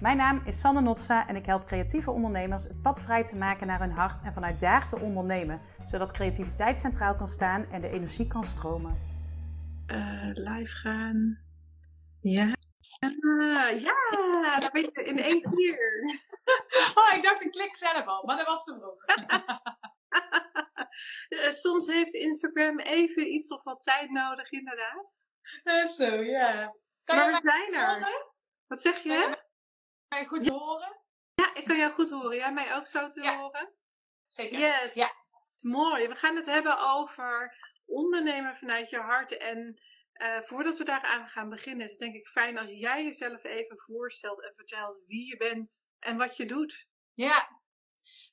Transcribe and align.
Mijn 0.00 0.16
naam 0.16 0.42
is 0.44 0.60
Sanne 0.60 0.80
Notsa 0.80 1.28
en 1.28 1.36
ik 1.36 1.46
help 1.46 1.66
creatieve 1.66 2.10
ondernemers 2.10 2.64
het 2.64 2.82
pad 2.82 3.00
vrij 3.00 3.24
te 3.24 3.36
maken 3.36 3.66
naar 3.66 3.80
hun 3.80 3.90
hart 3.90 4.22
en 4.22 4.32
vanuit 4.32 4.60
daar 4.60 4.88
te 4.88 5.00
ondernemen, 5.00 5.60
zodat 5.90 6.12
creativiteit 6.12 6.78
centraal 6.78 7.14
kan 7.14 7.28
staan 7.28 7.66
en 7.72 7.80
de 7.80 7.90
energie 7.90 8.26
kan 8.26 8.44
stromen. 8.44 8.94
Uh, 9.86 10.30
live 10.32 10.76
gaan. 10.76 11.38
Ja. 12.20 12.52
Ah, 12.98 13.80
ja, 13.80 14.58
dat 14.58 14.72
ben 14.72 14.82
je 14.82 15.02
in 15.04 15.18
één 15.18 15.42
keer. 15.42 15.88
Oh, 16.94 17.16
ik 17.16 17.22
dacht, 17.22 17.44
ik 17.44 17.50
klik 17.50 17.76
zelf 17.76 18.06
al, 18.06 18.24
maar 18.24 18.36
dat 18.36 18.46
was 18.46 18.64
te 18.64 18.74
vroeg. 18.74 19.04
Eh, 21.28 21.50
soms 21.50 21.86
heeft 21.86 22.14
Instagram 22.14 22.78
even 22.78 23.32
iets 23.32 23.50
of 23.50 23.62
wat 23.62 23.82
tijd 23.82 24.10
nodig, 24.10 24.50
inderdaad. 24.50 25.16
Uh, 25.64 25.84
zo, 25.84 26.14
ja. 26.14 26.74
Kan 27.04 27.16
maar 27.16 27.32
je 27.32 27.40
mij 27.42 27.68
zijn 27.70 28.02
er. 28.02 28.26
Wat 28.66 28.82
zeg 28.82 29.02
je? 29.02 29.39
Kan 30.10 30.20
je 30.20 30.26
goed 30.26 30.48
horen? 30.48 30.96
Ja, 31.34 31.54
ik 31.54 31.64
kan 31.64 31.76
jou 31.76 31.92
goed 31.92 32.10
horen. 32.10 32.36
Jij 32.36 32.52
mij 32.52 32.74
ook 32.74 32.86
zo 32.86 33.08
te 33.08 33.30
horen? 33.30 33.72
Zeker. 34.26 34.58
Yes. 34.58 34.94
Ja. 34.94 35.12
Mooi. 35.62 36.08
We 36.08 36.14
gaan 36.14 36.36
het 36.36 36.46
hebben 36.46 36.78
over 36.78 37.56
ondernemen 37.86 38.56
vanuit 38.56 38.90
je 38.90 38.98
hart. 38.98 39.36
En 39.36 39.80
uh, 40.14 40.40
voordat 40.40 40.78
we 40.78 40.84
daaraan 40.84 41.28
gaan 41.28 41.48
beginnen, 41.48 41.84
is 41.84 41.90
het 41.90 42.00
denk 42.00 42.14
ik 42.14 42.26
fijn 42.26 42.58
als 42.58 42.70
jij 42.70 43.04
jezelf 43.04 43.44
even 43.44 43.78
voorstelt 43.78 44.42
en 44.42 44.54
vertelt 44.54 45.02
wie 45.06 45.28
je 45.28 45.36
bent 45.36 45.88
en 45.98 46.16
wat 46.16 46.36
je 46.36 46.46
doet. 46.46 46.88
Ja. 47.14 47.48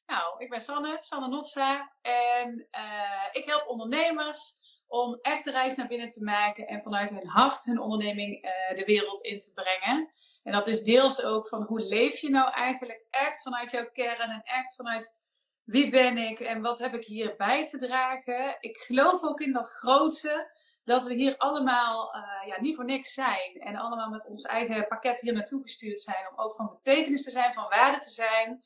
Nou, 0.05 0.43
ik 0.43 0.49
ben 0.49 0.61
Sanne, 0.61 0.97
Sanne 0.99 1.27
Notsa. 1.27 1.95
En 2.01 2.67
uh, 2.71 3.27
ik 3.31 3.45
help 3.45 3.67
ondernemers 3.67 4.57
om 4.87 5.19
echt 5.21 5.43
de 5.43 5.51
reis 5.51 5.75
naar 5.75 5.87
binnen 5.87 6.09
te 6.09 6.23
maken 6.23 6.67
en 6.67 6.81
vanuit 6.81 7.09
hun 7.09 7.27
hart 7.27 7.65
hun 7.65 7.79
onderneming 7.79 8.45
uh, 8.45 8.75
de 8.75 8.85
wereld 8.85 9.21
in 9.21 9.37
te 9.37 9.51
brengen. 9.53 10.11
En 10.43 10.51
dat 10.51 10.67
is 10.67 10.83
deels 10.83 11.23
ook 11.23 11.47
van 11.47 11.61
hoe 11.63 11.79
leef 11.79 12.17
je 12.17 12.29
nou 12.29 12.51
eigenlijk 12.51 13.05
echt 13.09 13.41
vanuit 13.41 13.71
jouw 13.71 13.89
kern 13.91 14.29
en 14.29 14.41
echt 14.43 14.75
vanuit 14.75 15.17
wie 15.63 15.89
ben 15.89 16.17
ik 16.17 16.39
en 16.39 16.61
wat 16.61 16.79
heb 16.79 16.93
ik 16.93 17.05
hier 17.05 17.35
bij 17.35 17.65
te 17.65 17.77
dragen. 17.77 18.57
Ik 18.59 18.77
geloof 18.77 19.23
ook 19.23 19.39
in 19.39 19.53
dat 19.53 19.71
grootste, 19.71 20.51
dat 20.83 21.03
we 21.03 21.13
hier 21.13 21.37
allemaal 21.37 22.15
uh, 22.15 22.47
ja, 22.47 22.61
niet 22.61 22.75
voor 22.75 22.85
niks 22.85 23.13
zijn 23.13 23.59
en 23.59 23.75
allemaal 23.75 24.09
met 24.09 24.27
ons 24.27 24.41
eigen 24.41 24.87
pakket 24.87 25.19
hier 25.19 25.33
naartoe 25.33 25.61
gestuurd 25.61 25.99
zijn 25.99 26.27
om 26.31 26.39
ook 26.39 26.55
van 26.55 26.69
betekenis 26.69 27.23
te 27.23 27.31
zijn, 27.31 27.53
van 27.53 27.69
waarde 27.69 27.99
te 27.99 28.09
zijn. 28.09 28.61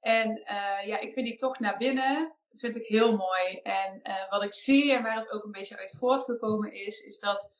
En 0.00 0.30
uh, 0.30 0.86
ja, 0.86 0.98
ik 0.98 1.12
vind 1.12 1.26
die 1.26 1.34
toch 1.34 1.58
naar 1.58 1.76
binnen 1.76 2.34
vind 2.56 2.76
ik 2.76 2.86
heel 2.86 3.16
mooi. 3.16 3.60
En 3.62 4.00
uh, 4.02 4.30
wat 4.30 4.42
ik 4.42 4.52
zie 4.52 4.92
en 4.92 5.02
waar 5.02 5.16
het 5.16 5.30
ook 5.30 5.44
een 5.44 5.50
beetje 5.50 5.78
uit 5.78 5.96
voortgekomen 5.98 6.72
is, 6.72 7.00
is 7.00 7.18
dat 7.18 7.52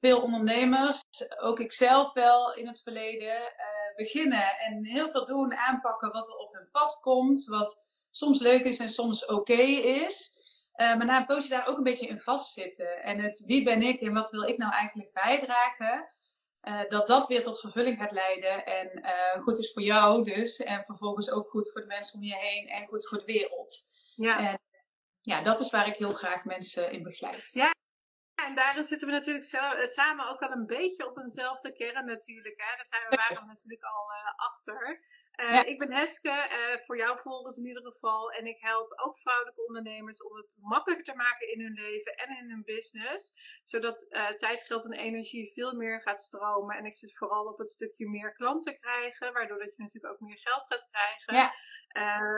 veel 0.00 0.22
ondernemers, 0.22 1.00
ook 1.40 1.60
ik 1.60 1.72
zelf 1.72 2.12
wel 2.12 2.54
in 2.54 2.66
het 2.66 2.82
verleden, 2.82 3.36
uh, 3.36 3.96
beginnen 3.96 4.58
en 4.58 4.84
heel 4.84 5.10
veel 5.10 5.24
doen, 5.24 5.54
aanpakken 5.54 6.12
wat 6.12 6.28
er 6.28 6.36
op 6.36 6.52
hun 6.52 6.68
pad 6.70 6.98
komt, 7.00 7.44
wat 7.44 7.88
soms 8.10 8.40
leuk 8.40 8.64
is 8.64 8.78
en 8.78 8.88
soms 8.88 9.26
oké 9.26 9.62
is. 9.62 10.38
Uh, 10.76 10.96
maar 10.96 11.06
na 11.06 11.16
een 11.16 11.26
poosje 11.26 11.48
daar 11.48 11.66
ook 11.66 11.76
een 11.76 11.82
beetje 11.82 12.06
in 12.06 12.20
vastzitten. 12.20 13.02
En 13.02 13.18
het 13.18 13.44
wie 13.46 13.64
ben 13.64 13.82
ik 13.82 14.00
en 14.00 14.12
wat 14.12 14.30
wil 14.30 14.42
ik 14.42 14.58
nou 14.58 14.72
eigenlijk 14.72 15.12
bijdragen, 15.12 16.08
dat 16.88 17.06
dat 17.06 17.26
weer 17.26 17.42
tot 17.42 17.60
vervulling 17.60 17.98
gaat 17.98 18.10
leiden. 18.10 18.64
En 18.64 19.04
goed 19.42 19.58
is 19.58 19.72
voor 19.72 19.82
jou 19.82 20.22
dus. 20.22 20.60
En 20.60 20.84
vervolgens 20.84 21.30
ook 21.30 21.48
goed 21.48 21.72
voor 21.72 21.80
de 21.80 21.86
mensen 21.86 22.18
om 22.18 22.24
je 22.24 22.36
heen 22.36 22.68
en 22.68 22.86
goed 22.86 23.08
voor 23.08 23.18
de 23.18 23.24
wereld. 23.24 23.89
Ja. 24.20 24.38
En 24.38 24.58
ja, 25.20 25.42
dat 25.42 25.60
is 25.60 25.70
waar 25.70 25.86
ik 25.86 25.96
heel 25.96 26.14
graag 26.14 26.44
mensen 26.44 26.92
in 26.92 27.02
begeleid. 27.02 27.50
Ja, 27.52 27.70
en 28.46 28.54
daarin 28.54 28.84
zitten 28.84 29.06
we 29.06 29.12
natuurlijk 29.14 29.44
zelf, 29.44 29.88
samen 29.88 30.28
ook 30.28 30.40
al 30.40 30.50
een 30.50 30.66
beetje 30.66 31.08
op 31.08 31.18
eenzelfde 31.18 31.72
kern 31.72 32.06
natuurlijk. 32.06 32.60
Hè? 32.60 32.76
Daar 32.76 32.86
zijn 32.86 33.02
we 33.08 33.16
waren 33.16 33.46
natuurlijk 33.46 33.82
al 33.82 34.10
uh, 34.10 34.32
achter. 34.36 35.00
Uh, 35.40 35.54
ja. 35.54 35.64
Ik 35.64 35.78
ben 35.78 35.92
Heske, 35.92 36.28
uh, 36.28 36.84
voor 36.84 36.96
jou 36.96 37.18
volgens 37.18 37.56
in 37.56 37.66
ieder 37.66 37.82
geval. 37.82 38.32
En 38.32 38.46
ik 38.46 38.60
help 38.60 38.92
ook 39.04 39.18
vrouwelijke 39.18 39.66
ondernemers 39.66 40.22
om 40.22 40.36
het 40.36 40.56
makkelijker 40.60 41.06
te 41.12 41.16
maken 41.16 41.52
in 41.52 41.60
hun 41.60 41.72
leven 41.72 42.16
en 42.16 42.36
in 42.36 42.50
hun 42.50 42.62
business. 42.64 43.32
Zodat 43.64 44.06
tijd, 44.36 44.62
geld 44.62 44.84
en 44.84 44.92
energie 44.92 45.52
veel 45.52 45.74
meer 45.76 46.00
gaat 46.00 46.20
stromen. 46.20 46.76
En 46.76 46.84
ik 46.84 46.94
zit 46.94 47.16
vooral 47.18 47.44
op 47.44 47.58
het 47.58 47.70
stukje 47.70 48.08
meer 48.08 48.34
klanten 48.34 48.78
krijgen. 48.80 49.32
Waardoor 49.32 49.58
dat 49.58 49.74
je 49.76 49.82
natuurlijk 49.82 50.14
ook 50.14 50.20
meer 50.20 50.38
geld 50.38 50.66
gaat 50.66 50.88
krijgen. 50.90 51.34
Ja. 51.34 51.52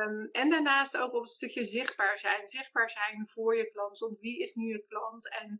Um, 0.04 0.28
en 0.32 0.50
daarnaast 0.50 0.96
ook 0.96 1.12
op 1.12 1.22
het 1.22 1.30
stukje 1.30 1.64
zichtbaar 1.64 2.18
zijn. 2.18 2.46
Zichtbaar 2.46 2.90
zijn 2.90 3.28
voor 3.28 3.56
je 3.56 3.70
klant. 3.70 3.98
Want 3.98 4.18
wie 4.18 4.38
is 4.38 4.54
nu 4.54 4.66
je 4.66 4.84
klant? 4.88 5.30
En 5.40 5.58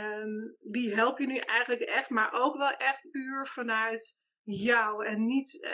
um, 0.00 0.56
wie 0.60 0.94
help 0.94 1.18
je 1.18 1.26
nu 1.26 1.36
eigenlijk 1.36 1.80
echt? 1.80 2.10
Maar 2.10 2.32
ook 2.32 2.56
wel 2.56 2.70
echt 2.70 3.10
puur 3.10 3.46
vanuit 3.46 4.20
jou. 4.44 5.06
En 5.06 5.26
niet, 5.26 5.54
uh, 5.54 5.70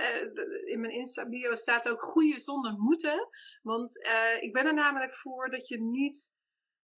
in 0.69 0.81
mijn 0.81 0.93
Insta-bio 0.93 1.55
staat 1.55 1.89
ook 1.89 2.03
goede 2.03 2.39
zonder 2.39 2.73
moeten. 2.77 3.29
Want 3.63 4.05
uh, 4.05 4.43
ik 4.43 4.53
ben 4.53 4.67
er 4.67 4.75
namelijk 4.75 5.13
voor 5.15 5.51
dat 5.51 5.69
je 5.69 5.81
niet. 5.81 6.37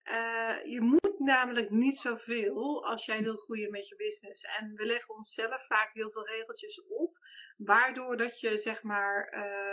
Uh, 0.05 0.65
je 0.65 0.81
moet 0.81 1.19
namelijk 1.19 1.71
niet 1.71 1.99
zoveel 1.99 2.87
als 2.87 3.05
jij 3.05 3.23
wil 3.23 3.37
groeien 3.37 3.71
met 3.71 3.89
je 3.89 3.97
business. 3.97 4.45
En 4.45 4.75
we 4.75 4.85
leggen 4.85 5.15
onszelf 5.15 5.67
vaak 5.67 5.91
heel 5.93 6.11
veel 6.11 6.27
regeltjes 6.27 6.83
op, 6.89 7.19
waardoor 7.57 8.17
dat 8.17 8.41
je 8.41 8.59
zeg 8.59 8.83
maar 8.83 9.29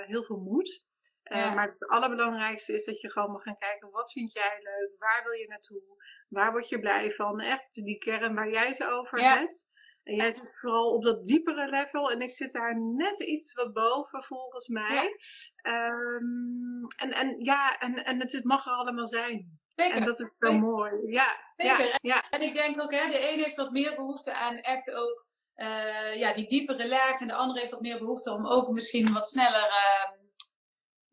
heel 0.07 0.23
veel 0.23 0.39
moet. 0.39 0.85
Ja. 1.23 1.53
Maar 1.53 1.67
het 1.67 1.87
allerbelangrijkste 1.87 2.73
is 2.73 2.85
dat 2.85 3.01
je 3.01 3.11
gewoon 3.11 3.31
mag 3.31 3.43
gaan 3.43 3.57
kijken, 3.57 3.89
wat 3.89 4.11
vind 4.11 4.33
jij 4.33 4.59
leuk? 4.59 4.91
Waar 4.97 5.23
wil 5.23 5.31
je 5.31 5.47
naartoe? 5.47 5.81
Waar 6.29 6.51
word 6.51 6.69
je 6.69 6.79
blij 6.79 7.11
van? 7.11 7.39
Echt 7.39 7.73
die 7.73 7.97
kern 7.97 8.35
waar 8.35 8.49
jij 8.49 8.67
het 8.67 8.83
over 8.83 9.19
ja. 9.19 9.37
hebt. 9.37 9.69
En 10.07 10.15
jij 10.15 10.35
zit 10.35 10.57
vooral 10.59 10.93
op 10.93 11.03
dat 11.03 11.25
diepere 11.25 11.69
level. 11.69 12.11
En 12.11 12.21
ik 12.21 12.29
zit 12.29 12.51
daar 12.51 12.79
net 12.79 13.19
iets 13.19 13.53
wat 13.53 13.73
boven, 13.73 14.23
volgens 14.23 14.67
mij. 14.67 15.17
Ja. 15.63 15.87
Um, 15.87 16.87
en, 16.97 17.11
en 17.11 17.35
ja, 17.39 17.77
en, 17.77 18.05
en 18.05 18.19
het, 18.19 18.31
het 18.31 18.43
mag 18.43 18.65
er 18.65 18.71
allemaal 18.71 19.07
zijn. 19.07 19.59
Zeker. 19.75 19.95
En 19.95 20.03
dat 20.03 20.19
is 20.19 20.29
zo 20.39 20.47
Zeker. 20.47 20.59
mooi. 20.59 20.91
Ja. 21.11 21.37
Zeker. 21.55 21.85
Ja. 21.85 21.97
ja. 22.01 22.29
En 22.29 22.41
ik 22.41 22.53
denk 22.53 22.81
ook, 22.81 22.91
hè, 22.91 23.09
de 23.09 23.31
een 23.31 23.39
heeft 23.39 23.55
wat 23.55 23.71
meer 23.71 23.95
behoefte 23.95 24.33
aan 24.33 24.57
echt 24.57 24.93
ook 24.93 25.25
uh, 25.55 26.15
ja, 26.15 26.33
die 26.33 26.47
diepere 26.47 26.87
laag. 26.87 27.19
En 27.19 27.27
de 27.27 27.33
ander 27.33 27.57
heeft 27.57 27.71
wat 27.71 27.81
meer 27.81 27.97
behoefte 27.97 28.31
om 28.31 28.47
ook 28.47 28.69
misschien 28.69 29.13
wat 29.13 29.27
sneller... 29.27 29.67
Uh, 29.67 30.11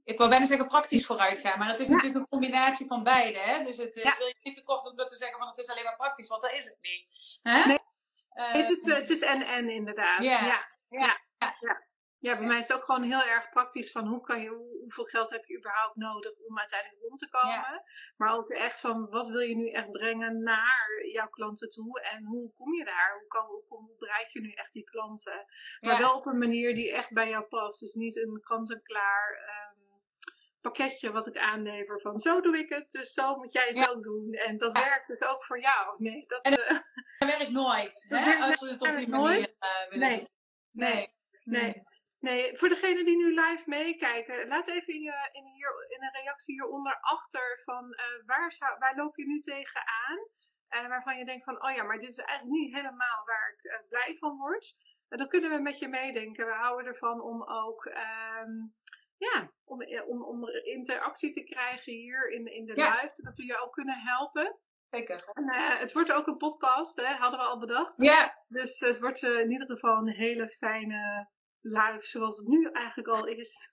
ik 0.05 0.19
wou 0.19 0.31
bijna 0.31 0.45
zeggen 0.45 0.67
praktisch 0.67 1.07
vooruit 1.07 1.39
gaan, 1.39 1.59
maar 1.59 1.69
het 1.69 1.79
is 1.79 1.87
ja. 1.87 1.93
natuurlijk 1.93 2.21
een 2.21 2.29
combinatie 2.29 2.87
van 2.87 3.03
beide. 3.03 3.39
Hè? 3.39 3.63
Dus 3.63 3.77
het 3.77 3.95
ja. 3.95 4.17
wil 4.19 4.27
je 4.27 4.37
niet 4.43 4.55
te 4.55 4.65
kort 4.65 4.85
doen 4.85 4.97
door 4.97 5.07
te 5.07 5.17
zeggen 5.17 5.39
van 5.39 5.49
het 5.49 5.59
is 5.59 5.69
alleen 5.71 5.85
maar 5.85 5.97
praktisch, 5.97 6.29
want 6.29 6.43
dat 6.43 6.53
is 6.53 6.65
het 6.65 6.79
niet. 6.81 7.07
Nee. 7.43 7.79
Uh, 8.35 8.53
het, 8.53 8.71
is, 8.71 8.87
uh, 8.87 8.95
het 8.95 9.11
is 9.11 9.21
en-en 9.21 9.69
inderdaad. 9.69 10.23
Yeah. 10.23 10.47
Ja. 10.47 10.69
Ja. 10.89 11.21
Ja. 11.39 11.57
ja. 11.61 11.87
ja. 12.19 12.39
bij 12.39 12.47
mij 12.47 12.59
is 12.59 12.69
het 12.69 12.77
ook 12.77 12.85
gewoon 12.85 13.03
heel 13.03 13.23
erg 13.23 13.49
praktisch 13.49 13.93
van 13.93 14.07
hoe 14.07 14.21
kan 14.21 14.41
je, 14.41 14.49
hoeveel 14.81 15.05
geld 15.05 15.31
heb 15.31 15.45
je 15.45 15.57
überhaupt 15.59 15.97
nodig 15.97 16.33
om 16.49 16.59
uiteindelijk 16.59 17.03
rond 17.03 17.19
te 17.19 17.29
komen. 17.29 17.83
Maar 18.17 18.37
ook 18.37 18.49
echt 18.49 18.81
van 18.81 19.09
wat 19.11 19.29
wil 19.29 19.41
je 19.41 19.57
nu 19.57 19.71
echt 19.71 19.91
brengen 19.91 20.43
naar 20.43 21.07
jouw 21.13 21.29
klanten 21.29 21.69
toe 21.69 22.01
en 22.01 22.25
hoe 22.25 22.53
kom 22.53 22.73
je 22.73 22.85
daar? 22.85 23.17
Hoe, 23.19 23.27
kan, 23.29 23.47
hoe, 23.47 23.65
hoe 23.69 23.97
bereik 23.99 24.29
je 24.29 24.41
nu 24.41 24.51
echt 24.51 24.73
die 24.73 24.85
klanten? 24.85 25.45
Maar 25.81 25.99
wel 25.99 26.17
op 26.17 26.27
een 26.27 26.39
manier 26.39 26.75
die 26.75 26.93
echt 26.93 27.13
bij 27.13 27.29
jou 27.29 27.45
past. 27.45 27.81
Dus 27.81 27.95
niet 27.95 28.17
een 28.17 28.41
kant-en-klaar 28.43 29.39
pakketje 30.65 31.13
wat 31.13 31.27
ik 31.27 31.39
aanlever 31.39 32.01
van 32.01 32.19
zo 32.19 32.41
doe 32.41 32.59
ik 32.59 32.69
het, 32.69 32.91
dus 32.91 33.13
zo 33.13 33.37
moet 33.37 33.53
jij 33.53 33.67
het 33.67 33.77
ja. 33.77 33.89
ook 33.89 34.03
doen. 34.03 34.33
En 34.33 34.57
dat 34.57 34.77
ja. 34.77 34.83
werkt 34.83 35.07
dus 35.07 35.23
ook 35.23 35.45
voor 35.45 35.61
jou. 35.61 35.95
Nee, 35.99 36.25
dat, 36.27 36.43
en 36.43 36.51
dat 36.51 36.69
uh, 36.69 37.29
werkt 37.37 37.51
nooit, 37.51 38.07
hè? 38.09 38.37
als 38.37 38.61
we 38.61 38.71
het 38.71 38.89
op 38.89 38.95
die 38.95 39.09
manier 39.09 39.39
uh, 39.39 39.91
willen 39.91 40.09
nee. 40.09 40.29
Nee. 40.71 40.95
Nee. 41.43 41.63
nee. 41.63 41.83
Nee, 42.19 42.57
voor 42.57 42.69
degenen 42.69 43.05
die 43.05 43.17
nu 43.17 43.29
live 43.41 43.63
meekijken, 43.67 44.49
laat 44.49 44.67
even 44.67 44.95
in, 44.95 45.01
je, 45.01 45.29
in, 45.33 45.45
hier, 45.45 45.87
in 45.89 46.03
een 46.03 46.23
reactie 46.23 46.55
hieronder 46.55 46.99
achter 47.01 47.61
van 47.65 47.85
uh, 47.85 48.27
waar, 48.27 48.53
zou, 48.53 48.79
waar 48.79 48.97
loop 48.97 49.17
je 49.17 49.27
nu 49.27 49.39
tegenaan? 49.39 50.19
Uh, 50.71 50.89
waarvan 50.89 51.19
je 51.19 51.25
denkt 51.25 51.45
van, 51.45 51.65
oh 51.65 51.75
ja, 51.75 51.83
maar 51.83 51.99
dit 51.99 52.11
is 52.11 52.19
eigenlijk 52.19 52.59
niet 52.59 52.75
helemaal 52.75 53.25
waar 53.25 53.55
ik 53.57 53.89
blij 53.89 54.17
van 54.19 54.37
word. 54.37 54.75
dan 55.09 55.29
kunnen 55.29 55.51
we 55.51 55.59
met 55.59 55.79
je 55.79 55.89
meedenken. 55.89 56.47
We 56.47 56.53
houden 56.53 56.87
ervan 56.87 57.21
om 57.21 57.43
ook 57.43 57.85
um, 57.85 58.75
ja, 59.17 59.53
om, 59.65 59.83
om, 60.07 60.25
om 60.25 60.49
interactie 60.49 61.33
te 61.33 61.43
krijgen 61.43 61.93
hier 61.93 62.31
in, 62.31 62.47
in 62.47 62.65
de 62.65 62.77
ja. 62.77 62.95
live. 62.95 63.23
Dat 63.23 63.37
we 63.37 63.45
je 63.45 63.59
ook 63.59 63.73
kunnen 63.73 63.99
helpen. 63.99 64.59
Zeker. 64.91 65.31
En, 65.33 65.45
uh, 65.45 65.79
het 65.79 65.93
wordt 65.93 66.13
ook 66.13 66.27
een 66.27 66.37
podcast, 66.37 66.97
hè, 66.97 67.15
hadden 67.15 67.41
we 67.41 67.47
al 67.47 67.59
bedacht. 67.59 68.03
Ja. 68.03 68.45
Dus 68.49 68.81
het 68.81 69.01
wordt 69.01 69.23
uh, 69.23 69.39
in 69.39 69.51
ieder 69.51 69.67
geval 69.67 69.97
een 69.97 70.15
hele 70.15 70.49
fijne 70.49 71.29
live, 71.61 72.07
zoals 72.07 72.39
het 72.39 72.47
nu 72.47 72.71
eigenlijk 72.73 73.09
al 73.09 73.27
is. 73.27 73.73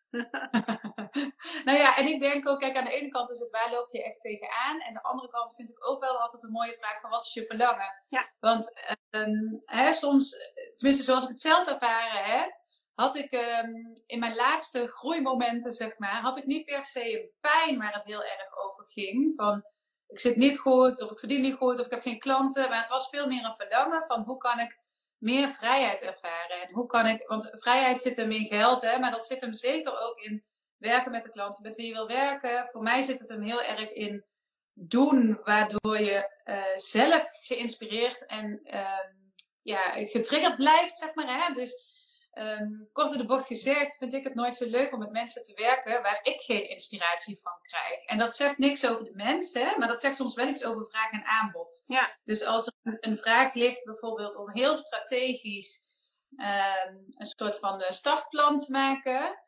nou 1.67 1.77
ja, 1.77 1.97
en 1.97 2.07
ik 2.07 2.19
denk 2.19 2.47
ook, 2.47 2.59
kijk, 2.59 2.75
aan 2.75 2.85
de 2.85 2.93
ene 2.93 3.09
kant 3.09 3.29
is 3.29 3.39
het 3.39 3.49
waar 3.49 3.71
loop 3.71 3.91
je 3.91 4.03
echt 4.03 4.21
tegenaan. 4.21 4.79
En 4.79 4.87
aan 4.87 4.93
de 4.93 5.01
andere 5.01 5.29
kant 5.29 5.55
vind 5.55 5.69
ik 5.69 5.87
ook 5.87 6.01
wel 6.01 6.19
altijd 6.19 6.43
een 6.43 6.51
mooie 6.51 6.75
vraag 6.75 7.01
van 7.01 7.09
wat 7.09 7.25
is 7.25 7.33
je 7.33 7.45
verlangen? 7.45 8.03
Ja. 8.07 8.31
Want 8.39 8.71
um, 9.09 9.57
hè, 9.59 9.91
soms, 9.91 10.37
tenminste 10.75 11.03
zoals 11.03 11.23
ik 11.23 11.29
het 11.29 11.39
zelf 11.39 11.67
ervaren 11.67 12.23
heb, 12.23 12.60
had 13.01 13.15
ik 13.15 13.31
um, 13.31 14.01
in 14.05 14.19
mijn 14.19 14.35
laatste 14.35 14.87
groeimomenten, 14.87 15.73
zeg 15.73 15.97
maar, 15.97 16.21
had 16.21 16.37
ik 16.37 16.45
niet 16.45 16.65
per 16.65 16.83
se 16.83 17.19
een 17.19 17.29
pijn 17.39 17.77
waar 17.77 17.93
het 17.93 18.03
heel 18.03 18.23
erg 18.23 18.57
over 18.65 18.87
ging. 18.87 19.33
Van 19.35 19.65
ik 20.07 20.19
zit 20.19 20.35
niet 20.35 20.59
goed, 20.59 21.01
of 21.01 21.11
ik 21.11 21.19
verdien 21.19 21.41
niet 21.41 21.55
goed, 21.55 21.79
of 21.79 21.85
ik 21.85 21.91
heb 21.91 22.01
geen 22.01 22.19
klanten. 22.19 22.69
Maar 22.69 22.79
het 22.79 22.89
was 22.89 23.09
veel 23.09 23.27
meer 23.27 23.45
een 23.45 23.55
verlangen 23.55 24.03
van 24.07 24.21
hoe 24.21 24.37
kan 24.37 24.59
ik 24.59 24.79
meer 25.17 25.49
vrijheid 25.49 26.01
ervaren. 26.01 26.61
En 26.61 26.73
hoe 26.73 26.85
kan 26.85 27.07
ik, 27.07 27.27
want 27.27 27.49
vrijheid 27.51 28.01
zit 28.01 28.15
hem 28.15 28.31
in 28.31 28.45
geld, 28.45 28.81
hè, 28.81 28.99
maar 28.99 29.11
dat 29.11 29.25
zit 29.25 29.41
hem 29.41 29.53
zeker 29.53 30.01
ook 30.01 30.19
in 30.19 30.43
werken 30.77 31.11
met 31.11 31.23
de 31.23 31.29
klanten 31.29 31.63
met 31.63 31.75
wie 31.75 31.87
je 31.87 31.93
wil 31.93 32.07
werken. 32.07 32.67
Voor 32.71 32.81
mij 32.81 33.01
zit 33.01 33.19
het 33.19 33.29
hem 33.29 33.41
heel 33.41 33.61
erg 33.61 33.91
in 33.91 34.25
doen, 34.73 35.39
waardoor 35.43 35.99
je 35.99 36.29
uh, 36.45 36.63
zelf 36.75 37.39
geïnspireerd 37.41 38.25
en 38.25 38.59
uh, 38.63 38.99
ja, 39.61 39.91
getriggerd 39.93 40.55
blijft, 40.55 40.97
zeg 40.97 41.13
maar. 41.13 41.45
Hè? 41.45 41.53
Dus 41.53 41.90
um, 42.33 42.89
kort 42.91 43.11
in 43.11 43.17
de 43.17 43.25
bocht 43.25 43.45
gezegd, 43.45 43.97
vind 43.97 44.13
ik 44.13 44.23
het 44.23 44.35
nooit 44.35 44.55
zo 44.55 44.65
leuk 44.65 44.93
om 44.93 44.99
met 44.99 45.11
mensen 45.11 45.41
te 45.41 45.53
werken 45.53 46.01
waar 46.01 46.19
ik 46.23 46.41
geen 46.41 46.69
inspiratie 46.69 47.39
van 47.41 47.53
krijg. 47.61 48.05
En 48.05 48.17
dat 48.17 48.35
zegt 48.35 48.57
niks 48.57 48.85
over 48.85 49.03
de 49.03 49.15
mensen, 49.15 49.79
maar 49.79 49.87
dat 49.87 50.01
zegt 50.01 50.15
soms 50.15 50.35
wel 50.35 50.47
iets 50.47 50.65
over 50.65 50.85
vraag 50.85 51.11
en 51.11 51.25
aanbod. 51.25 51.83
Ja. 51.87 52.17
Dus 52.23 52.43
als 52.43 52.67
er 52.81 52.97
een 52.99 53.17
vraag 53.17 53.53
ligt, 53.53 53.83
bijvoorbeeld 53.83 54.35
om 54.35 54.51
heel 54.51 54.75
strategisch 54.75 55.83
um, 56.31 57.05
een 57.09 57.25
soort 57.37 57.59
van 57.59 57.83
startplan 57.87 58.57
te 58.57 58.71
maken. 58.71 59.39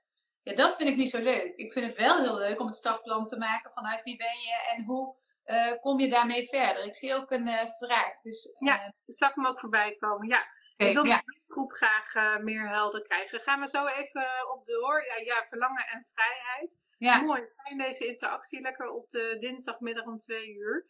Ja, 0.41 0.53
dat 0.53 0.75
vind 0.75 0.89
ik 0.89 0.95
niet 0.95 1.09
zo 1.09 1.19
leuk. 1.19 1.55
Ik 1.55 1.71
vind 1.71 1.85
het 1.85 1.95
wel 1.95 2.21
heel 2.21 2.37
leuk 2.37 2.59
om 2.59 2.65
het 2.65 2.75
startplan 2.75 3.25
te 3.25 3.37
maken 3.37 3.71
vanuit 3.71 4.03
wie 4.03 4.17
ben 4.17 4.39
je 4.39 4.75
en 4.75 4.83
hoe 4.83 5.15
uh, 5.45 5.79
kom 5.81 5.99
je 5.99 6.09
daarmee 6.09 6.47
verder? 6.47 6.83
Ik 6.83 6.95
zie 6.95 7.15
ook 7.15 7.31
een 7.31 7.47
uh, 7.47 7.67
vraag. 7.67 8.19
Dus, 8.19 8.45
uh, 8.45 8.67
ja, 8.67 8.85
ik 8.85 8.93
zag 9.05 9.35
hem 9.35 9.47
ook 9.47 9.59
voorbij 9.59 9.95
komen. 9.99 10.27
Ja, 10.27 10.45
okay, 10.73 10.87
ik 10.87 10.93
wil 10.93 11.05
ja. 11.05 11.21
de 11.25 11.41
groep 11.45 11.71
graag 11.71 12.39
meer 12.41 12.69
helder 12.69 13.01
krijgen. 13.01 13.39
Gaan 13.39 13.59
we 13.59 13.67
zo 13.67 13.85
even 13.85 14.51
op 14.53 14.65
door. 14.65 15.05
Ja, 15.05 15.17
ja 15.17 15.45
verlangen 15.45 15.87
en 15.87 16.05
vrijheid. 16.13 16.77
Ja. 16.97 17.21
Mooi, 17.21 17.41
fijn 17.55 17.77
deze 17.77 18.05
interactie. 18.07 18.61
Lekker 18.61 18.91
op 18.91 19.09
de 19.09 19.37
dinsdagmiddag 19.39 20.05
om 20.05 20.17
twee 20.17 20.53
uur. 20.53 20.85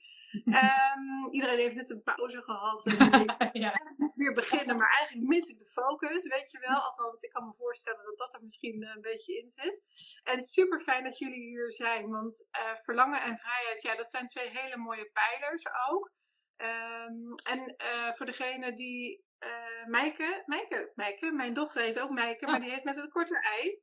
um, 0.45 1.31
iedereen 1.37 1.57
heeft 1.57 1.75
net 1.75 1.89
een 1.89 2.03
pauze 2.03 2.41
gehad. 2.41 2.85
En 2.85 3.25
ja. 3.63 3.73
weer 4.15 4.33
beginnen, 4.33 4.77
maar 4.77 4.95
eigenlijk 4.97 5.27
mis 5.27 5.49
ik 5.49 5.59
de 5.59 5.69
focus, 5.69 6.27
weet 6.27 6.51
je 6.51 6.59
wel. 6.59 6.81
Althans, 6.81 7.21
ik 7.21 7.31
kan 7.31 7.45
me 7.45 7.53
voorstellen 7.57 8.03
dat 8.03 8.17
dat 8.17 8.33
er 8.33 8.43
misschien 8.43 8.83
een 8.83 9.01
beetje 9.01 9.37
in 9.37 9.49
zit. 9.49 9.81
En 10.23 10.41
super 10.41 10.79
fijn 10.79 11.03
dat 11.03 11.17
jullie 11.17 11.41
hier 11.41 11.71
zijn, 11.71 12.09
want 12.09 12.47
verlangen 12.81 13.21
en 13.21 13.37
vrijheid, 13.37 13.81
ja, 13.81 13.95
dat 13.95 14.09
zijn 14.09 14.25
twee 14.25 14.49
hele 14.49 14.77
mooie 14.77 15.11
pijlers 15.13 15.65
ook. 15.89 16.11
Um, 16.57 17.35
en 17.43 17.75
uh, 17.77 18.13
voor 18.13 18.25
degene 18.25 18.73
die. 18.73 19.23
Uh, 19.45 19.85
Meike, 19.85 20.43
Meike, 20.45 20.91
Meike, 20.95 21.31
mijn 21.31 21.53
dochter 21.53 21.81
heet 21.81 21.99
ook 21.99 22.09
Meike, 22.09 22.45
maar 22.45 22.59
die 22.59 22.71
heet 22.71 22.83
met 22.83 22.95
het 22.95 23.11
korte 23.11 23.39
ei. 23.39 23.81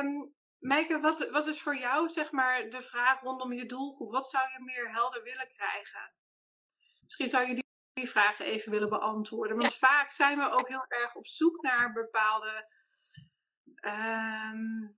Um, 0.00 0.34
Meike, 0.58 1.00
wat, 1.00 1.30
wat 1.30 1.46
is 1.46 1.62
voor 1.62 1.76
jou 1.76 2.08
zeg 2.08 2.32
maar 2.32 2.68
de 2.68 2.82
vraag 2.82 3.20
rondom 3.20 3.52
je 3.52 3.66
doelgroep? 3.66 4.12
Wat 4.12 4.28
zou 4.28 4.44
je 4.50 4.64
meer 4.64 4.92
helder 4.92 5.22
willen 5.22 5.48
krijgen? 5.48 6.12
Misschien 7.02 7.28
zou 7.28 7.48
je 7.48 7.54
die, 7.54 7.64
die 7.92 8.08
vragen 8.08 8.44
even 8.44 8.72
willen 8.72 8.88
beantwoorden. 8.88 9.56
Want 9.56 9.72
ja. 9.72 9.88
vaak 9.88 10.10
zijn 10.10 10.38
we 10.38 10.50
ook 10.50 10.68
heel 10.68 10.84
erg 10.88 11.14
op 11.14 11.26
zoek 11.26 11.62
naar 11.62 11.92
bepaalde. 11.92 12.68
Um, 13.80 14.96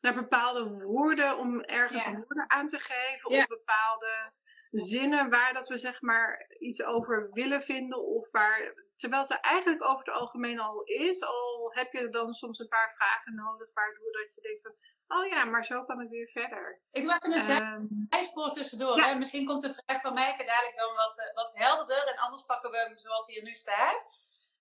naar 0.00 0.14
bepaalde 0.14 0.70
woorden 0.70 1.38
om 1.38 1.60
ergens 1.60 2.04
ja. 2.04 2.14
woorden 2.14 2.50
aan 2.50 2.66
te 2.66 2.78
geven. 2.78 3.32
Ja. 3.32 3.40
Of 3.40 3.46
bepaalde 3.46 4.32
zinnen 4.72 5.30
waar 5.30 5.52
dat 5.52 5.68
we 5.68 5.76
zeg 5.76 6.00
maar 6.00 6.46
iets 6.58 6.84
over 6.84 7.30
willen 7.32 7.62
vinden. 7.62 8.06
Of 8.06 8.30
waar, 8.30 8.74
terwijl 8.96 9.22
het 9.22 9.30
er 9.30 9.40
eigenlijk 9.40 9.84
over 9.84 10.04
het 10.04 10.14
algemeen 10.14 10.60
al 10.60 10.82
is. 10.82 11.22
Al 11.22 11.70
heb 11.74 11.92
je 11.92 12.08
dan 12.08 12.32
soms 12.32 12.58
een 12.58 12.68
paar 12.68 12.92
vragen 12.96 13.34
nodig 13.34 13.72
waardoor 13.72 14.12
dat 14.12 14.34
je 14.34 14.40
denkt 14.40 14.62
van... 14.62 14.74
Oh 15.18 15.26
ja, 15.26 15.44
maar 15.44 15.64
zo 15.64 15.84
kan 15.84 16.00
ik 16.00 16.08
weer 16.08 16.28
verder. 16.28 16.82
Ik 16.90 17.02
doe 17.02 17.18
even 17.22 17.50
een 17.50 17.66
um, 17.66 18.06
zijspoor 18.08 18.50
tussendoor. 18.50 18.96
Ja. 18.96 19.08
Hè? 19.08 19.14
Misschien 19.14 19.46
komt 19.46 19.60
de 19.60 19.74
vraag 19.74 20.00
van 20.00 20.14
mij 20.14 20.36
dadelijk 20.36 20.76
dan 20.76 20.94
wat, 20.94 21.30
wat 21.34 21.52
helderder. 21.54 22.08
En 22.08 22.18
anders 22.18 22.42
pakken 22.42 22.70
we 22.70 22.76
hem 22.76 22.98
zoals 22.98 23.26
hij 23.26 23.36
er 23.36 23.42
nu 23.42 23.54
staat. 23.54 24.06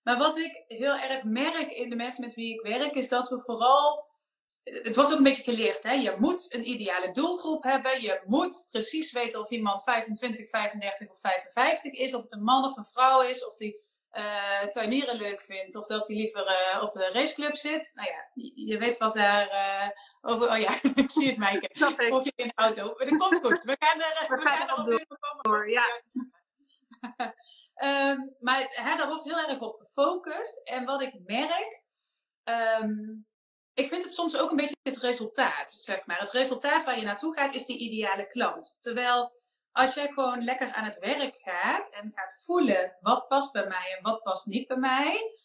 Maar 0.03 0.17
wat 0.17 0.37
ik 0.37 0.63
heel 0.67 0.97
erg 0.97 1.23
merk 1.23 1.71
in 1.71 1.89
de 1.89 1.95
mensen 1.95 2.23
met 2.23 2.33
wie 2.33 2.53
ik 2.53 2.61
werk, 2.61 2.93
is 2.93 3.09
dat 3.09 3.29
we 3.29 3.41
vooral 3.41 4.10
het 4.63 4.95
wordt 4.95 5.11
ook 5.11 5.17
een 5.17 5.23
beetje 5.23 5.43
geleerd. 5.43 5.83
Hè? 5.83 5.91
Je 5.91 6.15
moet 6.17 6.53
een 6.53 6.69
ideale 6.69 7.11
doelgroep 7.11 7.63
hebben. 7.63 8.01
Je 8.01 8.21
moet 8.25 8.67
precies 8.71 9.11
weten 9.11 9.39
of 9.39 9.49
iemand 9.49 9.83
25, 9.83 10.49
35 10.49 11.09
of 11.09 11.19
55 11.19 11.93
is. 11.93 12.13
Of 12.13 12.21
het 12.21 12.31
een 12.31 12.43
man 12.43 12.65
of 12.65 12.77
een 12.77 12.85
vrouw 12.85 13.21
is. 13.21 13.45
Of 13.47 13.57
die 13.57 13.79
uh, 14.13 14.63
tuinieren 14.63 15.15
leuk 15.15 15.41
vindt. 15.41 15.75
Of 15.75 15.87
dat 15.87 16.07
hij 16.07 16.15
liever 16.15 16.73
uh, 16.75 16.83
op 16.83 16.91
de 16.91 17.09
raceclub 17.09 17.55
zit. 17.55 17.91
Nou 17.93 18.09
ja, 18.09 18.29
je, 18.55 18.77
weet 18.77 18.97
wat 18.97 19.13
daar 19.13 19.47
uh, 19.47 19.89
over... 20.21 20.49
Oh 20.49 20.57
ja, 20.57 20.79
ik 21.03 21.11
zie 21.11 21.27
het, 21.27 21.37
Maaike. 21.37 21.69
Ook 22.11 22.23
je 22.23 22.33
in 22.35 22.47
de 22.47 22.53
auto. 22.55 22.83
Dat 22.83 23.17
komt 23.17 23.39
goed. 23.41 23.63
We 23.63 23.75
gaan 23.79 23.99
er, 23.99 24.25
we, 24.27 24.35
we 24.35 24.41
gaan 24.41 24.87
er 24.87 25.05
door. 25.41 25.69
Ja. 25.69 26.01
um, 28.09 28.35
maar 28.47 28.67
hè, 28.69 28.95
daar 28.95 29.07
wordt 29.07 29.23
heel 29.23 29.37
erg 29.37 29.59
op 29.59 29.79
gefocust. 29.79 30.57
En 30.63 30.85
wat 30.85 31.01
ik 31.01 31.13
merk... 31.25 31.83
Um, 32.43 33.29
ik 33.73 33.87
vind 33.87 34.03
het 34.03 34.13
soms 34.13 34.37
ook 34.37 34.49
een 34.49 34.55
beetje 34.55 34.75
het 34.83 34.97
resultaat, 34.97 35.71
zeg 35.71 36.05
maar. 36.05 36.19
Het 36.19 36.31
resultaat 36.31 36.83
waar 36.83 36.99
je 36.99 37.05
naartoe 37.05 37.33
gaat 37.33 37.53
is 37.53 37.65
die 37.65 37.77
ideale 37.77 38.27
klant. 38.27 38.75
Terwijl 38.79 39.39
als 39.71 39.93
jij 39.93 40.07
gewoon 40.07 40.43
lekker 40.43 40.71
aan 40.71 40.83
het 40.83 40.99
werk 40.99 41.35
gaat 41.35 41.93
en 41.93 42.11
gaat 42.15 42.41
voelen 42.43 42.97
wat 42.99 43.27
past 43.27 43.51
bij 43.51 43.67
mij 43.67 43.95
en 43.97 44.03
wat 44.03 44.23
past 44.23 44.45
niet 44.45 44.67
bij 44.67 44.77
mij. 44.77 45.35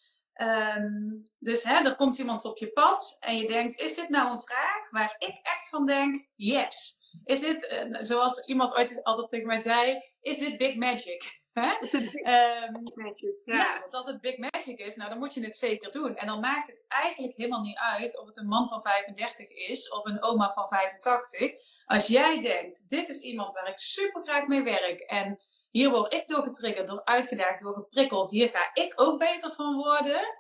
Um, 0.41 1.21
dus 1.39 1.63
hè, 1.63 1.75
er 1.75 1.97
komt 1.97 2.19
iemand 2.19 2.45
op 2.45 2.59
je 2.59 2.73
pad 2.73 3.17
en 3.21 3.37
je 3.37 3.47
denkt, 3.47 3.79
is 3.79 3.95
dit 3.95 4.09
nou 4.09 4.31
een 4.31 4.41
vraag 4.41 4.91
waar 4.91 5.15
ik 5.19 5.39
echt 5.43 5.69
van 5.69 5.87
denk, 5.87 6.29
yes. 6.35 6.99
Is 7.25 7.41
dit, 7.41 7.73
uh, 7.73 7.97
zoals 8.01 8.45
iemand 8.45 8.75
ooit 8.75 9.03
altijd 9.03 9.29
tegen 9.29 9.47
mij 9.47 9.57
zei, 9.57 10.03
is 10.21 10.39
dit 10.39 10.57
big 10.57 10.77
magic? 10.77 11.45
Um, 11.57 12.83
magic, 13.05 13.35
ja. 13.45 13.55
ja. 13.55 13.81
want 13.81 13.95
als 13.95 14.07
het 14.07 14.21
big 14.21 14.37
magic 14.37 14.79
is, 14.79 14.97
nou 14.97 15.11
dan 15.11 15.19
moet 15.19 15.35
je 15.35 15.45
het 15.45 15.57
zeker 15.57 15.93
doen. 15.93 16.17
En 16.17 16.27
dan 16.27 16.41
maakt 16.41 16.67
het 16.67 16.85
eigenlijk 16.89 17.37
helemaal 17.37 17.63
niet 17.63 17.79
uit 17.79 18.19
of 18.19 18.27
het 18.27 18.37
een 18.37 18.47
man 18.47 18.69
van 18.69 18.83
35 18.83 19.49
is 19.49 19.91
of 19.91 20.05
een 20.05 20.23
oma 20.23 20.53
van 20.53 20.69
85. 20.69 21.53
Als 21.87 22.07
jij 22.07 22.41
denkt, 22.41 22.89
dit 22.89 23.09
is 23.09 23.21
iemand 23.21 23.53
waar 23.53 23.69
ik 23.69 23.79
super 23.79 24.25
graag 24.25 24.47
mee 24.47 24.63
werk 24.63 25.01
en 25.01 25.41
hier 25.71 25.91
word 25.91 26.15
ik 26.15 26.29
door 26.29 26.43
getriggerd, 26.43 26.87
door 26.87 27.05
uitgedaagd, 27.05 27.61
door 27.61 27.75
geprikkeld, 27.75 28.31
hier 28.31 28.49
ga 28.49 28.71
ik 28.73 28.93
ook 29.01 29.19
beter 29.19 29.53
van 29.55 29.77
worden, 29.77 30.37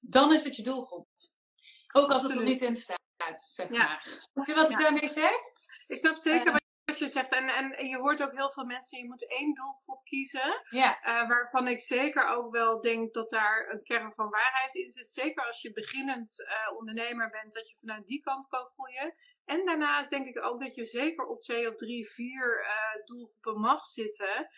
dan 0.00 0.32
is 0.32 0.44
het 0.44 0.56
je 0.56 0.62
doelgroep. 0.62 1.08
Ook 1.92 2.10
als 2.10 2.22
het 2.22 2.34
er 2.34 2.42
niet 2.42 2.62
in 2.62 2.76
staat, 2.76 3.40
zeg 3.46 3.70
ja. 3.70 3.84
maar. 3.84 4.18
Snap 4.32 4.46
je 4.46 4.54
wat 4.54 4.70
ik 4.70 4.78
daarmee 4.78 5.08
zeg? 5.08 5.32
Ik 5.86 5.96
snap 5.96 6.16
zeker 6.16 6.52
wat 6.52 6.65
wat 6.98 7.08
je 7.08 7.18
zegt. 7.18 7.32
En, 7.32 7.48
en 7.48 7.86
je 7.86 7.98
hoort 7.98 8.22
ook 8.22 8.36
heel 8.36 8.50
veel 8.50 8.64
mensen, 8.64 8.98
je 8.98 9.06
moet 9.06 9.30
één 9.30 9.54
doelgroep 9.54 10.04
kiezen. 10.04 10.62
Ja. 10.68 10.98
Uh, 11.00 11.28
waarvan 11.28 11.68
ik 11.68 11.80
zeker 11.80 12.28
ook 12.28 12.52
wel 12.52 12.80
denk 12.80 13.14
dat 13.14 13.30
daar 13.30 13.68
een 13.70 13.82
kern 13.82 14.14
van 14.14 14.30
waarheid 14.30 14.74
in 14.74 14.90
zit. 14.90 15.06
Zeker 15.06 15.46
als 15.46 15.62
je 15.62 15.72
beginnend 15.72 16.40
uh, 16.40 16.78
ondernemer 16.78 17.30
bent, 17.30 17.52
dat 17.52 17.70
je 17.70 17.76
vanuit 17.76 18.06
die 18.06 18.20
kant 18.20 18.46
kan 18.46 18.66
groeien. 18.66 19.14
En 19.44 19.66
daarnaast 19.66 20.10
denk 20.10 20.26
ik 20.26 20.42
ook 20.42 20.60
dat 20.60 20.74
je 20.74 20.84
zeker 20.84 21.26
op 21.26 21.40
twee 21.40 21.68
of 21.68 21.74
drie, 21.74 22.08
vier 22.10 22.60
uh, 22.60 23.04
doelgroepen 23.04 23.60
mag 23.60 23.86
zitten. 23.86 24.48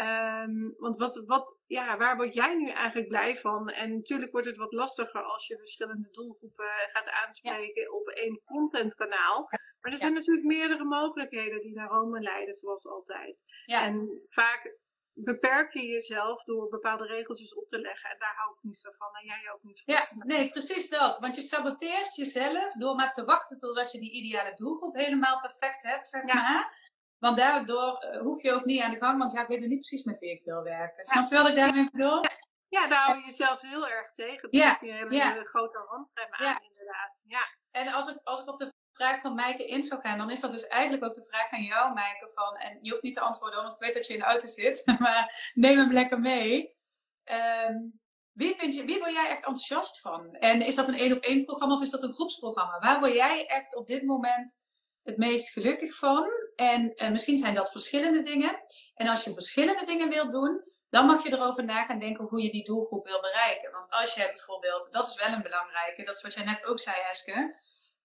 Um, 0.00 0.74
want 0.76 0.96
wat, 0.96 1.24
wat, 1.26 1.60
ja, 1.66 1.96
waar 1.96 2.16
word 2.16 2.34
jij 2.34 2.54
nu 2.54 2.68
eigenlijk 2.68 3.08
blij 3.08 3.36
van? 3.36 3.68
En 3.68 3.94
natuurlijk 3.94 4.32
wordt 4.32 4.46
het 4.46 4.56
wat 4.56 4.72
lastiger 4.72 5.22
als 5.22 5.46
je 5.46 5.58
verschillende 5.58 6.08
doelgroepen 6.10 6.70
gaat 6.86 7.10
aanspreken 7.10 7.82
ja. 7.82 7.90
op 7.90 8.08
één 8.08 8.40
contentkanaal. 8.44 9.48
Maar 9.80 9.92
er 9.92 9.98
zijn 9.98 10.12
natuurlijk 10.12 10.46
meerdere 10.46 10.84
mogelijkheden 10.84 11.60
die 11.60 11.74
naar 11.74 11.88
Rome 11.88 12.20
leiden, 12.20 12.54
zoals 12.54 12.86
altijd. 12.86 13.44
Ja. 13.64 13.84
En 13.84 14.22
vaak 14.28 14.76
beperk 15.14 15.72
je 15.72 15.86
jezelf 15.86 16.44
door 16.44 16.68
bepaalde 16.68 17.06
regeltjes 17.06 17.54
op 17.54 17.68
te 17.68 17.80
leggen. 17.80 18.10
En 18.10 18.18
daar 18.18 18.34
hou 18.36 18.54
ik 18.56 18.62
niet 18.62 18.76
zo 18.76 18.90
van. 18.90 19.08
En 19.20 19.26
jij 19.26 19.52
ook 19.54 19.62
niet 19.62 19.82
van. 19.84 19.94
Ja, 19.94 20.06
nee, 20.18 20.50
precies 20.50 20.88
dat. 20.88 21.18
Want 21.18 21.34
je 21.34 21.42
saboteert 21.42 22.14
jezelf 22.14 22.72
door 22.72 22.94
maar 22.94 23.10
te 23.10 23.24
wachten 23.24 23.58
totdat 23.58 23.92
je 23.92 24.00
die 24.00 24.12
ideale 24.12 24.54
doelgroep 24.54 24.94
helemaal 24.94 25.40
perfect 25.40 25.82
hebt, 25.82 26.06
zeg 26.06 26.26
ja. 26.26 26.34
maar. 26.34 26.81
Want 27.22 27.36
daardoor 27.36 28.04
uh, 28.04 28.20
hoef 28.20 28.42
je 28.42 28.52
ook 28.52 28.64
niet 28.64 28.80
aan 28.80 28.90
de 28.90 28.96
gang, 28.96 29.18
want 29.18 29.32
ja, 29.32 29.40
ik 29.42 29.48
weet 29.48 29.60
nog 29.60 29.68
niet 29.68 29.80
precies 29.80 30.04
met 30.04 30.18
wie 30.18 30.30
ik 30.30 30.44
wil 30.44 30.62
werken. 30.62 31.04
Snap 31.04 31.28
je 31.28 31.36
wat 31.36 31.48
ik 31.48 31.54
daarmee 31.54 31.90
bedoel? 31.90 32.20
Ja, 32.68 32.88
daar 32.88 33.04
hou 33.04 33.18
je 33.18 33.24
jezelf 33.24 33.60
heel 33.60 33.88
erg 33.88 34.12
tegen. 34.12 34.50
Dan 34.50 34.60
ja. 34.60 34.68
heb 34.68 34.80
je 34.80 34.88
een 34.88 34.96
hele 34.96 35.14
ja. 35.14 35.44
grote 35.44 35.78
handrem 35.78 36.26
aan, 36.30 36.46
ja. 36.46 36.60
inderdaad. 36.68 37.24
Ja. 37.26 37.40
En 37.70 37.88
als 37.88 38.08
ik, 38.08 38.18
als 38.22 38.40
ik 38.40 38.48
op 38.48 38.56
de 38.56 38.72
vraag 38.92 39.20
van 39.20 39.34
Maaike 39.34 39.66
in 39.66 39.82
zou 39.82 40.00
gaan, 40.00 40.18
dan 40.18 40.30
is 40.30 40.40
dat 40.40 40.52
dus 40.52 40.66
eigenlijk 40.66 41.04
ook 41.04 41.14
de 41.14 41.24
vraag 41.24 41.50
aan 41.50 41.62
jou, 41.62 41.94
Maaike. 41.94 42.30
Van, 42.34 42.54
en 42.54 42.78
je 42.82 42.90
hoeft 42.90 43.02
niet 43.02 43.14
te 43.14 43.20
antwoorden, 43.20 43.60
want 43.60 43.72
ik 43.72 43.78
weet 43.78 43.94
dat 43.94 44.06
je 44.06 44.12
in 44.12 44.18
de 44.18 44.24
auto 44.24 44.46
zit. 44.46 44.82
Maar 44.98 45.52
neem 45.54 45.78
hem 45.78 45.92
lekker 45.92 46.20
mee. 46.20 46.76
Um, 47.68 48.00
wie, 48.32 48.54
vind 48.54 48.74
je, 48.74 48.84
wie 48.84 48.98
word 48.98 49.12
jij 49.12 49.28
echt 49.28 49.44
enthousiast 49.44 50.00
van? 50.00 50.34
En 50.34 50.62
is 50.62 50.74
dat 50.74 50.88
een 50.88 50.98
één 50.98 51.16
op 51.16 51.22
één 51.22 51.44
programma 51.44 51.74
of 51.74 51.82
is 51.82 51.90
dat 51.90 52.02
een 52.02 52.14
groepsprogramma? 52.14 52.78
Waar 52.78 53.00
word 53.00 53.14
jij 53.14 53.46
echt 53.46 53.76
op 53.76 53.86
dit 53.86 54.02
moment 54.02 54.60
het 55.02 55.16
meest 55.16 55.52
gelukkig 55.52 55.94
van? 55.94 56.41
En 56.54 56.92
uh, 56.96 57.10
misschien 57.10 57.38
zijn 57.38 57.54
dat 57.54 57.70
verschillende 57.70 58.22
dingen. 58.22 58.62
En 58.94 59.08
als 59.08 59.24
je 59.24 59.32
verschillende 59.32 59.84
dingen 59.84 60.08
wilt 60.08 60.32
doen, 60.32 60.64
dan 60.90 61.06
mag 61.06 61.22
je 61.22 61.32
erover 61.32 61.64
na 61.64 61.84
gaan 61.84 61.98
denken 61.98 62.24
hoe 62.24 62.42
je 62.42 62.50
die 62.50 62.64
doelgroep 62.64 63.06
wil 63.06 63.20
bereiken. 63.20 63.72
Want 63.72 63.90
als 63.90 64.14
jij 64.14 64.26
bijvoorbeeld, 64.26 64.92
dat 64.92 65.06
is 65.06 65.16
wel 65.16 65.32
een 65.32 65.42
belangrijke, 65.42 66.02
dat 66.02 66.16
is 66.16 66.22
wat 66.22 66.34
jij 66.34 66.44
net 66.44 66.66
ook 66.66 66.78
zei, 66.78 66.96
Heske. 67.00 67.56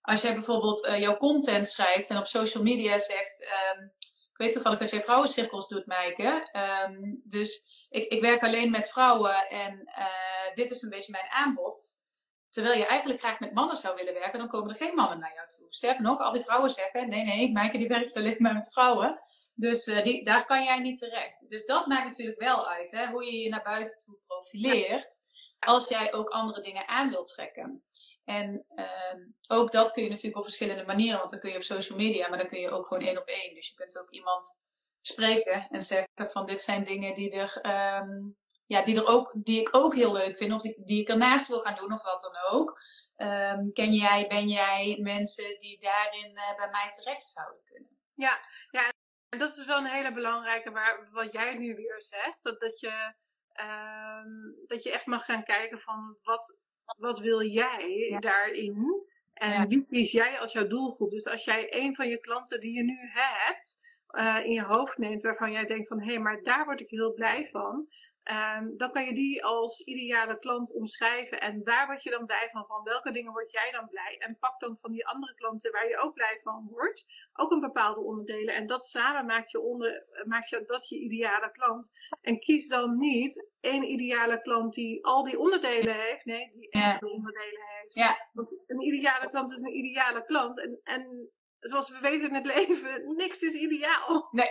Als 0.01 0.21
jij 0.21 0.33
bijvoorbeeld 0.33 0.87
uh, 0.87 0.99
jouw 0.99 1.17
content 1.17 1.67
schrijft 1.67 2.09
en 2.09 2.17
op 2.17 2.27
social 2.27 2.63
media 2.63 2.97
zegt: 2.97 3.47
um, 3.77 3.91
ik 4.37 4.37
weet 4.37 4.51
toevallig 4.51 4.79
dat 4.79 4.89
jij 4.89 5.03
vrouwencirkels 5.03 5.67
doet, 5.67 5.85
Maaike. 5.85 6.49
Ehm, 6.51 7.15
dus 7.23 7.65
ik, 7.89 8.05
ik 8.05 8.21
werk 8.21 8.43
alleen 8.43 8.71
met 8.71 8.89
vrouwen 8.89 9.47
en 9.49 9.89
uh, 9.97 10.53
dit 10.53 10.71
is 10.71 10.81
een 10.81 10.89
beetje 10.89 11.11
mijn 11.11 11.29
aanbod. 11.29 12.05
Terwijl 12.49 12.77
je 12.77 12.85
eigenlijk 12.85 13.19
graag 13.19 13.39
met 13.39 13.53
mannen 13.53 13.75
zou 13.75 13.95
willen 13.95 14.13
werken, 14.13 14.39
dan 14.39 14.47
komen 14.47 14.69
er 14.69 14.75
geen 14.75 14.95
mannen 14.95 15.19
naar 15.19 15.33
jou 15.33 15.47
toe. 15.47 15.65
Sterker 15.69 16.01
nog, 16.01 16.19
al 16.19 16.31
die 16.31 16.41
vrouwen 16.41 16.69
zeggen: 16.69 17.09
nee, 17.09 17.23
nee, 17.23 17.51
Maaike 17.51 17.77
die 17.77 17.87
werkt 17.87 18.15
alleen 18.15 18.35
maar 18.37 18.53
met 18.53 18.71
vrouwen. 18.71 19.21
Dus 19.55 19.87
uh, 19.87 20.03
die, 20.03 20.23
daar 20.23 20.45
kan 20.45 20.63
jij 20.63 20.79
niet 20.79 20.99
terecht. 20.99 21.49
Dus 21.49 21.65
dat 21.65 21.87
maakt 21.87 22.05
natuurlijk 22.05 22.39
wel 22.39 22.67
uit, 22.67 22.91
hè, 22.91 23.07
hoe 23.07 23.25
je 23.25 23.37
je 23.37 23.49
naar 23.49 23.63
buiten 23.63 23.97
toe 23.97 24.17
profileert. 24.27 25.25
Als 25.59 25.87
jij 25.87 26.13
ook 26.13 26.29
andere 26.29 26.61
dingen 26.61 26.87
aan 26.87 27.09
wilt 27.09 27.27
trekken. 27.27 27.83
En 28.25 28.65
uh, 28.75 29.57
ook 29.57 29.71
dat 29.71 29.91
kun 29.91 30.03
je 30.03 30.09
natuurlijk 30.09 30.37
op 30.37 30.43
verschillende 30.43 30.85
manieren, 30.85 31.17
want 31.17 31.29
dan 31.29 31.39
kun 31.39 31.49
je 31.49 31.55
op 31.55 31.63
social 31.63 31.97
media, 31.97 32.29
maar 32.29 32.37
dan 32.37 32.47
kun 32.47 32.59
je 32.59 32.69
ook 32.69 32.87
gewoon 32.87 33.03
één 33.03 33.17
op 33.17 33.27
één. 33.27 33.53
Dus 33.53 33.67
je 33.67 33.73
kunt 33.73 33.99
ook 33.99 34.09
iemand 34.09 34.59
spreken 35.01 35.67
en 35.69 35.83
zeggen 35.83 36.31
van 36.31 36.45
dit 36.45 36.61
zijn 36.61 36.83
dingen 36.83 37.13
die 37.13 37.31
er, 37.31 37.59
um, 38.01 38.37
ja, 38.67 38.83
die 38.83 38.95
er 38.95 39.07
ook, 39.07 39.35
die 39.43 39.59
ik 39.59 39.75
ook 39.75 39.95
heel 39.95 40.13
leuk 40.13 40.37
vind, 40.37 40.53
of 40.53 40.61
die, 40.61 40.83
die 40.85 41.01
ik 41.01 41.09
ernaast 41.09 41.47
wil 41.47 41.59
gaan 41.59 41.75
doen, 41.75 41.93
of 41.93 42.03
wat 42.03 42.21
dan 42.21 42.59
ook. 42.59 42.79
Um, 43.17 43.73
ken 43.73 43.93
jij, 43.93 44.27
ben 44.27 44.47
jij 44.47 44.97
mensen 45.01 45.59
die 45.59 45.79
daarin 45.79 46.31
uh, 46.31 46.55
bij 46.55 46.69
mij 46.69 46.89
terecht 46.89 47.23
zouden 47.23 47.61
kunnen? 47.63 47.89
Ja, 48.15 48.39
ja, 48.71 48.91
dat 49.29 49.57
is 49.57 49.65
wel 49.65 49.77
een 49.77 49.91
hele 49.91 50.13
belangrijke, 50.13 50.71
waar, 50.71 51.09
wat 51.11 51.33
jij 51.33 51.55
nu 51.55 51.75
weer 51.75 52.01
zegt, 52.01 52.43
dat, 52.43 52.59
dat 52.59 52.79
je. 52.79 53.13
Um, 53.59 54.55
dat 54.67 54.83
je 54.83 54.91
echt 54.91 55.05
mag 55.05 55.25
gaan 55.25 55.43
kijken 55.43 55.79
van 55.79 56.17
wat, 56.23 56.59
wat 56.97 57.19
wil 57.19 57.41
jij 57.41 58.07
ja. 58.09 58.19
daarin? 58.19 59.07
En 59.33 59.51
ja. 59.51 59.67
wie 59.67 59.85
kies 59.85 60.11
jij 60.11 60.39
als 60.39 60.53
jouw 60.53 60.67
doelgroep? 60.67 61.11
Dus 61.11 61.25
als 61.25 61.43
jij 61.43 61.67
een 61.69 61.95
van 61.95 62.07
je 62.07 62.19
klanten 62.19 62.59
die 62.59 62.73
je 62.73 62.83
nu 62.83 62.97
hebt, 62.99 63.85
uh, 64.11 64.45
in 64.45 64.51
je 64.51 64.63
hoofd 64.63 64.97
neemt, 64.97 65.23
waarvan 65.23 65.51
jij 65.51 65.65
denkt 65.65 65.87
van 65.87 65.99
hé, 65.99 66.05
hey, 66.05 66.19
maar 66.19 66.43
daar 66.43 66.65
word 66.65 66.81
ik 66.81 66.89
heel 66.89 67.13
blij 67.13 67.45
van. 67.45 67.87
Um, 68.31 68.77
dan 68.77 68.91
kan 68.91 69.05
je 69.05 69.13
die 69.13 69.45
als 69.45 69.81
ideale 69.81 70.39
klant 70.39 70.73
omschrijven. 70.73 71.39
En 71.39 71.63
daar 71.63 71.85
word 71.87 72.03
je 72.03 72.09
dan 72.09 72.25
blij 72.25 72.49
van. 72.51 72.65
Van 72.65 72.83
welke 72.83 73.11
dingen 73.11 73.31
word 73.31 73.51
jij 73.51 73.71
dan 73.71 73.87
blij? 73.87 74.15
En 74.19 74.37
pak 74.39 74.59
dan 74.59 74.77
van 74.77 74.91
die 74.91 75.07
andere 75.07 75.33
klanten 75.33 75.71
waar 75.71 75.87
je 75.87 75.97
ook 75.97 76.13
blij 76.13 76.39
van 76.43 76.67
wordt, 76.69 77.29
ook 77.33 77.51
een 77.51 77.59
bepaalde 77.59 78.01
onderdelen. 78.01 78.55
En 78.55 78.65
dat 78.65 78.85
samen 78.85 79.25
maakt 79.25 79.51
je, 79.51 79.59
onder, 79.59 80.05
maakt 80.25 80.49
je 80.49 80.63
dat 80.65 80.89
je 80.89 80.99
ideale 80.99 81.51
klant. 81.51 81.91
En 82.21 82.39
kies 82.39 82.67
dan 82.67 82.97
niet 82.97 83.49
één 83.59 83.83
ideale 83.83 84.41
klant 84.41 84.73
die 84.73 85.05
al 85.05 85.23
die 85.23 85.39
onderdelen 85.39 85.95
heeft. 85.95 86.25
Nee, 86.25 86.49
die 86.49 86.67
ja. 86.69 86.99
onderdelen 87.01 87.65
heeft. 87.79 87.95
Ja. 87.95 88.29
Want 88.33 88.49
een 88.67 88.81
ideale 88.81 89.27
klant 89.27 89.51
is 89.51 89.61
een 89.61 89.77
ideale 89.77 90.23
klant. 90.23 90.59
En, 90.59 90.79
en 90.83 91.31
zoals 91.59 91.89
we 91.89 91.99
weten 91.99 92.27
in 92.27 92.35
het 92.35 92.45
leven, 92.55 93.15
niks 93.15 93.41
is 93.41 93.53
ideaal. 93.53 94.27
Nee, 94.31 94.49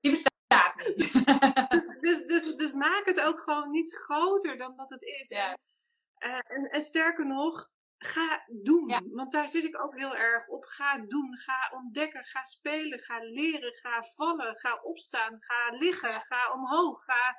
bestaat 0.00 0.96
niet. 0.96 2.00
dus, 2.00 2.26
dus, 2.26 2.56
dus 2.56 2.72
maak 2.72 3.02
het 3.04 3.20
ook 3.20 3.40
gewoon 3.52 3.70
niet 3.70 3.94
groter 3.94 4.56
dan 4.56 4.76
dat 4.76 4.90
het 4.90 5.02
is. 5.02 5.28
Ja. 5.28 5.56
En, 6.18 6.30
uh, 6.30 6.56
en, 6.56 6.70
en, 6.70 6.80
sterker 6.80 7.26
nog, 7.26 7.70
ga 7.98 8.44
doen. 8.62 8.88
Ja. 8.88 9.00
Want 9.04 9.32
daar 9.32 9.48
zit 9.48 9.64
ik 9.64 9.82
ook 9.82 9.98
heel 9.98 10.16
erg 10.16 10.48
op. 10.48 10.64
Ga 10.64 10.98
doen, 10.98 11.38
ga 11.38 11.70
ontdekken, 11.74 12.24
ga 12.24 12.44
spelen, 12.44 12.98
ga 12.98 13.18
leren, 13.18 13.74
ga 13.74 14.02
vallen, 14.02 14.56
ga 14.56 14.80
opstaan, 14.82 15.42
ga 15.42 15.76
liggen, 15.76 16.22
ga 16.22 16.52
omhoog, 16.52 17.04
ga 17.04 17.36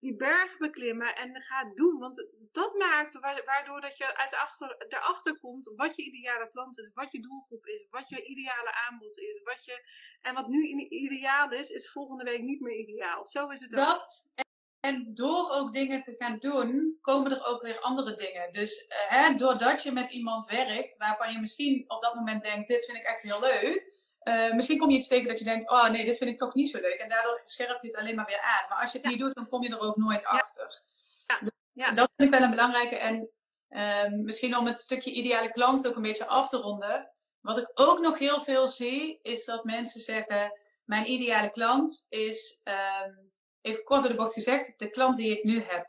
die 0.00 0.16
berg 0.16 0.56
beklimmen 0.56 1.16
en 1.16 1.42
ga 1.42 1.72
doen. 1.74 1.98
Want 1.98 2.28
dat 2.52 2.74
maakt 2.74 3.18
waardoor 3.44 3.80
dat 3.80 3.96
je 3.96 4.16
uit 4.16 4.34
achter, 4.34 4.76
erachter 4.88 5.38
komt 5.38 5.72
wat 5.76 5.96
je 5.96 6.02
ideale 6.02 6.48
klant 6.48 6.78
is, 6.78 6.90
wat 6.94 7.12
je 7.12 7.20
doelgroep 7.20 7.66
is, 7.66 7.86
wat 7.90 8.08
je 8.08 8.24
ideale 8.24 8.74
aanbod 8.74 9.18
is. 9.18 9.40
Wat 9.44 9.64
je, 9.64 9.82
en 10.20 10.34
wat 10.34 10.48
nu 10.48 10.66
ideaal 10.88 11.50
is, 11.50 11.70
is 11.70 11.92
volgende 11.92 12.24
week 12.24 12.42
niet 12.42 12.60
meer 12.60 12.76
ideaal. 12.76 13.26
Zo 13.26 13.48
is 13.48 13.60
het 13.60 13.70
dat, 13.70 14.26
ook. 14.36 14.44
En 14.82 15.14
door 15.14 15.50
ook 15.50 15.72
dingen 15.72 16.00
te 16.00 16.14
gaan 16.18 16.38
doen, 16.38 16.98
komen 17.00 17.32
er 17.32 17.44
ook 17.44 17.62
weer 17.62 17.80
andere 17.80 18.14
dingen. 18.14 18.52
Dus 18.52 18.86
uh, 18.88 18.96
hè, 19.08 19.34
doordat 19.34 19.82
je 19.82 19.92
met 19.92 20.10
iemand 20.10 20.46
werkt, 20.46 20.96
waarvan 20.96 21.32
je 21.32 21.38
misschien 21.38 21.84
op 21.86 22.02
dat 22.02 22.14
moment 22.14 22.44
denkt, 22.44 22.68
dit 22.68 22.84
vind 22.84 22.98
ik 22.98 23.04
echt 23.04 23.22
heel 23.22 23.40
leuk. 23.40 23.90
Uh, 24.24 24.52
misschien 24.52 24.78
kom 24.78 24.90
je 24.90 24.96
iets 24.96 25.08
tegen 25.08 25.28
dat 25.28 25.38
je 25.38 25.44
denkt, 25.44 25.70
oh 25.70 25.88
nee, 25.88 26.04
dit 26.04 26.16
vind 26.16 26.30
ik 26.30 26.36
toch 26.36 26.54
niet 26.54 26.70
zo 26.70 26.80
leuk. 26.80 26.98
En 26.98 27.08
daardoor 27.08 27.42
scherp 27.44 27.82
je 27.82 27.86
het 27.86 27.96
alleen 27.96 28.14
maar 28.14 28.26
weer 28.26 28.40
aan. 28.40 28.68
Maar 28.68 28.80
als 28.80 28.92
je 28.92 28.98
het 28.98 29.06
ja. 29.06 29.12
niet 29.12 29.20
doet, 29.20 29.34
dan 29.34 29.48
kom 29.48 29.62
je 29.62 29.68
er 29.68 29.80
ook 29.80 29.96
nooit 29.96 30.26
achter. 30.26 30.82
Ja. 31.26 31.38
Dus 31.40 31.50
ja. 31.72 31.92
Dat 31.92 32.10
vind 32.16 32.32
ik 32.32 32.38
wel 32.38 32.44
een 32.44 32.56
belangrijke. 32.56 32.96
En 32.96 33.30
uh, 33.70 34.08
misschien 34.08 34.56
om 34.56 34.66
het 34.66 34.78
stukje 34.78 35.12
ideale 35.12 35.52
klant 35.52 35.86
ook 35.86 35.96
een 35.96 36.02
beetje 36.02 36.26
af 36.26 36.48
te 36.48 36.56
ronden. 36.56 37.10
Wat 37.40 37.58
ik 37.58 37.70
ook 37.74 38.00
nog 38.00 38.18
heel 38.18 38.40
veel 38.40 38.66
zie, 38.66 39.18
is 39.22 39.44
dat 39.44 39.64
mensen 39.64 40.00
zeggen, 40.00 40.60
mijn 40.84 41.10
ideale 41.10 41.50
klant 41.50 42.06
is, 42.08 42.60
um, 42.64 43.31
even 43.62 43.84
kort 43.84 44.00
door 44.00 44.10
de 44.10 44.16
bocht 44.16 44.32
gezegd, 44.32 44.78
de 44.78 44.90
klant 44.90 45.16
die 45.16 45.38
ik 45.38 45.44
nu 45.44 45.62
heb. 45.62 45.86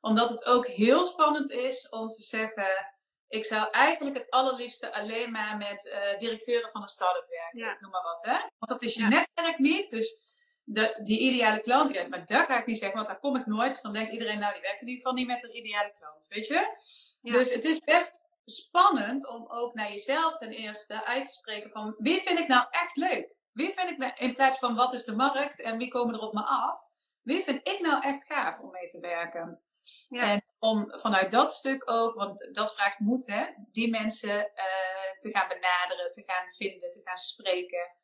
Omdat 0.00 0.28
het 0.28 0.44
ook 0.44 0.66
heel 0.66 1.04
spannend 1.04 1.50
is 1.50 1.88
om 1.88 2.08
te 2.08 2.22
zeggen, 2.22 2.94
ik 3.28 3.44
zou 3.44 3.70
eigenlijk 3.70 4.16
het 4.16 4.30
allerliefste 4.30 4.92
alleen 4.92 5.30
maar 5.30 5.56
met 5.56 5.86
uh, 5.86 6.18
directeuren 6.18 6.70
van 6.70 6.82
een 6.82 6.88
start-up 6.88 7.28
werken. 7.28 7.58
Ja. 7.58 7.76
Noem 7.80 7.90
maar 7.90 8.02
wat, 8.02 8.24
hè? 8.24 8.32
Want 8.32 8.68
dat 8.68 8.82
is 8.82 8.94
je 8.94 9.00
ja. 9.00 9.08
netwerk 9.08 9.58
niet. 9.58 9.90
Dus 9.90 10.18
de, 10.62 11.00
die 11.02 11.18
ideale 11.18 11.60
klant, 11.60 11.94
ja, 11.94 12.08
maar 12.08 12.26
dat 12.26 12.46
ga 12.46 12.58
ik 12.58 12.66
niet 12.66 12.78
zeggen, 12.78 12.96
want 12.96 13.08
daar 13.08 13.20
kom 13.20 13.36
ik 13.36 13.46
nooit. 13.46 13.72
Dus 13.72 13.80
dan 13.80 13.92
denkt 13.92 14.10
iedereen, 14.10 14.38
nou, 14.38 14.52
die 14.52 14.62
werkt 14.62 14.80
in 14.80 14.88
ieder 14.88 15.02
geval 15.02 15.18
niet 15.18 15.26
met 15.26 15.44
een 15.44 15.56
ideale 15.56 15.92
klant. 15.98 16.26
Weet 16.28 16.46
je? 16.46 16.68
Dus 17.20 17.54
het 17.54 17.64
is 17.64 17.78
best 17.78 18.24
spannend 18.44 19.28
om 19.28 19.48
ook 19.48 19.74
naar 19.74 19.90
jezelf 19.90 20.36
ten 20.36 20.50
eerste 20.50 21.04
uit 21.04 21.24
te 21.24 21.30
spreken 21.30 21.70
van 21.70 21.94
wie 21.98 22.20
vind 22.20 22.38
ik 22.38 22.48
nou 22.48 22.66
echt 22.70 22.96
leuk? 22.96 23.34
Wie 23.52 23.72
vind 23.74 23.90
ik 23.90 23.96
nou, 23.96 24.12
in 24.14 24.34
plaats 24.34 24.58
van 24.58 24.74
wat 24.74 24.92
is 24.92 25.04
de 25.04 25.14
markt 25.14 25.62
en 25.62 25.78
wie 25.78 25.88
komen 25.88 26.14
er 26.14 26.20
op 26.20 26.32
me 26.32 26.44
af? 26.44 26.80
Wie 27.26 27.42
vind 27.42 27.68
ik 27.68 27.80
nou 27.80 28.02
echt 28.02 28.24
gaaf 28.24 28.60
om 28.60 28.70
mee 28.70 28.86
te 28.86 29.00
werken? 29.00 29.60
Ja. 30.08 30.30
En 30.30 30.44
om 30.58 30.98
vanuit 30.98 31.30
dat 31.30 31.52
stuk 31.52 31.90
ook, 31.90 32.14
want 32.14 32.48
dat 32.52 32.74
vraagt 32.74 32.98
moed, 32.98 33.26
hè, 33.26 33.46
die 33.72 33.90
mensen 33.90 34.38
uh, 34.38 35.18
te 35.18 35.30
gaan 35.30 35.48
benaderen, 35.48 36.10
te 36.10 36.22
gaan 36.26 36.52
vinden, 36.52 36.90
te 36.90 37.00
gaan 37.04 37.18
spreken. 37.18 37.96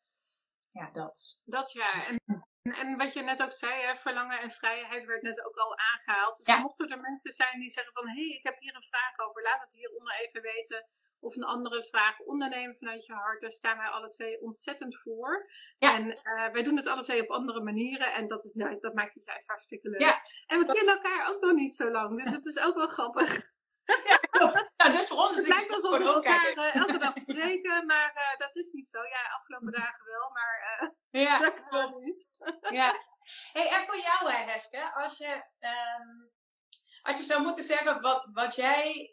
Ja, 0.70 0.90
dat. 0.90 1.42
Dat 1.44 1.72
ja. 1.72 2.06
En, 2.06 2.20
en 2.62 2.96
wat 2.96 3.12
je 3.12 3.22
net 3.22 3.42
ook 3.42 3.52
zei, 3.52 3.82
hè, 3.82 3.94
verlangen 3.94 4.40
en 4.40 4.50
vrijheid 4.50 5.04
werd 5.04 5.22
net 5.22 5.44
ook 5.44 5.56
al 5.56 5.76
aangehaald. 5.78 6.36
Dus 6.36 6.46
ja. 6.46 6.58
mochten 6.58 6.88
er 6.88 7.00
mensen 7.00 7.32
zijn 7.32 7.60
die 7.60 7.70
zeggen 7.70 7.92
van, 7.92 8.08
hé, 8.08 8.14
hey, 8.14 8.36
ik 8.36 8.42
heb 8.42 8.58
hier 8.58 8.74
een 8.74 8.82
vraag 8.82 9.28
over, 9.28 9.42
laat 9.42 9.60
het 9.60 9.74
hieronder 9.74 10.14
even 10.14 10.42
weten. 10.42 10.84
Of 11.20 11.36
een 11.36 11.44
andere 11.44 11.82
vraag, 11.82 12.18
ondernemen 12.18 12.76
vanuit 12.76 13.06
je 13.06 13.12
hart, 13.12 13.40
daar 13.40 13.50
staan 13.50 13.76
wij 13.76 13.86
alle 13.86 14.08
twee 14.08 14.40
ontzettend 14.40 14.98
voor. 14.98 15.48
Ja. 15.78 15.94
En 15.94 16.06
uh, 16.06 16.48
wij 16.52 16.62
doen 16.62 16.76
het 16.76 16.86
alle 16.86 17.02
twee 17.02 17.22
op 17.22 17.30
andere 17.30 17.62
manieren 17.62 18.14
en 18.14 18.28
dat, 18.28 18.44
is, 18.44 18.52
nou, 18.52 18.78
dat 18.80 18.94
maakt 18.94 19.14
het 19.14 19.24
juist 19.24 19.48
hartstikke 19.48 19.88
leuk. 19.88 20.00
Ja. 20.00 20.22
En 20.46 20.58
we 20.58 20.72
kennen 20.72 20.94
elkaar 20.94 21.28
ook 21.28 21.40
nog 21.40 21.52
niet 21.52 21.74
zo 21.74 21.90
lang, 21.90 22.22
dus 22.22 22.32
dat 22.32 22.46
is 22.46 22.58
ook 22.58 22.74
wel 22.74 22.86
grappig. 22.86 23.51
Ja, 24.08 24.16
klopt. 24.16 24.70
Dus 24.76 25.08
voor 25.08 25.18
ons 25.18 25.30
is 25.30 25.36
het 25.36 25.48
lijkt 25.48 25.72
alsof 25.72 25.98
we 25.98 26.04
elkaar 26.04 26.56
uh, 26.56 26.74
elke 26.74 26.98
dag 26.98 27.16
spreken, 27.28 27.86
maar 27.86 28.12
uh, 28.14 28.38
dat 28.38 28.56
is 28.56 28.70
niet 28.70 28.88
zo. 28.88 29.02
Ja, 29.02 29.34
afgelopen 29.36 29.72
dagen 29.72 30.04
wel, 30.04 30.30
maar 30.30 30.80
uh, 31.10 31.22
ja, 31.22 31.38
dat 31.48 31.62
klopt. 31.62 32.04
Niet. 32.04 32.28
ja. 32.70 32.94
Hey, 33.52 33.68
en 33.68 33.86
voor 33.86 33.98
jou, 33.98 34.30
hè, 34.32 34.50
Heske, 34.50 34.92
als 34.94 35.18
je, 35.18 35.44
um, 35.60 36.30
als 37.02 37.16
je 37.16 37.22
zou 37.22 37.42
moeten 37.42 37.64
zeggen 37.64 38.00
wat, 38.00 38.28
wat 38.32 38.54
jij 38.54 39.10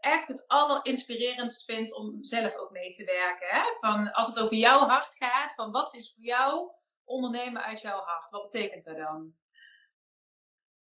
echt 0.00 0.28
het 0.28 0.44
allerinspirerendst 0.46 1.64
vindt 1.64 1.94
om 1.94 2.24
zelf 2.24 2.54
ook 2.54 2.70
mee 2.70 2.90
te 2.90 3.04
werken. 3.04 3.48
Hè? 3.48 3.62
Van, 3.80 4.12
als 4.12 4.26
het 4.26 4.38
over 4.38 4.56
jouw 4.56 4.86
hart 4.86 5.14
gaat, 5.14 5.54
van 5.54 5.70
wat 5.70 5.94
is 5.94 6.12
voor 6.14 6.24
jou 6.24 6.70
ondernemen 7.04 7.62
uit 7.62 7.80
jouw 7.80 8.00
hart? 8.00 8.30
Wat 8.30 8.42
betekent 8.42 8.84
dat 8.84 8.96
dan? 8.96 9.34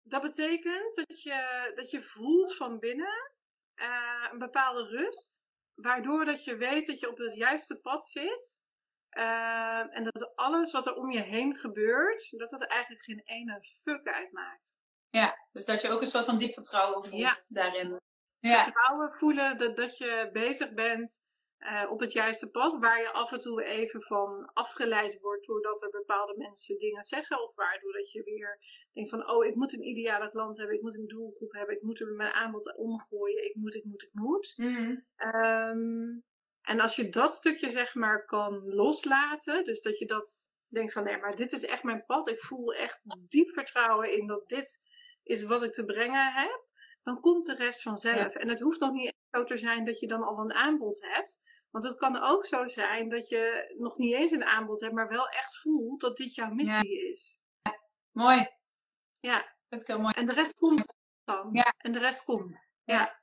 Dat 0.06 0.22
betekent 0.22 0.94
dat 0.94 1.22
je, 1.22 1.72
dat 1.74 1.90
je 1.90 2.02
voelt 2.02 2.56
van 2.56 2.78
binnen 2.78 3.32
uh, 3.76 4.28
een 4.32 4.38
bepaalde 4.38 4.88
rust, 4.88 5.48
waardoor 5.74 6.24
dat 6.24 6.44
je 6.44 6.56
weet 6.56 6.86
dat 6.86 7.00
je 7.00 7.10
op 7.10 7.18
het 7.18 7.34
juiste 7.34 7.80
pad 7.80 8.06
zit. 8.06 8.62
Uh, 9.10 9.96
en 9.96 10.04
dat 10.04 10.36
alles 10.36 10.72
wat 10.72 10.86
er 10.86 10.94
om 10.94 11.10
je 11.10 11.20
heen 11.20 11.56
gebeurt, 11.56 12.38
dat 12.38 12.50
dat 12.50 12.66
eigenlijk 12.66 13.02
geen 13.02 13.22
ene 13.24 13.64
fuck 13.82 14.06
uitmaakt. 14.06 14.78
Ja, 15.10 15.38
dus 15.52 15.64
dat 15.64 15.80
je 15.80 15.90
ook 15.90 16.00
een 16.00 16.06
soort 16.06 16.24
van 16.24 16.38
diep 16.38 16.52
vertrouwen 16.52 17.04
voelt 17.04 17.22
ja. 17.22 17.34
daarin. 17.48 18.00
Ja. 18.38 18.62
Vertrouwen 18.62 19.12
voelen 19.12 19.58
dat, 19.58 19.76
dat 19.76 19.98
je 19.98 20.30
bezig 20.32 20.72
bent 20.72 21.26
uh, 21.64 21.90
op 21.90 22.00
het 22.00 22.12
juiste 22.12 22.50
pad, 22.50 22.78
waar 22.78 23.00
je 23.00 23.12
af 23.12 23.32
en 23.32 23.38
toe 23.38 23.64
even 23.64 24.02
van 24.02 24.50
afgeleid 24.52 25.20
wordt 25.20 25.46
doordat 25.46 25.82
er 25.82 25.90
bepaalde 25.90 26.34
mensen 26.36 26.78
dingen 26.78 27.02
zeggen, 27.02 27.42
of 27.42 27.54
waardoor 27.54 27.92
dat 27.92 28.12
je 28.12 28.22
weer 28.22 28.58
denkt 28.92 29.10
van, 29.10 29.30
oh, 29.30 29.44
ik 29.44 29.54
moet 29.54 29.72
een 29.72 29.86
ideale 29.86 30.30
klant 30.30 30.56
hebben, 30.56 30.76
ik 30.76 30.82
moet 30.82 30.98
een 30.98 31.06
doelgroep 31.06 31.52
hebben, 31.52 31.74
ik 31.76 31.82
moet 31.82 32.00
er 32.00 32.06
mijn 32.06 32.32
aanbod 32.32 32.76
omgooien, 32.76 33.44
ik 33.44 33.54
moet, 33.54 33.74
ik 33.74 33.84
moet, 33.84 34.02
ik 34.02 34.12
moet. 34.12 34.54
Mm. 34.56 35.06
Um, 35.18 36.24
en 36.62 36.80
als 36.80 36.96
je 36.96 37.08
dat 37.08 37.32
stukje 37.32 37.70
zeg 37.70 37.94
maar 37.94 38.24
kan 38.24 38.74
loslaten, 38.74 39.64
dus 39.64 39.82
dat 39.82 39.98
je 39.98 40.06
dat 40.06 40.52
denkt 40.68 40.92
van, 40.92 41.04
nee, 41.04 41.18
maar 41.18 41.36
dit 41.36 41.52
is 41.52 41.64
echt 41.64 41.82
mijn 41.82 42.04
pad, 42.04 42.28
ik 42.28 42.38
voel 42.38 42.74
echt 42.74 43.00
diep 43.28 43.50
vertrouwen 43.50 44.12
in 44.12 44.26
dat 44.26 44.48
dit 44.48 44.82
is 45.22 45.42
wat 45.42 45.62
ik 45.62 45.72
te 45.72 45.84
brengen 45.84 46.32
heb, 46.32 46.66
dan 47.02 47.20
komt 47.20 47.46
de 47.46 47.54
rest 47.54 47.82
vanzelf. 47.82 48.34
Ja. 48.34 48.40
En 48.40 48.48
het 48.48 48.60
hoeft 48.60 48.80
nog 48.80 48.92
niet 48.92 49.14
zo 49.30 49.44
te 49.44 49.56
zijn 49.56 49.84
dat 49.84 50.00
je 50.00 50.06
dan 50.06 50.22
al 50.22 50.38
een 50.38 50.52
aanbod 50.52 50.98
hebt. 51.00 51.42
Want 51.74 51.86
het 51.86 51.96
kan 51.96 52.22
ook 52.22 52.44
zo 52.46 52.68
zijn 52.68 53.08
dat 53.08 53.28
je 53.28 53.74
nog 53.78 53.96
niet 53.96 54.14
eens 54.14 54.30
een 54.30 54.44
aanbod 54.44 54.80
hebt, 54.80 54.92
maar 54.92 55.08
wel 55.08 55.28
echt 55.28 55.56
voelt 55.56 56.00
dat 56.00 56.16
dit 56.16 56.34
jouw 56.34 56.50
missie 56.50 57.08
is. 57.08 57.40
Mooi. 58.12 58.48
Ja. 59.20 59.56
Dat 59.68 59.80
is 59.80 59.86
heel 59.86 59.98
mooi. 59.98 60.14
En 60.14 60.26
de 60.26 60.32
rest 60.32 60.54
komt 60.54 60.96
dan. 61.24 61.48
Ja. 61.52 61.74
En 61.78 61.92
de 61.92 61.98
rest 61.98 62.24
komt. 62.24 62.58
Ja. 62.84 63.20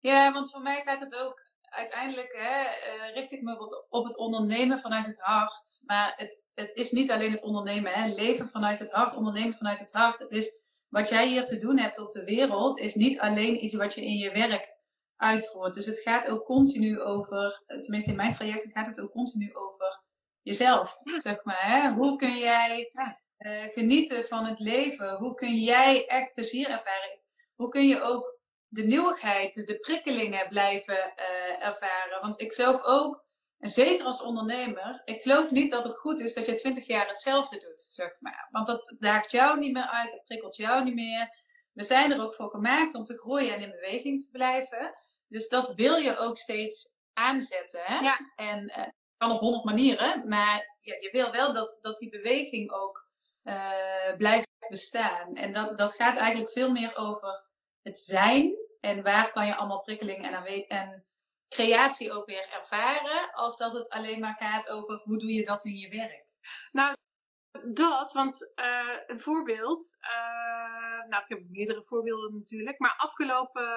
Ja, 0.00 0.32
want 0.32 0.50
voor 0.50 0.60
mij 0.60 0.82
gaat 0.82 1.00
het 1.00 1.14
ook 1.14 1.40
uiteindelijk, 1.60 2.32
hè, 2.32 2.62
eh, 2.62 3.14
richt 3.14 3.32
ik 3.32 3.42
me 3.42 3.58
op, 3.58 3.86
op 3.88 4.04
het 4.04 4.18
ondernemen 4.18 4.78
vanuit 4.78 5.06
het 5.06 5.20
hart. 5.20 5.82
Maar 5.86 6.12
het, 6.16 6.46
het 6.54 6.74
is 6.74 6.90
niet 6.90 7.10
alleen 7.10 7.32
het 7.32 7.42
ondernemen, 7.42 7.92
hè. 7.92 8.14
leven 8.14 8.48
vanuit 8.48 8.78
het 8.78 8.92
hart, 8.92 9.16
ondernemen 9.16 9.54
vanuit 9.54 9.78
het 9.78 9.92
hart. 9.92 10.18
Het 10.18 10.30
is 10.30 10.58
wat 10.88 11.08
jij 11.08 11.28
hier 11.28 11.44
te 11.44 11.58
doen 11.58 11.78
hebt 11.78 11.98
op 11.98 12.10
de 12.10 12.24
wereld, 12.24 12.78
is 12.78 12.94
niet 12.94 13.20
alleen 13.20 13.64
iets 13.64 13.74
wat 13.74 13.94
je 13.94 14.04
in 14.04 14.16
je 14.16 14.30
werk 14.30 14.78
uitvoert. 15.20 15.74
Dus 15.74 15.86
het 15.86 16.00
gaat 16.00 16.28
ook 16.30 16.44
continu 16.44 17.00
over, 17.00 17.62
tenminste 17.66 18.10
in 18.10 18.16
mijn 18.16 18.30
traject 18.30 18.70
gaat 18.72 18.86
het 18.86 19.00
ook 19.00 19.10
continu 19.10 19.54
over 19.54 20.02
jezelf, 20.42 20.98
zeg 21.16 21.44
maar. 21.44 21.60
Hè? 21.60 21.90
Hoe 21.90 22.16
kun 22.16 22.38
jij 22.38 22.92
eh, 23.36 23.62
genieten 23.62 24.24
van 24.24 24.44
het 24.44 24.58
leven? 24.58 25.16
Hoe 25.16 25.34
kun 25.34 25.58
jij 25.58 26.06
echt 26.06 26.34
plezier 26.34 26.66
ervaren? 26.70 27.20
Hoe 27.54 27.68
kun 27.68 27.86
je 27.86 28.00
ook 28.00 28.38
de 28.68 28.82
nieuwigheid, 28.82 29.54
de 29.54 29.78
prikkelingen 29.78 30.48
blijven 30.48 31.16
eh, 31.16 31.66
ervaren? 31.66 32.20
Want 32.20 32.40
ik 32.40 32.52
geloof 32.52 32.82
ook, 32.82 33.24
en 33.58 33.68
zeker 33.68 34.06
als 34.06 34.22
ondernemer, 34.22 35.02
ik 35.04 35.20
geloof 35.20 35.50
niet 35.50 35.70
dat 35.70 35.84
het 35.84 35.98
goed 35.98 36.20
is 36.20 36.34
dat 36.34 36.46
je 36.46 36.54
twintig 36.54 36.86
jaar 36.86 37.06
hetzelfde 37.06 37.58
doet, 37.58 37.80
zeg 37.80 38.16
maar. 38.20 38.48
Want 38.50 38.66
dat 38.66 38.96
daagt 38.98 39.30
jou 39.30 39.58
niet 39.58 39.72
meer 39.72 39.88
uit, 39.88 40.10
dat 40.10 40.24
prikkelt 40.24 40.56
jou 40.56 40.84
niet 40.84 40.94
meer. 40.94 41.38
We 41.72 41.82
zijn 41.82 42.12
er 42.12 42.22
ook 42.22 42.34
voor 42.34 42.50
gemaakt 42.50 42.94
om 42.94 43.04
te 43.04 43.18
groeien 43.18 43.54
en 43.54 43.60
in 43.60 43.70
beweging 43.70 44.22
te 44.22 44.30
blijven. 44.30 44.94
Dus 45.30 45.48
dat 45.48 45.74
wil 45.74 45.96
je 45.96 46.18
ook 46.18 46.38
steeds 46.38 46.92
aanzetten. 47.12 47.80
Hè? 47.84 47.98
Ja. 47.98 48.18
En 48.36 48.62
uh, 48.62 48.86
kan 49.16 49.30
op 49.30 49.40
honderd 49.40 49.64
manieren, 49.64 50.28
maar 50.28 50.76
ja, 50.80 50.94
je 51.00 51.08
wil 51.12 51.30
wel 51.30 51.52
dat, 51.52 51.78
dat 51.82 51.98
die 51.98 52.10
beweging 52.10 52.72
ook 52.72 53.08
uh, 53.44 54.16
blijft 54.16 54.48
bestaan. 54.68 55.36
En 55.36 55.52
dat, 55.52 55.76
dat 55.76 55.94
gaat 55.94 56.16
eigenlijk 56.16 56.52
veel 56.52 56.70
meer 56.70 56.96
over 56.96 57.44
het 57.82 57.98
zijn 57.98 58.56
en 58.80 59.02
waar 59.02 59.32
kan 59.32 59.46
je 59.46 59.56
allemaal 59.56 59.82
prikkelingen 59.82 60.32
en, 60.32 60.68
en 60.68 61.04
creatie 61.48 62.12
ook 62.12 62.26
weer 62.26 62.48
ervaren, 62.52 63.32
als 63.32 63.56
dat 63.56 63.72
het 63.72 63.88
alleen 63.88 64.20
maar 64.20 64.36
gaat 64.38 64.70
over 64.70 65.00
hoe 65.04 65.18
doe 65.18 65.32
je 65.32 65.44
dat 65.44 65.64
in 65.64 65.76
je 65.76 65.88
werk. 65.88 66.24
Nou, 66.72 66.94
dat, 67.72 68.12
want 68.12 68.52
uh, 68.60 68.98
een 69.06 69.20
voorbeeld, 69.20 69.96
nou 71.08 71.22
ik 71.22 71.28
heb 71.28 71.40
meerdere 71.48 71.82
voorbeelden 71.82 72.34
natuurlijk, 72.34 72.78
maar 72.78 72.94
afgelopen 72.96 73.68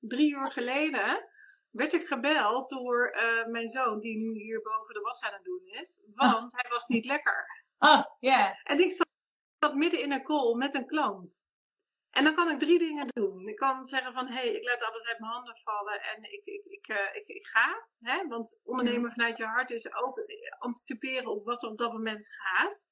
drie 0.00 0.34
uur 0.34 0.50
geleden 0.50 1.28
werd 1.70 1.92
ik 1.92 2.06
gebeld 2.06 2.68
door 2.68 3.16
uh, 3.16 3.46
mijn 3.46 3.68
zoon, 3.68 4.00
die 4.00 4.18
nu 4.18 4.32
hier 4.32 4.62
boven 4.62 4.94
de 4.94 5.00
was 5.00 5.20
aan 5.20 5.32
het 5.32 5.44
doen 5.44 5.62
is. 5.64 6.02
Want 6.14 6.52
hij 6.52 6.70
was 6.70 6.86
niet 6.86 7.04
lekker. 7.04 7.64
Oh, 7.78 7.88
ja. 7.88 8.04
Yeah. 8.18 8.54
En 8.62 8.80
ik 8.80 8.92
zat 9.58 9.74
midden 9.74 10.02
in 10.02 10.12
een 10.12 10.24
call 10.24 10.54
met 10.54 10.74
een 10.74 10.86
klant. 10.86 11.48
En 12.10 12.24
dan 12.24 12.34
kan 12.34 12.50
ik 12.50 12.58
drie 12.58 12.78
dingen 12.78 13.06
doen. 13.06 13.48
Ik 13.48 13.56
kan 13.56 13.84
zeggen 13.84 14.12
van, 14.12 14.26
hé, 14.26 14.34
hey, 14.34 14.48
ik 14.48 14.64
laat 14.64 14.82
alles 14.82 15.06
uit 15.06 15.18
mijn 15.18 15.32
handen 15.32 15.56
vallen 15.56 16.02
en 16.02 16.22
ik, 16.22 16.44
ik, 16.44 16.64
ik, 16.64 16.88
uh, 16.88 17.14
ik, 17.14 17.26
ik 17.26 17.46
ga. 17.46 17.86
Hè? 17.98 18.26
Want 18.26 18.60
ondernemen 18.64 19.12
vanuit 19.12 19.36
je 19.36 19.44
hart 19.44 19.70
is 19.70 19.94
ook 19.94 20.20
anticiperen 20.58 21.26
op 21.26 21.44
wat 21.44 21.62
er 21.62 21.68
op 21.68 21.78
dat 21.78 21.92
moment 21.92 22.28
gaat. 22.32 22.90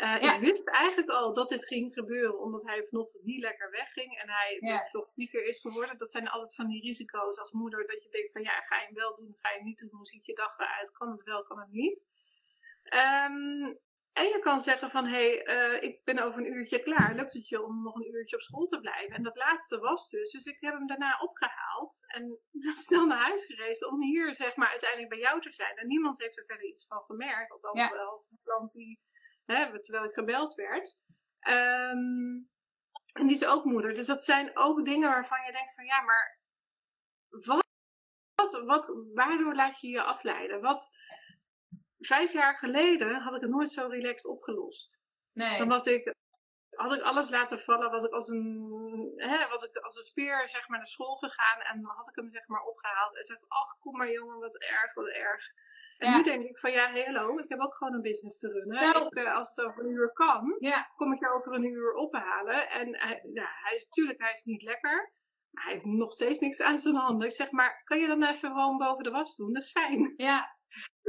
Uh, 0.00 0.20
ja. 0.20 0.34
Ik 0.34 0.40
wist 0.40 0.68
eigenlijk 0.68 1.10
al 1.10 1.34
dat 1.34 1.48
dit 1.48 1.66
ging 1.66 1.92
gebeuren, 1.92 2.38
omdat 2.38 2.66
hij 2.66 2.84
vanochtend 2.84 3.24
niet 3.24 3.40
lekker 3.40 3.70
wegging 3.70 4.18
en 4.18 4.28
hij 4.28 4.56
ja. 4.60 4.72
dus 4.72 4.90
toch 4.90 5.12
pieker 5.14 5.44
is 5.44 5.60
geworden. 5.60 5.98
Dat 5.98 6.10
zijn 6.10 6.28
altijd 6.28 6.54
van 6.54 6.68
die 6.68 6.82
risico's 6.82 7.38
als 7.38 7.52
moeder, 7.52 7.86
dat 7.86 8.02
je 8.02 8.08
denkt 8.08 8.32
van 8.32 8.42
ja, 8.42 8.60
ga 8.60 8.76
je 8.76 8.84
hem 8.84 8.94
wel 8.94 9.16
doen, 9.16 9.36
ga 9.38 9.50
je 9.50 9.56
hem 9.56 9.64
niet 9.64 9.78
doen, 9.78 9.90
hoe 9.92 10.06
ziet 10.06 10.26
je 10.26 10.34
dag 10.34 10.58
eruit, 10.58 10.92
kan 10.92 11.10
het 11.10 11.22
wel, 11.22 11.42
kan 11.42 11.58
het 11.58 11.70
niet. 11.70 12.08
Um, 12.84 13.78
en 14.12 14.24
je 14.24 14.38
kan 14.38 14.60
zeggen 14.60 14.90
van, 14.90 15.06
hé, 15.06 15.42
hey, 15.42 15.72
uh, 15.72 15.82
ik 15.82 16.04
ben 16.04 16.18
over 16.18 16.38
een 16.38 16.52
uurtje 16.52 16.82
klaar, 16.82 17.14
lukt 17.14 17.32
het 17.32 17.48
je 17.48 17.62
om 17.62 17.82
nog 17.82 17.94
een 17.94 18.14
uurtje 18.14 18.36
op 18.36 18.42
school 18.42 18.66
te 18.66 18.80
blijven? 18.80 19.16
En 19.16 19.22
dat 19.22 19.36
laatste 19.36 19.78
was 19.78 20.10
dus, 20.10 20.30
dus 20.30 20.44
ik 20.44 20.60
heb 20.60 20.72
hem 20.72 20.86
daarna 20.86 21.18
opgehaald 21.18 22.04
en 22.06 22.38
snel 22.86 23.06
naar 23.06 23.18
huis 23.18 23.46
gereisd 23.46 23.86
om 23.86 24.02
hier 24.02 24.34
zeg 24.34 24.56
maar 24.56 24.68
uiteindelijk 24.68 25.10
bij 25.10 25.18
jou 25.18 25.40
te 25.40 25.52
zijn. 25.52 25.76
En 25.76 25.86
niemand 25.86 26.18
heeft 26.18 26.38
er 26.38 26.44
verder 26.44 26.66
iets 26.66 26.86
van 26.86 27.02
gemerkt, 27.02 27.50
althans 27.50 27.78
ja. 27.78 27.90
wel 27.90 28.26
klant 28.42 28.72
die 28.72 29.00
Hè, 29.50 29.80
terwijl 29.80 30.04
ik 30.04 30.12
gebeld 30.12 30.54
werd. 30.54 30.98
Um, 31.48 32.48
en 33.12 33.26
die 33.26 33.30
is 33.30 33.46
ook 33.46 33.64
moeder. 33.64 33.94
Dus 33.94 34.06
dat 34.06 34.24
zijn 34.24 34.56
ook 34.56 34.84
dingen 34.84 35.08
waarvan 35.08 35.44
je 35.46 35.52
denkt 35.52 35.74
van 35.74 35.84
ja, 35.84 36.00
maar 36.00 36.38
wat, 37.28 37.66
wat, 38.34 38.64
wat, 38.64 39.04
waardoor 39.14 39.54
laat 39.54 39.80
je 39.80 39.88
je 39.88 40.02
afleiden? 40.02 40.60
Wat, 40.60 40.90
vijf 42.00 42.32
jaar 42.32 42.56
geleden 42.56 43.14
had 43.14 43.34
ik 43.34 43.40
het 43.40 43.50
nooit 43.50 43.70
zo 43.70 43.86
relaxed 43.86 44.30
opgelost. 44.30 45.02
Nee. 45.32 45.58
Dan 45.58 45.68
was 45.68 45.86
ik, 45.86 46.14
had 46.80 46.94
ik 46.94 47.02
alles 47.02 47.30
laten 47.30 47.58
vallen, 47.58 47.90
was 47.90 48.04
ik 48.04 48.12
als 48.12 48.28
een, 48.28 49.12
hè, 49.16 49.48
was 49.48 49.62
ik 49.62 49.76
als 49.76 49.96
een 49.96 50.02
speer 50.02 50.48
zeg 50.48 50.68
maar 50.68 50.78
naar 50.78 50.86
school 50.86 51.16
gegaan 51.16 51.60
en 51.60 51.84
had 51.84 52.08
ik 52.08 52.14
hem 52.14 52.28
zeg 52.28 52.48
maar 52.48 52.62
opgehaald 52.62 53.16
en 53.16 53.24
zegt, 53.24 53.44
ach 53.48 53.78
kom 53.78 53.96
maar 53.96 54.10
jongen, 54.10 54.38
wat 54.38 54.56
erg, 54.56 54.94
wat 54.94 55.08
erg. 55.08 55.44
En 55.98 56.10
Ja. 56.10 56.16
nu 56.16 56.22
denk 56.22 56.44
ik 56.44 56.58
van 56.58 56.70
ja, 56.70 56.92
hallo, 56.92 57.38
ik 57.38 57.48
heb 57.48 57.60
ook 57.60 57.74
gewoon 57.74 57.94
een 57.94 58.02
business 58.02 58.38
te 58.38 58.48
runnen. 58.48 58.80
Nou. 58.92 59.06
Ik, 59.06 59.14
eh, 59.14 59.34
als 59.36 59.56
het 59.56 59.66
over 59.66 59.84
een 59.84 59.90
uur 59.90 60.12
kan, 60.12 60.56
Ja, 60.58 60.90
kom 60.96 61.12
ik 61.12 61.20
jou 61.20 61.34
over 61.34 61.52
een 61.54 61.64
uur 61.64 61.92
ophalen. 61.94 62.70
En 62.70 62.96
hij, 62.98 63.20
ja, 63.32 63.48
hij 63.62 63.74
is 63.74 63.84
natuurlijk, 63.84 64.20
hij 64.20 64.32
is 64.32 64.44
niet 64.44 64.62
lekker. 64.62 65.12
Hij 65.50 65.72
heeft 65.72 65.84
nog 65.84 66.12
steeds 66.12 66.38
niks 66.38 66.60
aan 66.60 66.78
zijn 66.78 66.94
handen. 66.94 67.26
Ik 67.26 67.32
zeg 67.34 67.50
maar, 67.50 67.82
kan 67.84 67.98
je 67.98 68.06
dan 68.06 68.22
even 68.22 68.48
gewoon 68.50 68.78
boven 68.78 69.04
de 69.04 69.10
was 69.10 69.36
doen? 69.36 69.52
Dat 69.52 69.62
is 69.62 69.70
fijn. 69.70 70.12
ja, 70.16 70.56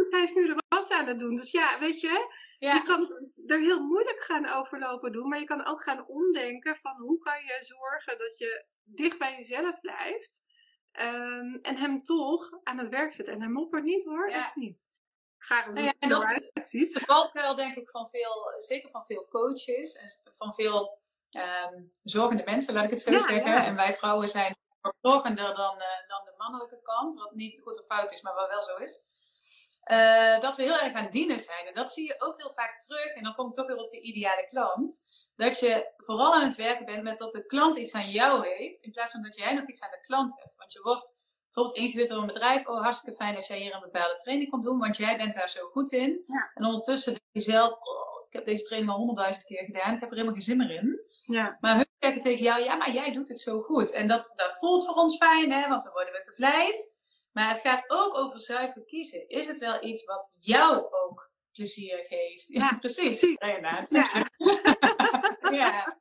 Hij 0.09 0.23
is 0.23 0.33
nu 0.33 0.47
de 0.47 0.63
was 0.67 0.89
aan 0.91 1.07
het 1.07 1.19
doen. 1.19 1.35
Dus 1.35 1.51
ja, 1.51 1.79
weet 1.79 2.01
je, 2.01 2.33
je 2.59 2.81
kan 2.83 3.29
er 3.47 3.59
heel 3.59 3.79
moeilijk 3.83 4.21
gaan 4.23 4.45
overlopen 4.45 5.11
doen. 5.11 5.27
Maar 5.29 5.39
je 5.39 5.45
kan 5.45 5.65
ook 5.65 5.83
gaan 5.83 6.07
omdenken 6.07 6.75
van 6.75 6.95
hoe 6.97 7.17
kan 7.19 7.43
je 7.43 7.57
zorgen 7.59 8.17
dat 8.17 8.37
je 8.37 8.65
dicht 8.83 9.17
bij 9.17 9.35
jezelf 9.35 9.79
blijft. 9.79 10.43
ehm, 10.91 11.55
en 11.61 11.75
hem 11.77 11.97
toch 11.97 12.49
aan 12.63 12.77
het 12.77 12.89
werk 12.89 13.13
zet. 13.13 13.27
En 13.27 13.39
hij 13.39 13.49
moppert 13.49 13.83
niet 13.83 14.03
hoor, 14.03 14.29
Ja. 14.29 14.35
echt 14.45 14.55
niet. 14.55 14.91
Graag 15.37 15.65
hoe 15.65 15.73
Nou 15.73 15.85
ja, 15.85 15.93
en 15.99 16.09
dat- 16.09 16.49
uitziet. 16.53 16.93
de 16.93 16.99
valkuil 16.99 17.55
denk 17.55 17.75
ik 17.75 17.89
van 17.89 18.09
veel, 18.09 18.53
zeker 18.59 18.89
van 18.89 19.05
veel 19.05 19.27
coaches 19.27 19.95
en 19.95 20.33
van 20.35 20.53
veel 20.53 20.99
ehm, 21.31 21.83
zorgende 22.03 22.43
mensen, 22.43 22.73
laat 22.73 22.83
ik 22.83 22.89
het 22.89 22.99
zo 23.01 23.11
Ja, 23.11 23.19
zeggen. 23.19 23.51
ja. 23.51 23.65
En 23.65 23.75
wij 23.75 23.93
vrouwen 23.93 24.27
zijn 24.27 24.55
zorgender 25.01 25.55
dan, 25.55 25.79
eh, 25.79 26.07
dan 26.07 26.21
de 26.25 26.33
mannelijke 26.37 26.79
kant, 26.83 27.15
wat 27.15 27.33
niet 27.33 27.61
goed 27.61 27.79
of 27.79 27.85
fout 27.85 28.11
is, 28.11 28.21
maar 28.21 28.33
wat 28.35 28.49
wel 28.49 28.63
zo 28.63 28.75
is. 28.75 29.03
Eh, 29.81 30.39
dat 30.39 30.55
we 30.55 30.63
heel 30.63 30.79
erg 30.79 30.93
aan 30.93 31.09
dienen 31.09 31.39
zijn. 31.39 31.67
En 31.67 31.73
dat 31.73 31.91
zie 31.91 32.07
je 32.07 32.15
ook 32.21 32.37
heel 32.37 32.51
vaak 32.55 32.79
terug. 32.79 33.13
En 33.13 33.23
dan 33.23 33.35
kom 33.35 33.47
ik 33.47 33.53
toch 33.53 33.67
weer 33.67 33.77
op 33.77 33.89
de 33.89 34.01
ideale 34.01 34.47
klant. 34.49 35.03
Dat 35.35 35.59
je 35.59 35.93
vooral 35.97 36.33
aan 36.33 36.43
het 36.45 36.55
werken 36.55 36.85
bent 36.85 37.03
met 37.03 37.17
dat 37.17 37.31
de 37.31 37.45
klant 37.45 37.75
iets 37.77 37.93
aan 37.93 38.09
jou 38.09 38.47
heeft. 38.47 38.81
In 38.81 38.91
plaats 38.91 39.11
van 39.11 39.21
dat 39.21 39.35
jij 39.35 39.53
nog 39.53 39.67
iets 39.67 39.81
aan 39.81 39.91
de 39.91 40.01
klant 40.01 40.39
hebt. 40.39 40.55
Want 40.55 40.73
je 40.73 40.81
wordt 40.81 41.15
bijvoorbeeld 41.45 41.77
ingehuurd 41.77 42.09
door 42.09 42.19
een 42.19 42.27
bedrijf. 42.27 42.67
Oh, 42.67 42.81
hartstikke 42.81 43.15
fijn 43.15 43.35
als 43.35 43.47
jij 43.47 43.57
hier 43.59 43.73
een 43.73 43.81
bepaalde 43.81 44.15
training 44.15 44.49
komt 44.49 44.63
doen. 44.63 44.79
Want 44.79 44.97
jij 44.97 45.17
bent 45.17 45.33
daar 45.33 45.49
zo 45.49 45.67
goed 45.67 45.91
in. 45.91 46.23
Ja. 46.27 46.51
En 46.53 46.65
ondertussen 46.65 47.11
denk 47.11 47.45
je 47.45 47.51
zelf. 47.51 47.71
Oh, 47.71 48.25
ik 48.27 48.33
heb 48.33 48.45
deze 48.45 48.63
training 48.63 48.91
al 48.91 48.97
honderdduizend 48.97 49.45
keer 49.45 49.63
gedaan. 49.65 49.93
Ik 49.93 49.99
heb 49.99 50.09
er 50.09 50.15
helemaal 50.15 50.33
geen 50.33 50.41
zin 50.41 50.57
meer 50.57 50.71
in. 50.71 51.01
Ja. 51.31 51.57
Maar 51.59 51.75
hun 51.75 51.85
zeggen 51.99 52.21
tegen 52.21 52.43
jou, 52.43 52.63
ja, 52.63 52.75
maar 52.75 52.91
jij 52.91 53.11
doet 53.11 53.27
het 53.27 53.39
zo 53.39 53.61
goed. 53.61 53.91
En 53.91 54.07
dat, 54.07 54.33
dat 54.35 54.57
voelt 54.59 54.85
voor 54.85 54.95
ons 54.95 55.17
fijn, 55.17 55.51
hè, 55.51 55.67
want 55.67 55.83
dan 55.83 55.93
worden 55.93 56.13
we 56.13 56.23
gevleid. 56.25 56.95
Maar 57.31 57.49
het 57.49 57.59
gaat 57.59 57.83
ook 57.87 58.17
over 58.17 58.39
zuiver 58.39 58.85
kiezen. 58.85 59.27
Is 59.27 59.47
het 59.47 59.59
wel 59.59 59.83
iets 59.83 60.05
wat 60.05 60.33
jou 60.37 60.75
ook 60.91 61.31
plezier 61.51 62.03
geeft? 62.03 62.47
Ja, 62.47 62.77
precies. 62.79 63.19
precies. 63.19 63.35
Ja, 63.39 63.85
Ja. 65.49 65.57
ja, 65.57 65.97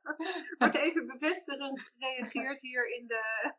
Wordt 0.57 0.75
even 0.75 1.07
bevestigend 1.07 1.93
gereageerd 1.97 2.61
hier 2.61 2.91
in 2.95 3.07
de, 3.07 3.53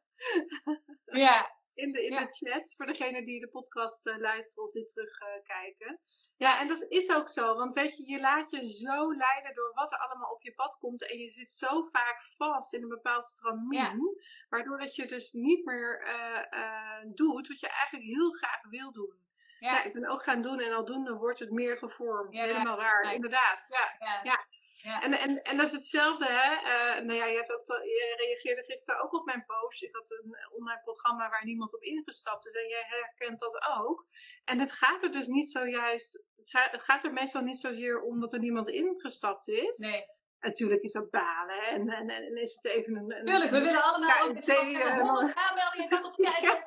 ja, 1.04 1.61
in 1.74 1.92
de, 1.92 2.04
in 2.04 2.12
Ja. 2.12 2.24
de 2.24 2.32
chat. 2.32 2.74
Voor 2.76 2.86
degene 2.86 3.24
die 3.24 3.40
de 3.40 3.48
podcast 3.48 4.06
eh, 4.06 4.18
luisteren 4.18 4.64
of 4.64 4.70
dit 4.70 4.88
terugkijken. 4.88 6.00
ja, 6.36 6.60
en 6.60 6.68
dat 6.68 6.86
is 6.88 7.10
ook 7.14 7.28
zo. 7.28 7.54
Want 7.56 7.74
weet 7.74 7.96
je, 7.96 8.10
je 8.10 8.20
laat 8.20 8.50
je 8.50 8.66
zo 8.68 9.12
leiden 9.14 9.54
door 9.54 9.72
wat 9.74 9.92
er 9.92 9.98
allemaal 9.98 10.30
op 10.30 10.42
je 10.42 10.54
pad 10.54 10.76
komt. 10.78 11.10
En 11.10 11.18
je 11.18 11.28
zit 11.30 11.48
zo 11.48 11.82
vaak 11.82 12.22
vast 12.36 12.74
in 12.74 12.82
een 12.82 12.88
bepaald 12.88 13.24
stramien. 13.24 14.20
Waardoor 14.48 14.78
dat 14.78 14.94
je 14.94 15.06
dus 15.06 15.32
niet 15.32 15.64
meer 15.64 16.02
eh, 16.02 16.60
eh, 16.60 17.04
doet 17.14 17.48
wat 17.48 17.60
je 17.60 17.68
eigenlijk 17.68 18.04
heel 18.10 18.30
graag 18.30 18.60
wil 18.70 18.92
doen. 18.92 19.20
Ja. 19.62 19.82
ik 19.82 19.92
ben 19.92 20.06
ook 20.08 20.22
gaan 20.22 20.42
doen 20.42 20.60
en 20.60 20.72
aldoende 20.72 21.12
wordt 21.14 21.38
het 21.38 21.50
meer 21.50 21.76
gevormd. 21.78 22.36
Ja, 22.36 22.42
Helemaal 22.44 22.76
waar, 22.76 23.04
ja. 23.04 23.10
inderdaad. 23.12 23.66
Ja. 23.98 24.20
ja. 24.22 25.02
En, 25.02 25.12
en, 25.12 25.42
en 25.42 25.56
dat 25.56 25.66
is 25.66 25.72
hetzelfde, 25.72 26.26
hè? 26.28 26.52
Eh, 26.54 27.04
nou 27.04 27.18
ja, 27.18 27.26
je, 27.26 27.36
hebt 27.36 27.52
ook 27.52 27.62
te- 27.64 27.82
je 27.82 28.14
reageerde 28.26 28.62
gisteren 28.62 29.02
ook 29.02 29.12
op 29.14 29.24
mijn 29.24 29.44
post. 29.46 29.82
Ik 29.82 29.94
had 29.94 30.10
een 30.10 30.36
online 30.58 30.80
programma 30.80 31.28
waar 31.30 31.44
niemand 31.44 31.74
op 31.74 31.82
ingestapt 31.82 32.46
is. 32.46 32.54
En 32.54 32.68
jij 32.68 32.84
herkent 32.88 33.40
dat 33.40 33.62
ook. 33.78 34.06
En 34.44 34.58
het 34.60 34.72
gaat 34.72 35.02
er 35.02 35.12
dus 35.12 35.26
niet 35.26 35.50
zojuist. 35.50 36.24
Het 36.36 36.82
gaat 36.82 37.04
er 37.04 37.12
meestal 37.12 37.42
niet 37.42 37.60
zozeer 37.60 38.00
om 38.02 38.20
dat 38.20 38.32
er 38.32 38.38
niemand 38.38 38.68
ingestapt 38.68 39.48
is. 39.48 39.78
Nee, 39.78 40.02
Natuurlijk 40.40 40.82
is 40.82 40.92
dat 40.92 41.10
balen. 41.10 41.54
hè, 41.60 41.70
En, 41.70 41.88
en, 41.88 42.08
en 42.10 42.36
is 42.36 42.54
het 42.54 42.64
even 42.64 42.96
een. 42.96 43.12
een 43.18 43.24
tuurlijk, 43.24 43.50
we 43.50 43.60
willen 43.60 43.82
allemaal 43.82 44.10
ook 44.10 44.26
KNT, 44.28 44.34
met 44.34 44.44
z'n 44.44 44.50
allen 44.52 44.80
eh, 44.82 45.00
honderd 45.00 45.34
aanmeldingen 45.34 45.90
dat 45.90 46.04
op 46.04 46.14
kijken. 46.14 46.64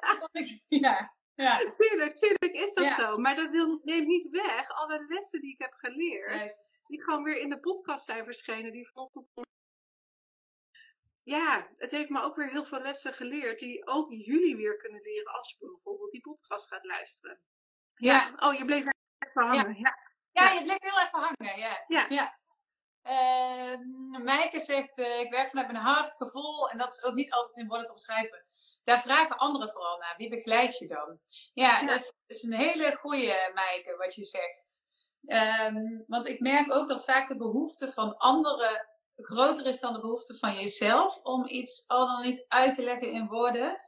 Ja, 0.68 1.14
Ja. 1.36 1.58
tuurlijk, 1.78 2.16
tuurlijk 2.16 2.54
is 2.54 2.74
dat 2.74 2.94
zo. 2.94 3.18
Maar 3.18 3.36
dat 3.36 3.50
wil, 3.50 3.82
neemt 3.84 4.08
niet 4.08 4.30
weg 4.30 4.70
alle 4.70 5.06
lessen 5.08 5.42
die 5.42 5.54
ik 5.54 5.62
heb 5.62 5.74
geleerd. 5.74 6.74
Die 6.88 7.04
gewoon 7.04 7.24
weer 7.24 7.38
in 7.38 7.50
de 7.50 7.60
podcast 7.60 8.06
zijn 8.06 8.24
verschenen. 8.24 8.72
Die 8.72 8.88
vanochtend 8.88 9.30
ja, 11.26 11.68
het 11.78 11.92
heeft 11.92 12.10
me 12.10 12.22
ook 12.22 12.36
weer 12.36 12.50
heel 12.50 12.64
veel 12.64 12.82
lessen 12.82 13.14
geleerd 13.14 13.60
die 13.60 13.88
ook 13.88 14.12
jullie 14.12 14.56
weer 14.56 14.78
kunnen 14.78 15.02
leren 15.02 15.34
als 15.34 15.50
je 15.50 15.56
bijvoorbeeld 15.60 16.12
die 16.12 16.22
podcast 16.22 16.68
gaat 16.68 16.86
luisteren. 16.86 17.40
Ja. 17.96 18.34
Oh, 18.38 18.54
je 18.54 18.66
bleef 18.66 18.86
even 19.20 19.48
hangen. 19.48 19.78
Ja. 19.78 19.98
Ja. 20.32 20.52
je 20.52 20.64
bleef 20.64 20.78
heel 20.80 21.00
even 21.00 21.20
hangen. 21.20 21.60
Ja. 21.60 21.84
ja. 21.88 22.06
ja. 22.10 22.38
Uh, 23.04 24.60
zegt, 24.60 24.98
uh, 24.98 25.20
ik 25.20 25.30
werk 25.30 25.50
vanuit 25.50 25.72
mijn 25.72 25.84
hart, 25.84 26.16
gevoel 26.16 26.70
en 26.70 26.78
dat 26.78 26.92
is 26.92 27.04
ook 27.04 27.14
niet 27.14 27.32
altijd 27.32 27.58
in 27.58 27.68
woorden 27.68 27.86
te 27.86 27.92
omschrijven. 27.92 28.46
Daar 28.86 29.02
vragen 29.02 29.38
anderen 29.38 29.72
vooral 29.72 29.98
naar. 29.98 30.14
Wie 30.18 30.30
begeleid 30.30 30.78
je 30.78 30.88
dan? 30.88 31.20
Ja, 31.54 31.86
dat 31.86 32.00
is, 32.00 32.14
is, 32.26 32.44
een 32.44 32.54
hele 32.54 32.96
goede, 32.96 33.52
Meike, 33.54 33.96
wat 33.98 34.16
je 34.16 34.24
zegt. 34.26 34.88
Um, 35.28 36.04
want 36.08 36.28
ik 36.28 36.40
merk 36.40 36.72
ook 36.72 36.88
dat 36.88 37.06
vaak 37.06 37.28
de 37.28 37.38
behoefte 37.38 37.92
van 37.92 38.18
anderen 38.18 38.88
groter 39.16 39.66
is 39.66 39.80
dan 39.80 39.94
de 39.94 40.00
behoefte 40.00 40.38
van 40.38 40.54
jezelf 40.54 41.24
om 41.24 41.48
iets 41.48 41.88
al 41.88 42.06
dan 42.06 42.22
niet 42.22 42.46
uit 42.48 42.76
te 42.76 42.84
leggen 42.84 43.12
in 43.12 43.28
woorden. 43.28 43.80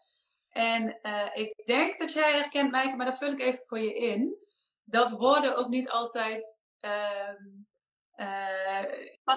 En 0.50 1.00
uh, 1.02 1.30
ik 1.34 1.66
denk 1.66 2.00
dat 2.00 2.14
jij 2.14 2.32
herkent, 2.32 2.72
Maaike, 2.72 2.96
maar 2.96 3.06
dat 3.06 3.18
vul 3.18 3.32
ik 3.32 3.40
even 3.40 3.64
voor 3.66 3.80
je 3.80 3.94
in. 3.94 4.36
Dat 4.84 5.10
woorden 5.10 5.56
ook 5.56 5.68
niet 5.68 5.90
altijd 5.90 6.58
uh, 6.86 7.30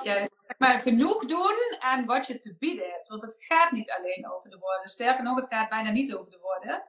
ja, 0.03 0.29
maar 0.59 0.79
genoeg 0.81 1.25
doen 1.25 1.77
aan 1.79 2.07
wat 2.07 2.27
je 2.27 2.37
te 2.37 2.57
bieden 2.59 2.90
hebt. 2.90 3.09
Want 3.09 3.23
het 3.23 3.45
gaat 3.45 3.71
niet 3.71 3.90
alleen 3.90 4.31
over 4.31 4.51
de 4.51 4.59
woorden. 4.59 4.88
Sterker 4.88 5.25
nog, 5.25 5.37
het 5.37 5.47
gaat 5.47 5.69
bijna 5.69 5.90
niet 5.90 6.14
over 6.14 6.31
de 6.31 6.38
woorden. 6.38 6.83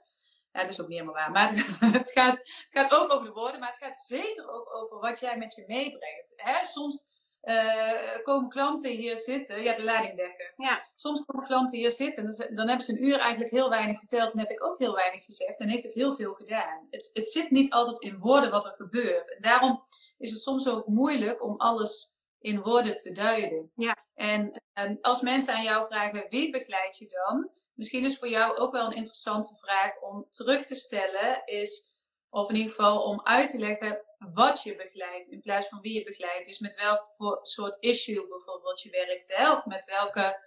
Ja, 0.51 0.61
dat 0.61 0.69
is 0.69 0.81
ook 0.81 0.87
niet 0.87 0.99
helemaal 0.99 1.21
waar. 1.21 1.31
Maar 1.31 1.49
het, 1.49 1.79
het, 1.99 2.11
gaat, 2.11 2.37
het 2.37 2.65
gaat 2.67 2.93
ook 2.93 3.11
over 3.13 3.25
de 3.25 3.33
woorden, 3.33 3.59
maar 3.59 3.69
het 3.69 3.77
gaat 3.77 3.97
zeker 3.97 4.49
ook 4.49 4.75
over 4.75 4.99
wat 4.99 5.19
jij 5.19 5.37
met 5.37 5.55
je 5.55 5.63
meebrengt. 5.67 6.33
Hè? 6.35 6.65
Soms 6.65 7.07
uh, 7.43 8.23
komen 8.23 8.49
klanten 8.49 8.91
hier 8.91 9.17
zitten, 9.17 9.63
ja, 9.63 9.75
de 9.75 9.83
leidingdekken. 9.83 10.53
Ja. 10.57 10.79
Soms 10.95 11.25
komen 11.25 11.45
klanten 11.45 11.77
hier 11.77 11.91
zitten, 11.91 12.23
en 12.23 12.55
dan 12.55 12.67
hebben 12.67 12.85
ze 12.85 12.91
een 12.91 13.05
uur 13.05 13.17
eigenlijk 13.17 13.51
heel 13.51 13.69
weinig 13.69 13.97
verteld 13.97 14.33
en 14.33 14.39
heb 14.39 14.49
ik 14.49 14.63
ook 14.63 14.79
heel 14.79 14.95
weinig 14.95 15.25
gezegd 15.25 15.59
en 15.59 15.69
heeft 15.69 15.83
het 15.83 15.93
heel 15.93 16.15
veel 16.15 16.33
gedaan. 16.33 16.87
Het, 16.89 17.09
het 17.13 17.29
zit 17.29 17.51
niet 17.51 17.73
altijd 17.73 18.01
in 18.01 18.17
woorden 18.17 18.51
wat 18.51 18.65
er 18.65 18.73
gebeurt. 18.77 19.35
En 19.35 19.41
daarom 19.41 19.83
is 20.17 20.31
het 20.31 20.41
soms 20.41 20.67
ook 20.67 20.87
moeilijk 20.87 21.43
om 21.43 21.55
alles 21.57 22.13
in 22.39 22.61
woorden 22.61 22.95
te 22.95 23.11
duiden. 23.11 23.71
Ja. 23.75 23.97
En 24.13 24.61
um, 24.73 24.97
als 25.01 25.21
mensen 25.21 25.53
aan 25.53 25.63
jou 25.63 25.85
vragen, 25.85 26.25
wie 26.29 26.51
begeleid 26.51 26.97
je 26.97 27.07
dan? 27.07 27.49
Misschien 27.73 28.05
is 28.05 28.17
voor 28.17 28.29
jou 28.29 28.57
ook 28.57 28.71
wel 28.71 28.85
een 28.85 28.95
interessante 28.95 29.55
vraag 29.55 29.99
om 30.01 30.27
terug 30.29 30.65
te 30.65 30.75
stellen, 30.75 31.41
is, 31.45 31.85
of 32.29 32.49
in 32.49 32.55
ieder 32.55 32.71
geval 32.71 33.03
om 33.03 33.21
uit 33.23 33.49
te 33.49 33.59
leggen, 33.59 34.01
wat 34.33 34.63
je 34.63 34.75
begeleidt 34.75 35.27
in 35.27 35.41
plaats 35.41 35.67
van 35.67 35.81
wie 35.81 35.93
je 35.93 36.03
begeleidt. 36.03 36.47
Dus 36.47 36.59
met 36.59 36.75
welk 36.75 37.07
soort 37.41 37.77
issue 37.79 38.27
bijvoorbeeld 38.27 38.81
je 38.81 38.89
werkt. 38.89 39.35
Hè? 39.35 39.51
Of 39.51 39.65
met 39.65 39.85
welke 39.85 40.39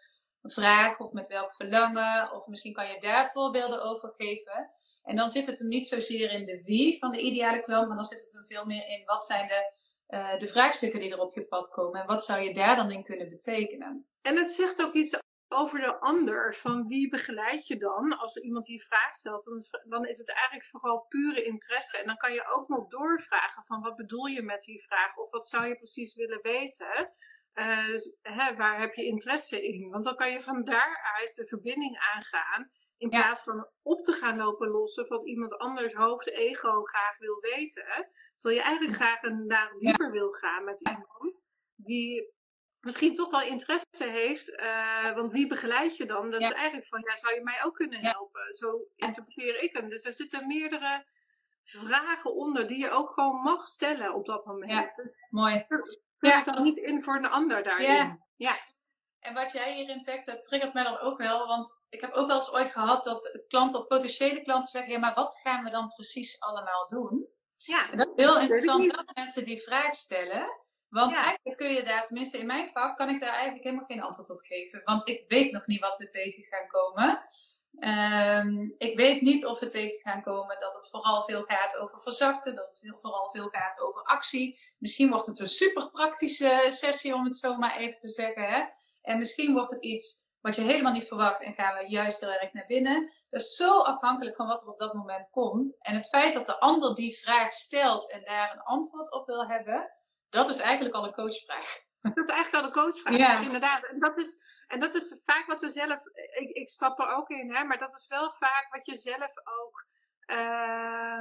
vraag 0.43 1.01
of 1.01 1.13
met 1.13 1.27
welk 1.27 1.53
verlangen. 1.53 2.33
Of 2.33 2.47
misschien 2.47 2.73
kan 2.73 2.89
je 2.89 3.01
daar 3.01 3.31
voorbeelden 3.31 3.83
over 3.83 4.13
geven. 4.17 4.71
En 5.03 5.17
dan 5.17 5.29
zit 5.29 5.47
het 5.47 5.59
hem 5.59 5.69
niet 5.69 5.87
zozeer 5.87 6.31
in 6.31 6.45
de 6.45 6.63
wie 6.63 6.99
van 6.99 7.11
de 7.11 7.21
ideale 7.21 7.63
klant, 7.63 7.87
maar 7.87 7.97
dan 7.97 8.05
zit 8.05 8.21
het 8.21 8.33
hem 8.33 8.47
veel 8.47 8.65
meer 8.65 8.89
in 8.89 9.05
wat 9.05 9.25
zijn 9.25 9.49
de, 9.49 9.73
uh, 10.09 10.39
de 10.39 10.47
vraagstukken 10.47 11.01
die 11.01 11.13
er 11.13 11.21
op 11.21 11.35
je 11.35 11.45
pad 11.45 11.71
komen. 11.71 12.01
En 12.01 12.07
wat 12.07 12.25
zou 12.25 12.41
je 12.41 12.55
daar 12.55 12.77
dan 12.77 12.91
in 12.91 13.05
kunnen 13.05 13.29
betekenen. 13.29 14.07
En 14.23 14.37
het 14.37 14.51
zegt 14.51 14.83
ook 14.83 14.93
iets 14.93 15.19
over 15.49 15.81
de 15.81 16.01
ander. 16.01 16.55
Van 16.55 16.87
wie 16.87 17.09
begeleid 17.09 17.67
je 17.67 17.77
dan? 17.77 18.19
Als 18.19 18.37
iemand 18.37 18.65
die 18.65 18.85
vraag 18.85 19.17
stelt, 19.17 19.45
dan 19.45 19.57
is, 19.57 19.71
dan 19.89 20.07
is 20.07 20.19
het 20.19 20.33
eigenlijk 20.33 20.65
vooral 20.65 21.07
pure 21.09 21.43
interesse. 21.43 21.99
En 21.99 22.07
dan 22.07 22.17
kan 22.17 22.33
je 22.33 22.47
ook 22.55 22.69
nog 22.69 22.89
doorvragen 22.89 23.65
van 23.65 23.81
wat 23.81 23.97
bedoel 23.97 24.27
je 24.27 24.43
met 24.43 24.61
die 24.61 24.83
vraag? 24.83 25.17
Of 25.17 25.31
wat 25.31 25.47
zou 25.47 25.67
je 25.67 25.77
precies 25.77 26.15
willen 26.15 26.43
weten? 26.43 27.13
Uh, 27.55 27.97
hè, 28.23 28.57
waar 28.57 28.81
heb 28.81 28.95
je 28.95 29.05
interesse 29.05 29.67
in? 29.67 29.91
Want 29.91 30.05
dan 30.05 30.17
kan 30.17 30.31
je 30.31 30.41
van 30.41 30.65
daaruit 30.65 31.35
de 31.35 31.47
verbinding 31.47 31.99
aangaan. 32.15 32.71
In 32.97 33.09
plaats 33.09 33.43
van 33.43 33.69
op 33.83 34.01
te 34.01 34.13
gaan 34.13 34.37
lopen 34.37 34.69
lossen 34.69 35.09
wat 35.09 35.27
iemand 35.27 35.59
anders 35.59 35.95
hoofd, 35.95 36.31
ego 36.31 36.83
graag 36.83 37.19
wil 37.19 37.41
weten. 37.41 38.09
Terwijl 38.35 38.61
je 38.61 38.67
eigenlijk 38.67 38.97
graag 38.97 39.23
een 39.23 39.47
laag 39.47 39.77
dieper 39.77 40.11
wil 40.11 40.31
gaan 40.31 40.65
met 40.65 40.81
iemand. 40.81 41.37
Die 41.75 42.33
misschien 42.85 43.15
toch 43.15 43.31
wel 43.31 43.43
interesse 43.43 44.11
heeft. 44.11 44.49
Uh, 44.49 45.15
want 45.15 45.33
wie 45.33 45.47
begeleid 45.47 45.97
je 45.97 46.05
dan? 46.05 46.31
Dat 46.31 46.41
is 46.41 46.53
eigenlijk 46.53 46.87
van, 46.87 47.01
ja, 47.01 47.17
zou 47.17 47.35
je 47.35 47.43
mij 47.43 47.65
ook 47.65 47.75
kunnen 47.75 48.01
helpen? 48.01 48.55
Zo 48.55 48.87
interpreteer 48.97 49.63
ik 49.63 49.77
hem. 49.77 49.89
Dus 49.89 50.05
er 50.05 50.13
zitten 50.13 50.47
meerdere 50.47 51.05
vragen 51.63 52.35
onder 52.35 52.67
die 52.67 52.79
je 52.79 52.91
ook 52.91 53.11
gewoon 53.11 53.41
mag 53.41 53.69
stellen 53.69 54.15
op 54.15 54.27
dat 54.27 54.45
moment. 54.45 54.95
Ja, 54.97 55.11
mooi. 55.31 55.67
Ja. 56.19 56.45
dan 56.45 56.63
niet 56.63 56.77
in 56.77 57.03
voor 57.03 57.17
een 57.17 57.27
ander 57.27 57.63
daarin. 57.63 57.93
Ja. 57.93 58.19
ja. 58.37 58.57
En 59.19 59.35
wat 59.35 59.53
jij 59.53 59.75
hierin 59.75 60.01
zegt, 60.01 60.27
dat 60.27 60.45
triggert 60.45 60.75
mij 60.75 60.83
dan 60.83 60.99
ook 60.99 61.19
wel. 61.19 61.47
Want 61.47 61.83
ik 61.89 62.01
heb 62.01 62.13
ook 62.13 62.27
wel 62.27 62.37
eens 62.37 62.53
ooit 62.53 62.71
gehad 62.71 63.05
dat 63.05 63.45
klanten 63.49 63.79
of 63.79 63.87
potentiële 63.87 64.43
klanten 64.43 64.71
zeggen: 64.71 64.93
Ja, 64.93 64.99
maar 64.99 65.15
wat 65.15 65.41
gaan 65.43 65.65
we 65.65 65.71
dan 65.71 65.89
precies 65.89 66.41
allemaal 66.41 66.89
doen? 66.89 67.29
Ja, 67.57 67.91
en 67.91 67.97
dat 67.97 68.13
is 68.15 68.25
heel 68.25 68.41
interessant 68.41 68.95
dat 68.95 69.15
mensen 69.15 69.45
die 69.45 69.63
vraag 69.63 69.95
stellen. 69.95 70.64
Want 70.95 71.15
eigenlijk 71.15 71.57
kun 71.57 71.73
je 71.73 71.83
daar, 71.83 72.05
tenminste 72.05 72.39
in 72.39 72.47
mijn 72.47 72.69
vak, 72.69 72.97
kan 72.97 73.09
ik 73.09 73.21
daar 73.21 73.33
eigenlijk 73.33 73.65
helemaal 73.65 73.85
geen 73.85 74.03
antwoord 74.03 74.31
op 74.31 74.41
geven. 74.41 74.81
Want 74.85 75.09
ik 75.09 75.25
weet 75.29 75.53
nog 75.53 75.67
niet 75.67 75.81
wat 75.81 75.97
we 75.97 76.07
tegen 76.07 76.43
gaan 76.43 76.67
komen. 76.67 77.23
Um, 77.79 78.75
ik 78.79 78.97
weet 78.97 79.21
niet 79.21 79.47
of 79.47 79.61
we 79.61 79.67
tegen 79.67 80.01
gaan 80.01 80.23
komen 80.23 80.59
dat 80.59 80.75
het 80.75 80.89
vooral 80.91 81.23
veel 81.23 81.43
gaat 81.43 81.77
over 81.77 82.01
verzakten, 82.01 82.55
dat 82.55 82.67
het 82.67 83.01
vooral 83.01 83.29
veel 83.29 83.49
gaat 83.49 83.81
over 83.81 84.03
actie. 84.03 84.59
Misschien 84.79 85.11
wordt 85.11 85.27
het 85.27 85.39
een 85.39 85.47
super 85.47 85.91
praktische 85.91 86.65
sessie, 86.69 87.15
om 87.15 87.25
het 87.25 87.37
zo 87.37 87.57
maar 87.57 87.77
even 87.77 87.99
te 87.99 88.09
zeggen. 88.09 88.49
Hè? 88.49 88.65
En 89.03 89.19
misschien 89.19 89.53
wordt 89.53 89.71
het 89.71 89.85
iets 89.85 90.23
wat 90.41 90.55
je 90.55 90.63
helemaal 90.63 90.93
niet 90.93 91.09
verwacht 91.09 91.43
en 91.43 91.55
gaan 91.55 91.79
we 91.79 91.89
juist 91.89 92.21
heel 92.21 92.33
erg 92.33 92.53
naar 92.53 92.67
binnen. 92.67 93.13
Dat 93.31 93.41
is 93.41 93.57
zo 93.57 93.79
afhankelijk 93.79 94.37
van 94.37 94.47
wat 94.47 94.63
er 94.63 94.69
op 94.69 94.79
dat 94.79 94.95
moment 94.95 95.31
komt. 95.31 95.79
En 95.81 95.95
het 95.95 96.09
feit 96.09 96.35
dat 96.35 96.47
de 96.47 96.61
ander 96.61 96.95
die 96.95 97.19
vraag 97.19 97.53
stelt 97.53 98.11
en 98.11 98.25
daar 98.25 98.53
een 98.53 98.63
antwoord 98.63 99.13
op 99.13 99.27
wil 99.27 99.47
hebben, 99.47 99.93
dat 100.35 100.49
is 100.49 100.59
eigenlijk 100.59 100.95
al 100.95 101.05
een 101.05 101.13
coachvraag. 101.13 101.83
Dat 102.15 102.29
is 102.29 102.35
eigenlijk 102.35 102.65
al 102.65 102.65
een 102.65 102.85
coachvraag, 102.85 103.17
ja. 103.17 103.41
inderdaad. 103.41 103.85
En 103.85 103.99
dat, 103.99 104.19
is, 104.19 104.63
en 104.67 104.81
dat 104.81 104.95
is 104.95 105.21
vaak 105.25 105.47
wat 105.47 105.61
we 105.61 105.69
zelf, 105.69 106.07
ik, 106.33 106.51
ik 106.51 106.69
stap 106.69 106.99
er 106.99 107.09
ook 107.09 107.29
in, 107.29 107.55
hè, 107.55 107.65
maar 107.65 107.79
dat 107.79 107.95
is 107.95 108.07
wel 108.09 108.31
vaak 108.31 108.67
wat 108.71 108.87
je 108.87 108.97
zelf 108.97 109.33
ook 109.45 109.87
uh, 110.27 111.21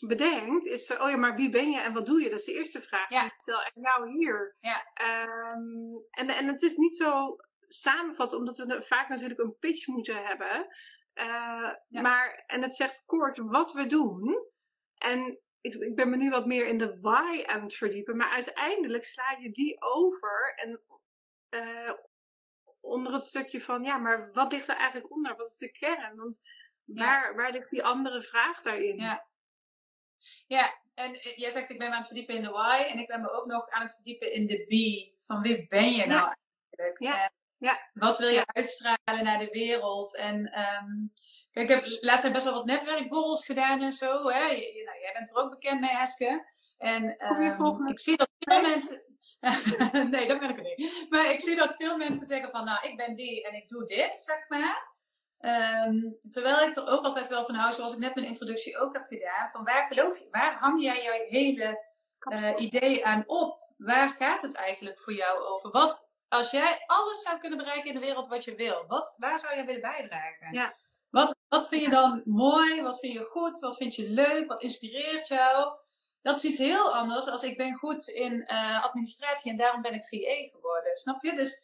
bedenkt. 0.00 0.66
Is, 0.66 0.96
oh 0.96 1.10
ja, 1.10 1.16
maar 1.16 1.36
wie 1.36 1.50
ben 1.50 1.70
je 1.70 1.80
en 1.80 1.92
wat 1.92 2.06
doe 2.06 2.22
je? 2.22 2.30
Dat 2.30 2.38
is 2.38 2.44
de 2.44 2.52
eerste 2.52 2.80
vraag. 2.80 3.08
Ja. 3.08 3.24
Ik 3.24 3.34
stel 3.36 3.62
echt 3.62 3.76
nou 3.76 4.10
hier. 4.10 4.56
Ja. 4.58 4.86
Um, 5.52 6.04
en, 6.10 6.28
en 6.28 6.46
het 6.46 6.62
is 6.62 6.76
niet 6.76 6.96
zo 6.96 7.36
samenvatten, 7.68 8.38
omdat 8.38 8.58
we 8.58 8.82
vaak 8.82 9.08
natuurlijk 9.08 9.40
een 9.40 9.56
pitch 9.58 9.86
moeten 9.86 10.24
hebben. 10.24 10.66
Uh, 11.14 11.72
ja. 11.88 12.00
Maar, 12.00 12.44
en 12.46 12.62
het 12.62 12.74
zegt 12.74 13.04
kort 13.04 13.38
wat 13.38 13.72
we 13.72 13.86
doen. 13.86 14.46
En 14.94 15.40
ik, 15.66 15.74
ik 15.74 15.94
ben 15.94 16.10
me 16.10 16.16
nu 16.16 16.30
wat 16.30 16.46
meer 16.46 16.66
in 16.66 16.78
de 16.78 16.98
why 17.00 17.42
aan 17.46 17.62
het 17.62 17.74
verdiepen. 17.74 18.16
Maar 18.16 18.30
uiteindelijk 18.30 19.04
sla 19.04 19.36
je 19.40 19.50
die 19.50 19.82
over 19.82 20.54
en 20.56 20.80
uh, 21.50 21.92
onder 22.80 23.12
het 23.12 23.22
stukje 23.22 23.60
van, 23.60 23.84
ja, 23.84 23.96
maar 23.96 24.32
wat 24.32 24.52
ligt 24.52 24.68
er 24.68 24.76
eigenlijk 24.76 25.10
onder? 25.10 25.36
Wat 25.36 25.46
is 25.46 25.56
de 25.56 25.70
kern? 25.70 26.16
Want 26.16 26.40
waar, 26.84 27.36
waar 27.36 27.52
ligt 27.52 27.70
die 27.70 27.84
andere 27.84 28.22
vraag 28.22 28.62
daarin? 28.62 28.98
Ja. 28.98 29.26
ja, 30.46 30.80
en 30.94 31.14
eh, 31.14 31.36
jij 31.36 31.50
zegt 31.50 31.70
ik 31.70 31.78
ben 31.78 31.86
me 31.88 31.92
aan 31.92 31.98
het 31.98 32.06
verdiepen 32.06 32.34
in 32.34 32.42
de 32.42 32.50
why. 32.50 32.86
En 32.88 32.98
ik 32.98 33.06
ben 33.06 33.20
me 33.20 33.30
ook 33.30 33.46
nog 33.46 33.70
aan 33.70 33.82
het 33.82 33.94
verdiepen 33.94 34.32
in 34.32 34.46
de 34.46 34.64
be. 34.68 35.14
Van 35.22 35.40
wie 35.40 35.66
ben 35.68 35.92
je 35.92 36.06
nou 36.06 36.34
eigenlijk? 36.70 36.98
Ja. 36.98 37.32
ja. 37.56 37.90
Wat 37.92 38.18
wil 38.18 38.28
je 38.28 38.46
uitstralen 38.46 39.24
naar 39.24 39.38
de 39.38 39.50
wereld? 39.50 40.16
En 40.16 40.60
um, 40.60 41.12
Kijk, 41.56 41.70
ik 41.70 41.74
heb 41.74 42.02
laatst 42.02 42.32
best 42.32 42.44
wel 42.44 42.54
wat 42.54 42.64
netwerkborrels 42.64 43.44
gedaan 43.44 43.82
en 43.82 43.92
zo. 43.92 44.28
Hè. 44.28 44.44
Je, 44.44 44.82
nou, 44.84 45.00
jij 45.00 45.12
bent 45.12 45.30
er 45.30 45.42
ook 45.42 45.50
bekend 45.50 45.80
mee, 45.80 45.90
Heske. 45.90 46.46
En 46.78 47.26
um, 47.26 47.86
ik 47.86 47.98
zie 47.98 48.16
dat 48.16 48.28
veel 48.38 48.60
mensen... 48.60 49.02
nee, 50.10 50.26
dat 50.26 50.38
ben 50.38 50.50
ik 50.50 50.56
er 50.56 50.74
niet. 50.76 51.06
Maar 51.08 51.30
ik 51.30 51.40
zie 51.40 51.56
dat 51.56 51.74
veel 51.76 51.96
mensen 51.96 52.26
zeggen 52.26 52.50
van, 52.50 52.64
nou, 52.64 52.88
ik 52.88 52.96
ben 52.96 53.14
die 53.14 53.46
en 53.46 53.54
ik 53.54 53.68
doe 53.68 53.84
dit, 53.84 54.16
zeg 54.16 54.48
maar. 54.48 54.94
Um, 55.40 56.16
terwijl 56.28 56.60
ik 56.60 56.76
er 56.76 56.88
ook 56.88 57.04
altijd 57.04 57.28
wel 57.28 57.44
van 57.44 57.54
hou, 57.54 57.72
zoals 57.72 57.92
ik 57.92 57.98
net 57.98 58.14
mijn 58.14 58.26
introductie 58.26 58.78
ook 58.78 58.92
heb 58.92 59.06
gedaan, 59.08 59.50
van 59.50 59.64
waar 59.64 59.86
geloof 59.86 60.18
je, 60.18 60.28
waar 60.30 60.58
hang 60.58 60.82
jij 60.82 61.02
jouw 61.02 61.28
hele 61.28 61.84
uh, 62.32 62.52
idee 62.56 63.06
aan 63.06 63.24
op? 63.26 63.74
Waar 63.76 64.08
gaat 64.08 64.42
het 64.42 64.54
eigenlijk 64.54 65.00
voor 65.00 65.12
jou 65.12 65.40
over? 65.40 65.70
Wat, 65.70 66.08
als 66.28 66.50
jij 66.50 66.82
alles 66.86 67.22
zou 67.22 67.38
kunnen 67.38 67.58
bereiken 67.58 67.88
in 67.88 67.94
de 67.94 68.06
wereld 68.06 68.28
wat 68.28 68.44
je 68.44 68.54
wil, 68.54 68.84
wat, 68.86 69.16
waar 69.18 69.38
zou 69.38 69.54
jij 69.54 69.64
willen 69.64 69.80
bijdragen? 69.80 70.52
Ja. 70.52 70.74
Wat, 71.48 71.68
vind 71.68 71.82
je 71.82 71.90
dan 71.90 72.22
mooi? 72.24 72.82
Wat 72.82 72.98
vind 72.98 73.12
je 73.12 73.24
goed? 73.24 73.58
Wat 73.58 73.76
vind 73.76 73.94
je 73.94 74.08
leuk? 74.08 74.48
Wat 74.48 74.62
inspireert 74.62 75.28
jou? 75.28 75.78
Dat 76.22 76.36
is 76.36 76.44
iets 76.44 76.58
heel 76.58 76.94
anders 76.94 77.26
als 77.26 77.42
ik 77.42 77.56
ben 77.56 77.74
goed 77.74 78.08
in 78.08 78.32
uh, 78.32 78.84
administratie 78.84 79.50
en 79.50 79.56
daarom 79.56 79.82
ben 79.82 79.94
ik 79.94 80.04
VA 80.04 80.56
geworden. 80.56 80.96
Snap 80.96 81.24
je? 81.24 81.34
Dus 81.34 81.62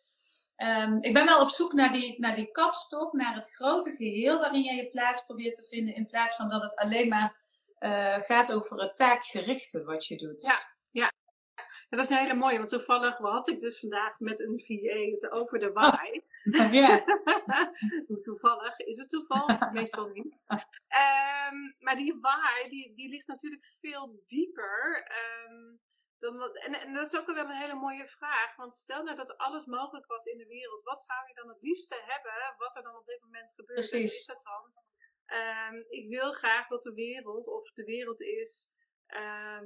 ehm, 0.57 0.99
ik 1.01 1.15
ben 1.15 1.25
wel 1.25 1.41
op 1.41 1.49
zoek 1.49 1.73
naar 1.73 1.93
die, 1.93 2.21
naar 2.21 2.35
die 2.35 2.51
kapstok, 2.51 3.13
naar 3.13 3.35
het 3.35 3.51
grote 3.51 3.95
geheel 3.97 4.39
waarin 4.39 4.63
jij 4.63 4.77
je 4.77 4.89
plaats 4.89 5.25
probeert 5.25 5.55
te 5.55 5.67
vinden, 5.69 5.95
in 5.95 6.07
plaats 6.07 6.37
van 6.37 6.49
dat 6.49 6.63
het 6.63 6.77
alleen 6.77 7.09
maar 7.09 7.37
uh, 7.81 8.17
gaat 8.21 8.53
over 8.53 8.81
het 8.81 8.97
taakgerichte 8.97 9.85
wat 9.85 10.07
je 10.07 10.17
doet. 10.17 10.43
Ja, 10.43 10.57
ja. 10.91 11.13
ja, 11.55 11.97
dat 11.97 12.05
is 12.05 12.11
een 12.11 12.17
hele 12.17 12.35
mooie, 12.35 12.57
want 12.57 12.69
toevallig 12.69 13.19
had 13.19 13.49
ik 13.49 13.61
dus 13.61 13.79
vandaag 13.79 14.19
met 14.19 14.41
een 14.41 14.61
VA 14.61 15.11
het 15.11 15.31
over 15.31 15.59
de 15.59 15.73
why. 15.73 16.22
Ja. 16.81 17.05
toevallig 18.23 18.79
is 18.79 18.99
het 18.99 19.09
toeval, 19.09 19.47
meestal 19.73 20.09
niet. 20.09 20.37
Um, 20.49 21.77
maar 21.79 21.97
die 21.97 22.19
why, 22.21 22.69
die, 22.69 22.95
die 22.95 23.09
ligt 23.09 23.27
natuurlijk 23.27 23.65
veel 23.81 24.23
dieper. 24.27 25.07
Um, 25.49 25.81
dan, 26.19 26.55
en, 26.55 26.75
en 26.75 26.95
dat 26.95 27.13
is 27.13 27.19
ook 27.19 27.27
wel 27.27 27.37
een 27.37 27.51
hele 27.51 27.75
mooie 27.75 28.09
vraag. 28.09 28.57
Want 28.57 28.75
stel 28.75 29.03
nou 29.03 29.17
dat 29.17 29.37
alles 29.37 29.65
mogelijk 29.65 30.07
was 30.07 30.25
in 30.25 30.39
de 30.39 30.47
wereld. 30.47 30.83
Wat 30.83 31.03
zou 31.03 31.27
je 31.27 31.35
dan 31.35 31.49
het 31.49 31.63
liefste 31.63 32.01
hebben? 32.05 32.55
Wat 32.57 32.77
er 32.77 32.83
dan 32.83 32.97
op 32.97 33.07
dit 33.07 33.21
moment 33.21 33.53
gebeurt? 33.55 33.89
Precies. 33.89 34.15
is 34.15 34.27
dat 34.27 34.43
dan? 34.43 34.73
Um, 35.39 35.85
ik 35.89 36.09
wil 36.09 36.33
graag 36.33 36.67
dat 36.67 36.83
de 36.83 36.95
wereld, 36.95 37.49
of 37.49 37.73
de 37.73 37.85
wereld 37.85 38.21
is. 38.21 38.77
Uh, 39.09 39.61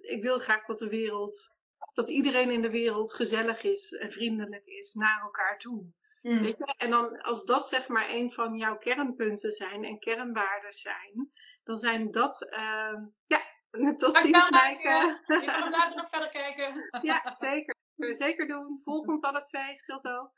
ik 0.00 0.22
wil 0.22 0.38
graag 0.38 0.64
dat 0.66 0.78
de 0.78 0.88
wereld. 0.88 1.55
Dat 1.94 2.08
iedereen 2.08 2.50
in 2.50 2.62
de 2.62 2.70
wereld 2.70 3.12
gezellig 3.12 3.62
is 3.62 3.92
en 3.92 4.12
vriendelijk 4.12 4.66
is 4.66 4.94
naar 4.94 5.20
elkaar 5.20 5.58
toe. 5.58 5.86
Mm. 6.22 6.42
Weet 6.42 6.58
je? 6.58 6.74
En 6.76 6.90
dan 6.90 7.22
als 7.22 7.44
dat 7.44 7.68
zeg 7.68 7.88
maar 7.88 8.10
een 8.10 8.32
van 8.32 8.56
jouw 8.56 8.76
kernpunten 8.76 9.52
zijn 9.52 9.84
en 9.84 9.98
kernwaarden 9.98 10.72
zijn, 10.72 11.30
dan 11.64 11.76
zijn 11.76 12.10
dat, 12.10 12.46
uh, 12.50 12.98
ja, 13.26 13.40
tot 13.96 14.16
ziens 14.16 14.48
kijken. 14.48 15.22
Ik 15.26 15.50
ga 15.50 15.70
later 15.70 15.96
nog 15.96 16.08
verder 16.10 16.28
kijken. 16.28 16.88
ja, 17.02 17.30
zeker. 17.38 17.74
Zeker 18.24 18.46
doen. 18.46 18.80
Volgend 18.82 19.24
alle 19.26 19.42
twee 19.42 19.76
scheelt 19.76 20.06
ook. 20.06 20.30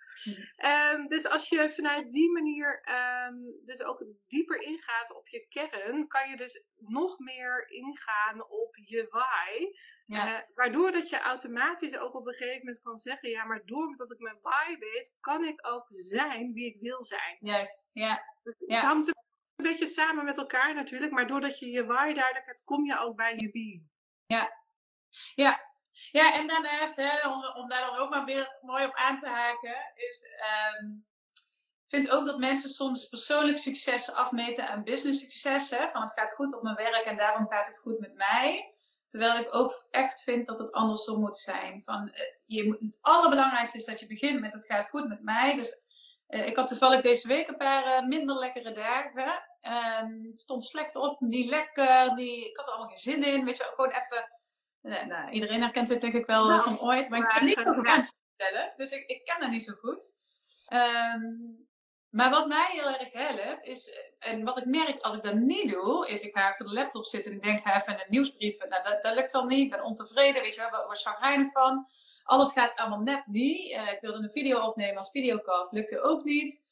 Um, 0.94 1.08
dus 1.08 1.28
als 1.28 1.48
je 1.48 1.70
vanuit 1.70 2.10
die 2.10 2.30
manier 2.30 2.84
um, 3.28 3.64
dus 3.64 3.82
ook 3.82 4.04
dieper 4.26 4.62
ingaat 4.62 5.14
op 5.14 5.28
je 5.28 5.46
kern, 5.48 6.08
kan 6.08 6.30
je 6.30 6.36
dus 6.36 6.64
nog 6.76 7.18
meer 7.18 7.70
ingaan 7.70 8.48
op 8.48 8.76
je 8.76 9.06
why. 9.10 9.66
Ja. 10.06 10.38
Uh, 10.38 10.40
waardoor 10.54 10.92
dat 10.92 11.08
je 11.08 11.18
automatisch 11.18 11.98
ook 11.98 12.14
op 12.14 12.26
een 12.26 12.34
gegeven 12.34 12.58
moment 12.58 12.82
kan 12.82 12.96
zeggen, 12.96 13.30
ja, 13.30 13.44
maar 13.44 13.62
doordat 13.64 14.12
ik 14.12 14.18
mijn 14.18 14.38
why 14.42 14.78
weet, 14.78 15.16
kan 15.20 15.44
ik 15.44 15.66
ook 15.66 15.86
zijn 15.88 16.52
wie 16.52 16.66
ik 16.66 16.80
wil 16.80 17.04
zijn. 17.04 17.36
Juist, 17.40 17.88
ja. 17.92 18.22
Dus 18.42 18.54
ja. 18.66 18.74
Het 18.74 18.84
hangt 18.84 19.08
een 19.08 19.64
beetje 19.64 19.86
samen 19.86 20.24
met 20.24 20.38
elkaar 20.38 20.74
natuurlijk, 20.74 21.12
maar 21.12 21.26
doordat 21.26 21.58
je 21.58 21.70
je 21.70 21.86
why 21.86 22.12
duidelijk 22.12 22.46
hebt, 22.46 22.64
kom 22.64 22.84
je 22.84 22.98
ook 22.98 23.16
bij 23.16 23.36
je 23.36 23.50
be. 23.50 23.82
Ja. 24.26 24.56
Ja, 25.34 25.67
ja, 26.10 26.34
en 26.34 26.46
daarnaast, 26.46 26.96
hè, 26.96 27.28
om, 27.28 27.68
daar 27.68 27.86
dan 27.86 27.96
ook 27.96 28.10
maar 28.10 28.24
weer 28.24 28.58
mooi 28.60 28.84
op 28.84 28.94
aan 28.94 29.18
te 29.18 29.28
haken, 29.28 29.76
is. 29.94 30.26
Um, 30.80 31.06
ik 31.88 31.94
vind 31.94 32.10
ook 32.10 32.24
dat 32.24 32.38
mensen 32.38 32.70
soms 32.70 33.08
persoonlijk 33.08 33.58
succes 33.58 34.12
afmeten 34.12 34.68
aan 34.68 34.84
business 34.84 35.20
succes. 35.20 35.68
Van 35.68 36.02
het 36.02 36.12
gaat 36.12 36.34
goed 36.34 36.56
op 36.56 36.62
mijn 36.62 36.76
werk 36.76 37.04
en 37.04 37.16
daarom 37.16 37.46
gaat 37.48 37.66
het 37.66 37.78
goed 37.78 37.98
met 37.98 38.14
mij. 38.14 38.72
Terwijl 39.06 39.36
ik 39.36 39.54
ook 39.54 39.86
echt 39.90 40.22
vind 40.22 40.46
dat 40.46 40.58
het 40.58 40.72
andersom 40.72 41.20
moet 41.20 41.36
zijn. 41.36 41.82
Van, 41.84 42.08
eh, 42.08 42.22
je 42.46 42.64
moet, 42.64 42.80
het 42.80 42.98
allerbelangrijkste 43.00 43.78
is 43.78 43.84
dat 43.84 44.00
je 44.00 44.06
begint 44.06 44.40
met 44.40 44.52
het 44.52 44.66
gaat 44.66 44.88
goed 44.88 45.08
met 45.08 45.22
mij. 45.22 45.54
Dus 45.54 45.80
uh, 46.28 46.46
ik 46.46 46.56
had 46.56 46.66
toevallig 46.66 47.00
deze 47.00 47.28
week 47.28 47.48
een 47.48 47.56
paar 47.56 48.02
uh, 48.02 48.08
minder 48.08 48.38
lekkere 48.38 48.72
dagen. 48.72 49.42
Um, 50.02 50.24
het 50.26 50.38
stond 50.38 50.64
slecht 50.64 50.96
op, 50.96 51.20
niet 51.20 51.48
lekker. 51.48 52.14
Die, 52.16 52.48
ik 52.48 52.56
had 52.56 52.66
er 52.66 52.72
allemaal 52.72 52.90
geen 52.90 53.12
zin 53.12 53.22
in. 53.22 53.44
Weet 53.44 53.56
je, 53.56 53.72
gewoon 53.74 53.90
even 53.90 54.37
nou, 54.88 55.30
iedereen 55.30 55.62
herkent 55.62 55.88
dit 55.88 56.00
denk 56.00 56.14
ik 56.14 56.26
wel 56.26 56.46
nou, 56.46 56.62
van 56.62 56.80
ooit. 56.80 57.08
Maar 57.08 57.18
ik 57.18 57.34
ben 57.38 57.44
niet 57.44 57.58
zo 57.58 57.72
goed 57.72 58.12
zelf. 58.36 58.74
Dus 58.76 58.90
ik, 58.90 59.06
ik 59.06 59.24
ken 59.24 59.40
dat 59.40 59.50
niet 59.50 59.64
zo 59.64 59.72
goed. 59.72 60.16
Um, 60.72 61.66
maar 62.10 62.30
wat 62.30 62.46
mij 62.46 62.68
heel 62.70 62.98
erg 62.98 63.12
helpt, 63.12 63.64
is, 63.64 63.90
en 64.18 64.44
wat 64.44 64.56
ik 64.56 64.64
merk 64.64 65.00
als 65.00 65.14
ik 65.14 65.22
dat 65.22 65.34
niet 65.34 65.70
doe, 65.70 66.08
is 66.08 66.22
ik 66.22 66.36
ga 66.36 66.48
achter 66.48 66.66
de 66.66 66.72
laptop 66.72 67.06
zitten 67.06 67.30
en 67.30 67.36
ik 67.36 67.42
denk, 67.42 67.62
ga 67.62 67.76
even 67.76 67.92
een 67.92 68.06
nieuwsbrief. 68.08 68.58
Nou, 68.58 68.82
dat, 68.82 69.02
dat 69.02 69.14
lukt 69.14 69.34
al 69.34 69.44
niet. 69.44 69.64
Ik 69.64 69.70
ben 69.70 69.84
ontevreden, 69.84 70.42
weet 70.42 70.54
je 70.54 70.60
wel, 70.60 70.80
ik 70.80 70.86
word 70.86 71.00
chagrijnig 71.00 71.52
van. 71.52 71.86
Alles 72.24 72.52
gaat 72.52 72.76
allemaal 72.76 73.00
net 73.00 73.26
niet. 73.26 73.70
Uh, 73.70 73.92
ik 73.92 74.00
wilde 74.00 74.18
een 74.18 74.30
video 74.30 74.60
opnemen 74.60 74.96
als 74.96 75.10
videocast, 75.10 75.72
lukte 75.72 76.00
ook 76.00 76.24
niet. 76.24 76.66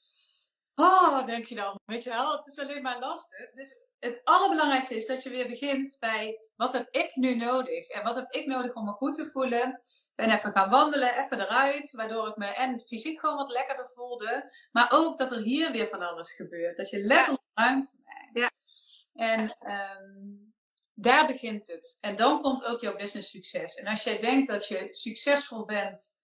Oh, 0.74 1.26
denk 1.26 1.44
je 1.44 1.54
dan, 1.54 1.78
weet 1.84 2.02
je 2.02 2.10
wel, 2.10 2.36
het 2.36 2.46
is 2.46 2.58
alleen 2.58 2.82
maar 2.82 2.98
lastig. 2.98 3.50
Dus 3.50 3.85
het 3.98 4.20
allerbelangrijkste 4.24 4.96
is 4.96 5.06
dat 5.06 5.22
je 5.22 5.30
weer 5.30 5.48
begint 5.48 5.96
bij 6.00 6.40
wat 6.56 6.72
heb 6.72 6.88
ik 6.90 7.16
nu 7.16 7.34
nodig? 7.34 7.88
En 7.88 8.02
wat 8.02 8.14
heb 8.14 8.30
ik 8.30 8.46
nodig 8.46 8.74
om 8.74 8.84
me 8.84 8.92
goed 8.92 9.14
te 9.14 9.30
voelen? 9.30 9.82
ben 10.16 10.30
even 10.30 10.52
gaan 10.52 10.70
wandelen, 10.70 11.24
even 11.24 11.40
eruit, 11.40 11.92
waardoor 11.92 12.28
ik 12.28 12.36
me 12.36 12.46
en 12.46 12.80
fysiek 12.86 13.20
gewoon 13.20 13.36
wat 13.36 13.50
lekkerder 13.50 13.90
voelde. 13.94 14.52
Maar 14.72 14.92
ook 14.92 15.16
dat 15.16 15.32
er 15.32 15.42
hier 15.42 15.72
weer 15.72 15.88
van 15.88 16.02
alles 16.02 16.34
gebeurt. 16.34 16.76
Dat 16.76 16.90
je 16.90 16.98
letterlijk 16.98 17.44
ruimte 17.54 17.96
maakt. 18.04 18.30
Ja. 18.32 18.50
En 19.14 19.40
um, 19.40 20.54
daar 20.94 21.26
begint 21.26 21.66
het. 21.66 21.98
En 22.00 22.16
dan 22.16 22.42
komt 22.42 22.64
ook 22.64 22.80
jouw 22.80 22.96
business 22.96 23.30
succes. 23.30 23.74
En 23.74 23.86
als 23.86 24.02
jij 24.02 24.18
denkt 24.18 24.48
dat 24.48 24.68
je 24.68 24.88
succesvol 24.90 25.64
bent 25.64 26.15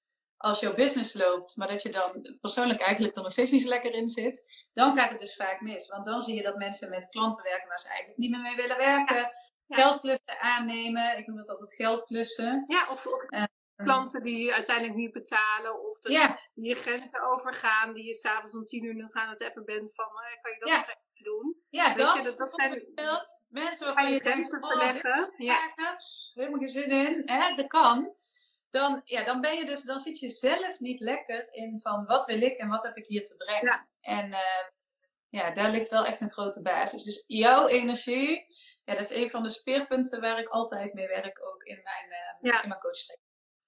als 0.43 0.61
jouw 0.61 0.75
business 0.75 1.15
loopt, 1.15 1.57
maar 1.57 1.69
dat 1.69 1.83
je 1.83 1.91
dan 1.91 2.37
persoonlijk 2.41 2.81
eigenlijk 2.81 3.17
er 3.17 3.23
nog 3.23 3.33
steeds 3.33 3.51
niet 3.51 3.63
zo 3.63 3.69
lekker 3.69 3.95
in 3.95 4.09
zit, 4.09 4.67
dan 4.73 4.97
gaat 4.97 5.11
het 5.11 5.19
dus 5.19 5.37
vaak 5.37 5.61
mis. 5.61 5.89
Want 5.89 6.05
dan 6.05 6.21
zie 6.21 6.35
je 6.35 6.43
dat 6.43 6.57
mensen 6.57 6.91
met 6.91 7.09
klanten 7.09 7.45
werken 7.45 7.69
waar 7.69 7.79
ze 7.79 7.89
eigenlijk 7.89 8.19
niet 8.19 8.31
meer 8.31 8.41
mee 8.41 8.57
willen 8.57 8.77
werken. 8.77 9.31
Geldklussen 9.69 10.41
aannemen. 10.41 11.19
Ik 11.19 11.27
noem 11.27 11.37
dat 11.37 11.49
altijd 11.49 11.75
geldklussen. 11.75 12.65
Ja, 12.67 12.87
of, 12.91 13.07
uh, 13.07 13.45
klanten 13.77 14.23
die 14.23 14.53
uiteindelijk 14.55 14.97
niet 14.97 15.13
betalen. 15.13 15.89
Of 15.89 15.99
die 15.99 16.19
je 16.55 16.75
grenzen 16.75 17.23
overgaan. 17.23 17.93
Die 17.93 18.05
je 18.05 18.15
s'avonds 18.15 18.55
om 18.55 18.65
tien 18.65 18.85
uur 18.85 18.97
nog 18.97 19.13
aan 19.13 19.29
het 19.29 19.43
appen 19.43 19.65
bent 19.65 19.95
van, 19.95 20.07
eh, 20.07 20.43
kan 20.43 20.53
je 20.53 20.59
dat 20.59 20.69
nog 20.69 20.81
even 20.81 21.25
doen? 21.25 21.57
Ja, 21.69 21.95
Weet 21.95 22.07
dat, 22.07 22.15
je, 22.15 22.23
dat, 22.23 22.39
dat 22.39 22.55
zijn 22.55 22.85
mensen 23.49 23.87
waarvan 23.87 24.13
je, 24.13 24.21
grenzen 24.21 24.63
oh, 24.63 24.69
verleggen. 24.69 25.33
Ja. 25.37 25.73
Helemaal 26.35 26.59
geen 26.59 26.69
zin 26.69 26.91
in. 26.91 27.23
Hè? 27.25 27.55
Dat 27.55 27.67
kan 27.67 28.21
dan, 28.73 29.01
ja, 29.05 29.25
dan 29.25 29.41
ben 29.41 29.57
je 29.57 29.65
dus, 29.65 29.83
dan 29.83 29.99
zit 29.99 30.19
je 30.19 30.29
zelf 30.29 30.81
niet 30.81 31.01
lekker 31.01 31.49
in 31.51 31.81
van 31.81 32.05
wat 32.07 32.25
wil 32.25 32.43
ik 32.43 32.57
en 32.57 32.69
wat 32.69 32.83
heb 32.83 32.97
ik 32.97 33.07
hier 33.07 33.23
te 33.23 33.37
brengen. 33.37 33.89
En 34.01 34.29
uh, 34.29 34.67
ja, 35.29 35.51
daar 35.51 35.71
ligt 35.71 35.89
wel 35.89 36.05
echt 36.05 36.21
een 36.21 36.31
grote 36.31 36.63
basis. 36.63 37.03
Dus 37.03 37.25
jouw 37.27 37.67
energie, 37.67 38.47
ja, 38.85 38.95
dat 38.95 39.11
is 39.11 39.17
een 39.17 39.31
van 39.31 39.43
de 39.43 39.49
speerpunten 39.49 40.21
waar 40.21 40.39
ik 40.39 40.49
altijd 40.49 40.95
mee 40.95 41.07
werk, 41.07 41.41
ook 41.47 41.63
in 41.63 41.81
mijn, 41.85 42.07
uh, 42.43 42.63
in 42.63 42.69
mijn 42.69 42.81
coaching. 42.81 43.19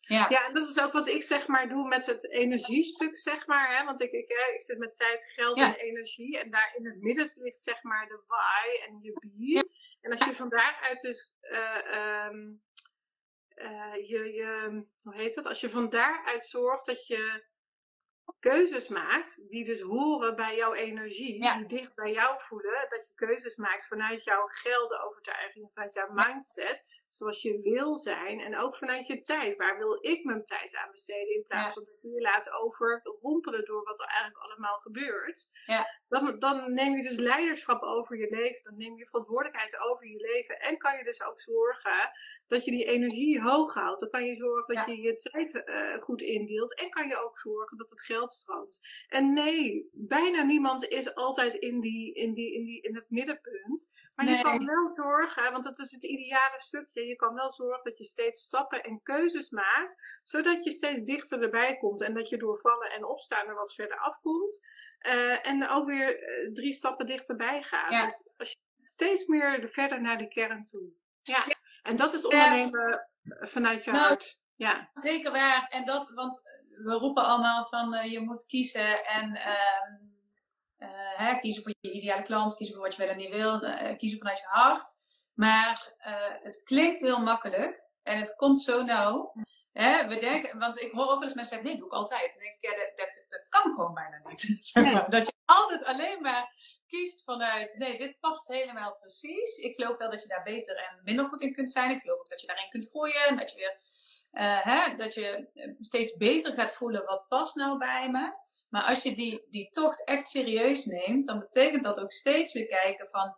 Ja. 0.06 0.26
ja, 0.28 0.46
en 0.46 0.54
dat 0.54 0.68
is 0.68 0.80
ook 0.80 0.92
wat 0.92 1.08
ik 1.08 1.22
zeg 1.22 1.46
maar 1.46 1.68
doe 1.68 1.88
met 1.88 2.06
het 2.06 2.30
energiestuk, 2.30 3.18
zeg 3.18 3.46
maar. 3.46 3.76
Hè? 3.76 3.84
Want 3.84 4.00
ik, 4.00 4.12
ik, 4.12 4.28
ik 4.28 4.60
zit 4.60 4.78
met 4.78 4.94
tijd, 4.94 5.24
geld 5.34 5.58
en 5.58 5.74
energie. 5.74 6.38
En 6.38 6.50
daar 6.50 6.74
in 6.76 6.86
het 6.86 7.00
midden 7.00 7.30
ligt 7.34 7.60
zeg 7.60 7.82
maar 7.82 8.06
de 8.06 8.22
why 8.26 8.86
en 8.88 8.98
je 9.02 9.12
be. 9.12 9.68
En 10.00 10.10
als 10.10 10.24
je 10.24 10.34
van 10.34 10.48
daaruit 10.48 11.00
dus 11.00 11.32
uh, 11.40 12.26
um, 12.26 12.62
uh, 13.54 13.94
je, 13.94 14.32
je, 14.32 14.82
hoe 15.02 15.14
heet 15.14 15.34
dat? 15.34 15.46
Als 15.46 15.60
je 15.60 15.70
van 15.70 15.88
daaruit 15.88 16.42
zorgt 16.42 16.86
dat 16.86 17.06
je 17.06 17.44
keuzes 18.38 18.88
maakt 18.88 19.50
die 19.50 19.64
dus 19.64 19.80
horen 19.80 20.36
bij 20.36 20.56
jouw 20.56 20.74
energie, 20.74 21.40
die 21.40 21.66
dicht 21.66 21.94
bij 21.94 22.12
jou 22.12 22.40
voelen, 22.40 22.86
dat 22.88 23.06
je 23.06 23.14
keuzes 23.14 23.56
maakt 23.56 23.86
vanuit 23.86 24.24
jouw 24.24 24.46
geldovertuiging, 24.46 25.70
vanuit 25.74 25.94
jouw 25.94 26.12
mindset, 26.12 27.03
zoals 27.16 27.42
je 27.42 27.58
wil 27.58 27.96
zijn 27.96 28.40
en 28.40 28.58
ook 28.58 28.76
vanuit 28.76 29.06
je 29.06 29.20
tijd. 29.20 29.56
Waar 29.56 29.78
wil 29.78 29.98
ik 30.00 30.24
mijn 30.24 30.44
tijd 30.44 30.76
aan 30.76 30.90
besteden 30.90 31.34
in 31.34 31.44
plaats 31.46 31.72
van 31.72 31.84
dat 31.84 31.98
je 32.02 32.08
je 32.08 32.20
laat 32.20 32.52
overrompelen 32.52 33.64
door 33.64 33.84
wat 33.84 34.00
er 34.00 34.06
eigenlijk 34.06 34.38
allemaal 34.38 34.78
gebeurt. 34.78 35.48
Ja. 35.66 35.86
Dan, 36.08 36.38
dan 36.38 36.74
neem 36.74 36.96
je 36.96 37.02
dus 37.02 37.18
leiderschap 37.18 37.82
over 37.82 38.16
je 38.18 38.30
leven, 38.30 38.62
dan 38.62 38.76
neem 38.76 38.96
je 38.96 39.06
verantwoordelijkheid 39.06 39.78
over 39.78 40.06
je 40.06 40.30
leven 40.32 40.60
en 40.60 40.78
kan 40.78 40.96
je 40.96 41.04
dus 41.04 41.22
ook 41.22 41.40
zorgen 41.40 42.10
dat 42.46 42.64
je 42.64 42.70
die 42.70 42.84
energie 42.84 43.40
hoog 43.40 43.74
houdt. 43.74 44.00
Dan 44.00 44.10
kan 44.10 44.24
je 44.24 44.34
zorgen 44.34 44.74
dat 44.74 44.86
je 44.86 45.00
je 45.00 45.16
tijd 45.16 45.62
uh, 45.66 46.02
goed 46.02 46.22
indeelt 46.22 46.78
en 46.78 46.90
kan 46.90 47.08
je 47.08 47.16
ook 47.16 47.38
zorgen 47.38 47.78
dat 47.78 47.90
het 47.90 48.02
geld 48.02 48.32
stroomt. 48.32 49.04
En 49.08 49.32
nee, 49.32 49.88
bijna 49.92 50.42
niemand 50.42 50.88
is 50.88 51.14
altijd 51.14 51.54
in, 51.54 51.80
die, 51.80 52.14
in, 52.14 52.32
die, 52.34 52.54
in, 52.54 52.64
die, 52.64 52.82
in 52.82 52.94
het 52.94 53.10
middenpunt. 53.10 53.90
Maar 54.14 54.28
je 54.28 54.42
kan 54.42 54.66
wel 54.66 54.90
zorgen, 54.94 55.52
want 55.52 55.64
dat 55.64 55.78
is 55.78 55.90
het 55.90 56.04
ideale 56.04 56.60
stukje. 56.60 57.03
Je 57.06 57.16
kan 57.16 57.34
wel 57.34 57.50
zorgen 57.50 57.84
dat 57.84 57.98
je 57.98 58.04
steeds 58.04 58.42
stappen 58.42 58.82
en 58.82 59.02
keuzes 59.02 59.50
maakt, 59.50 60.20
zodat 60.22 60.64
je 60.64 60.70
steeds 60.70 61.02
dichter 61.02 61.42
erbij 61.42 61.76
komt. 61.76 62.02
En 62.02 62.14
dat 62.14 62.28
je 62.28 62.36
door 62.36 62.58
vallen 62.58 62.90
en 62.90 63.04
opstaan 63.04 63.46
er 63.46 63.54
wat 63.54 63.74
verder 63.74 63.98
afkomt. 63.98 64.66
Uh, 65.06 65.46
en 65.46 65.68
ook 65.68 65.86
weer 65.86 66.22
uh, 66.22 66.52
drie 66.52 66.72
stappen 66.72 67.06
dichterbij 67.06 67.62
gaat. 67.62 68.04
Dus 68.04 68.32
als 68.36 68.50
je 68.50 68.56
steeds 68.82 69.26
meer 69.26 69.68
verder 69.68 70.00
naar 70.00 70.18
de 70.18 70.28
kern 70.28 70.64
toe. 70.64 70.92
Ja. 71.22 71.46
En 71.82 71.96
dat 71.96 72.14
is 72.14 72.24
ondernemen 72.24 73.08
vanuit 73.24 73.84
je 73.84 73.90
nou, 73.90 74.06
hart. 74.06 74.38
Ja. 74.56 74.90
Zeker 74.92 75.32
waar. 75.32 75.66
En 75.68 75.84
dat, 75.84 76.10
want 76.14 76.42
we 76.84 76.92
roepen 76.92 77.24
allemaal 77.24 77.66
van 77.66 77.94
uh, 77.94 78.12
je 78.12 78.20
moet 78.20 78.46
kiezen 78.46 79.04
en 79.04 79.30
uh, 79.30 80.88
uh, 80.88 81.18
hè, 81.18 81.38
kiezen 81.38 81.62
voor 81.62 81.74
je 81.80 81.92
ideale 81.92 82.22
klant, 82.22 82.56
kiezen 82.56 82.74
voor 82.74 82.84
wat 82.84 82.94
je 82.94 83.02
wel 83.02 83.10
en 83.10 83.16
niet 83.16 83.34
wil, 83.34 83.60
kiezen 83.96 84.18
vanuit 84.18 84.38
je 84.38 84.46
hart. 84.46 85.02
Maar 85.34 85.92
het 86.42 86.62
klinkt 86.62 87.00
heel 87.00 87.20
makkelijk 87.20 87.82
en 88.02 88.18
het 88.18 88.34
komt 88.36 88.60
zo 88.60 88.82
nauw. 88.82 89.32
Hè, 89.72 90.08
we 90.08 90.18
denken, 90.18 90.58
want 90.58 90.80
ik 90.80 90.92
hoor 90.92 91.02
ook 91.02 91.18
wel 91.18 91.22
eens 91.22 91.34
mensen 91.34 91.54
zeggen, 91.54 91.66
nee, 91.68 91.76
doe 91.76 91.86
ik 91.86 91.92
altijd. 91.92 92.32
Dan 92.32 92.42
denk 92.42 92.54
ik, 92.54 92.62
ja, 92.62 92.76
dat, 92.76 92.92
dat, 92.96 93.08
dat 93.28 93.46
kan 93.48 93.74
gewoon 93.74 93.94
bijna 93.94 94.20
niet. 94.28 94.40
Zeg 94.72 94.92
maar. 94.92 95.10
Dat 95.10 95.26
je 95.26 95.32
altijd 95.44 95.84
alleen 95.84 96.22
maar 96.22 96.52
kiest 96.86 97.24
vanuit, 97.24 97.74
nee, 97.78 97.98
dit 97.98 98.20
past 98.20 98.48
helemaal 98.48 98.96
precies. 98.96 99.56
Ik 99.56 99.74
geloof 99.74 99.98
wel 99.98 100.10
dat 100.10 100.22
je 100.22 100.28
daar 100.28 100.42
beter 100.42 100.76
en 100.76 101.00
minder 101.04 101.28
goed 101.28 101.40
in 101.40 101.52
kunt 101.52 101.70
zijn. 101.70 101.90
Ik 101.90 102.00
geloof 102.00 102.18
ook 102.18 102.28
dat 102.28 102.40
je 102.40 102.46
daarin 102.46 102.70
kunt 102.70 102.88
groeien. 102.88 103.26
En 103.26 103.36
dat 103.36 103.50
je 103.50 103.56
weer, 103.56 103.76
uh, 104.42 104.60
hè, 104.62 104.96
dat 104.96 105.14
je 105.14 105.48
steeds 105.78 106.16
beter 106.16 106.52
gaat 106.52 106.74
voelen, 106.74 107.04
wat 107.04 107.28
past 107.28 107.54
nou 107.54 107.78
bij 107.78 108.10
me. 108.10 108.32
Maar 108.68 108.82
als 108.82 109.02
je 109.02 109.14
die, 109.14 109.46
die 109.50 109.70
tocht 109.70 110.04
echt 110.04 110.28
serieus 110.28 110.84
neemt, 110.84 111.26
dan 111.26 111.38
betekent 111.38 111.84
dat 111.84 112.00
ook 112.00 112.12
steeds 112.12 112.52
weer 112.52 112.66
kijken 112.66 113.08
van, 113.08 113.36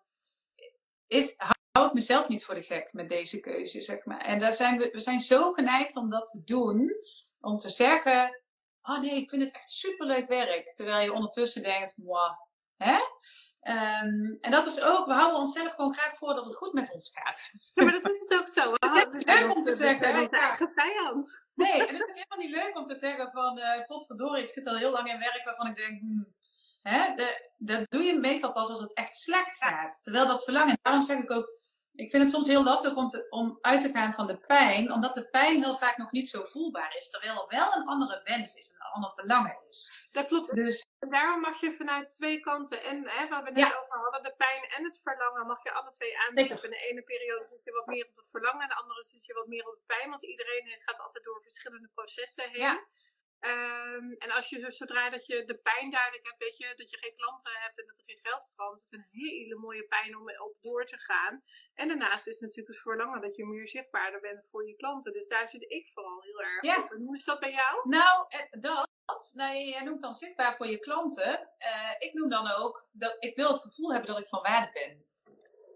is, 1.06 1.37
hou 1.76 1.88
ik 1.88 1.94
mezelf 1.94 2.28
niet 2.28 2.44
voor 2.44 2.54
de 2.54 2.62
gek 2.62 2.92
met 2.92 3.08
deze 3.08 3.40
keuze, 3.40 3.82
zeg 3.82 4.04
maar. 4.04 4.20
En 4.20 4.40
daar 4.40 4.52
zijn 4.52 4.78
we, 4.78 4.88
we 4.92 5.00
zijn 5.00 5.20
zo 5.20 5.52
geneigd 5.52 5.96
om 5.96 6.10
dat 6.10 6.26
te 6.26 6.42
doen, 6.44 6.92
om 7.40 7.56
te 7.56 7.70
zeggen, 7.70 8.40
oh 8.82 9.00
nee, 9.00 9.16
ik 9.16 9.30
vind 9.30 9.42
het 9.42 9.54
echt 9.54 9.70
superleuk 9.70 10.28
werk. 10.28 10.74
Terwijl 10.74 11.04
je 11.04 11.12
ondertussen 11.12 11.62
denkt, 11.62 11.96
hè? 12.76 12.98
Um, 13.68 14.38
en 14.40 14.50
dat 14.50 14.66
is 14.66 14.82
ook, 14.82 15.06
we 15.06 15.12
houden 15.12 15.38
onszelf 15.38 15.74
gewoon 15.74 15.94
graag 15.94 16.16
voor 16.16 16.34
dat 16.34 16.44
het 16.44 16.56
goed 16.56 16.72
met 16.72 16.92
ons 16.92 17.10
gaat. 17.14 17.50
Ja, 17.74 17.84
maar 17.84 17.92
dat 17.92 18.12
is 18.12 18.20
het 18.20 18.40
ook 18.40 18.48
zo. 18.48 18.72
Het 18.72 19.14
is 19.14 19.24
leuk 19.24 19.54
om 19.54 19.62
te 19.62 19.72
zeggen. 19.72 20.22
Het 20.22 20.32
eigen 20.32 20.72
vijand. 20.74 21.46
Nee, 21.54 21.86
en 21.86 21.94
het 21.94 22.08
is 22.08 22.14
helemaal 22.14 22.46
niet 22.46 22.64
leuk 22.64 22.76
om 22.76 22.84
te 22.84 22.94
zeggen 22.94 23.30
van, 23.30 23.58
uh, 23.58 23.86
potverdorie, 23.86 24.42
ik 24.42 24.50
zit 24.50 24.66
al 24.66 24.76
heel 24.76 24.90
lang 24.90 25.08
in 25.08 25.18
werk 25.18 25.44
waarvan 25.44 25.66
ik 25.66 25.76
denk, 25.76 26.00
hmm, 26.00 26.34
hè, 26.82 27.14
de, 27.14 27.50
dat 27.58 27.90
doe 27.90 28.02
je 28.02 28.18
meestal 28.18 28.52
pas 28.52 28.68
als 28.68 28.80
het 28.80 28.94
echt 28.94 29.16
slecht 29.16 29.56
gaat. 29.56 30.02
Terwijl 30.02 30.26
dat 30.26 30.44
verlangen, 30.44 30.78
daarom 30.82 31.02
zeg 31.02 31.18
ik 31.18 31.30
ook, 31.30 31.56
ik 31.96 32.11
vind 32.11 32.22
het 32.22 32.32
soms 32.32 32.46
heel 32.46 32.64
lastig 32.64 32.94
om, 32.94 33.09
te, 33.09 33.26
om 33.30 33.59
uit 33.61 33.80
te 33.80 33.90
gaan 33.90 34.12
van 34.14 34.26
de 34.26 34.37
pijn, 34.37 34.92
omdat 34.92 35.14
de 35.14 35.28
pijn 35.28 35.62
heel 35.62 35.76
vaak 35.76 35.96
nog 35.96 36.11
niet 36.12 36.28
zo 36.28 36.44
voelbaar 36.44 36.96
is, 36.96 37.11
terwijl 37.11 37.40
er 37.40 37.56
wel 37.59 37.72
een 37.72 37.87
andere 37.87 38.20
wens 38.24 38.54
is, 38.54 38.70
een 38.70 38.92
ander 38.92 39.12
verlangen 39.12 39.56
is. 39.68 40.09
Dat 40.12 40.26
klopt. 40.26 40.54
Dus 40.54 40.87
daarom 40.98 41.40
mag 41.40 41.61
je 41.61 41.72
vanuit 41.72 42.09
twee 42.09 42.40
kanten, 42.40 42.82
en 42.82 43.09
hè, 43.09 43.28
waar 43.28 43.44
we 43.44 43.50
net 43.50 43.68
ja. 43.68 43.80
over 43.80 43.98
hadden, 44.02 44.22
de 44.22 44.35
pijn 44.37 44.62
en 44.76 44.85
het 44.85 45.00
verlangen, 45.02 45.46
mag 45.46 45.62
je 45.62 45.72
alle 45.72 45.90
twee 45.90 46.18
aanzetten. 46.18 46.62
In 46.62 46.70
de 46.70 46.87
ene 46.90 47.02
periode 47.02 47.46
zit 47.50 47.64
je 47.64 47.72
wat 47.72 47.87
meer 47.87 48.06
op 48.06 48.16
het 48.16 48.30
verlangen, 48.30 48.62
en 48.62 48.68
de 48.68 48.74
andere 48.82 49.04
zit 49.04 49.24
je 49.24 49.35
wat 49.35 49.46
meer 49.46 49.66
op 49.66 49.74
de 49.74 49.87
pijn, 49.87 50.11
want 50.11 50.24
iedereen 50.24 50.82
gaat 50.85 51.00
altijd 51.00 51.24
door 51.24 51.42
verschillende 51.42 51.90
processen 51.94 52.50
heen. 52.50 52.61
Ja. 52.61 52.85
Um, 53.40 54.12
en 54.18 54.31
als 54.31 54.49
je 54.49 54.70
zodra 54.70 55.11
dat 55.11 55.27
je 55.27 55.44
de 55.44 55.55
pijn 55.55 55.90
duidelijk 55.90 56.27
hebt, 56.27 56.38
weet 56.38 56.57
je, 56.57 56.75
dat 56.77 56.90
je 56.90 56.96
geen 56.99 57.14
klanten 57.14 57.53
hebt 57.53 57.79
en 57.79 57.87
dat 57.87 57.99
er 57.99 58.05
geen 58.05 58.18
geld 58.22 58.40
stroomt, 58.40 58.79
dat 58.79 58.87
is 58.87 58.92
een 58.92 59.09
hele 59.11 59.57
mooie 59.57 59.87
pijn 59.87 60.16
om 60.16 60.31
op 60.31 60.57
door 60.61 60.87
te 60.87 60.99
gaan. 60.99 61.42
En 61.75 61.88
daarnaast 61.88 62.27
is 62.27 62.35
het 62.35 62.42
natuurlijk 62.42 62.68
het 62.68 62.83
verlangen 62.83 63.20
dat 63.20 63.37
je 63.37 63.46
meer 63.46 63.68
zichtbaarder 63.68 64.20
bent 64.20 64.46
voor 64.51 64.66
je 64.66 64.77
klanten. 64.77 65.12
Dus 65.12 65.29
daar 65.29 65.49
zit 65.49 65.70
ik 65.70 65.88
vooral 65.88 66.22
heel 66.22 66.40
erg 66.40 66.62
ja. 66.62 66.83
op. 66.83 66.90
En 66.92 67.01
hoe 67.01 67.16
is 67.16 67.25
dat 67.25 67.40
bij 67.40 67.53
jou? 67.53 67.88
Nou, 67.88 68.25
eh, 68.29 68.61
dat. 68.61 68.88
Nou, 69.35 69.57
jij 69.57 69.83
noemt 69.83 70.01
dan 70.01 70.14
zichtbaar 70.14 70.57
voor 70.57 70.66
je 70.66 70.79
klanten. 70.79 71.51
Uh, 71.59 71.94
ik 71.99 72.12
noem 72.12 72.29
dan 72.29 72.51
ook 72.51 72.88
dat 72.92 73.16
ik 73.18 73.37
wil 73.37 73.49
het 73.49 73.61
gevoel 73.61 73.92
hebben 73.92 74.11
dat 74.11 74.20
ik 74.20 74.29
van 74.29 74.42
waarde 74.42 74.70
ben. 74.72 75.05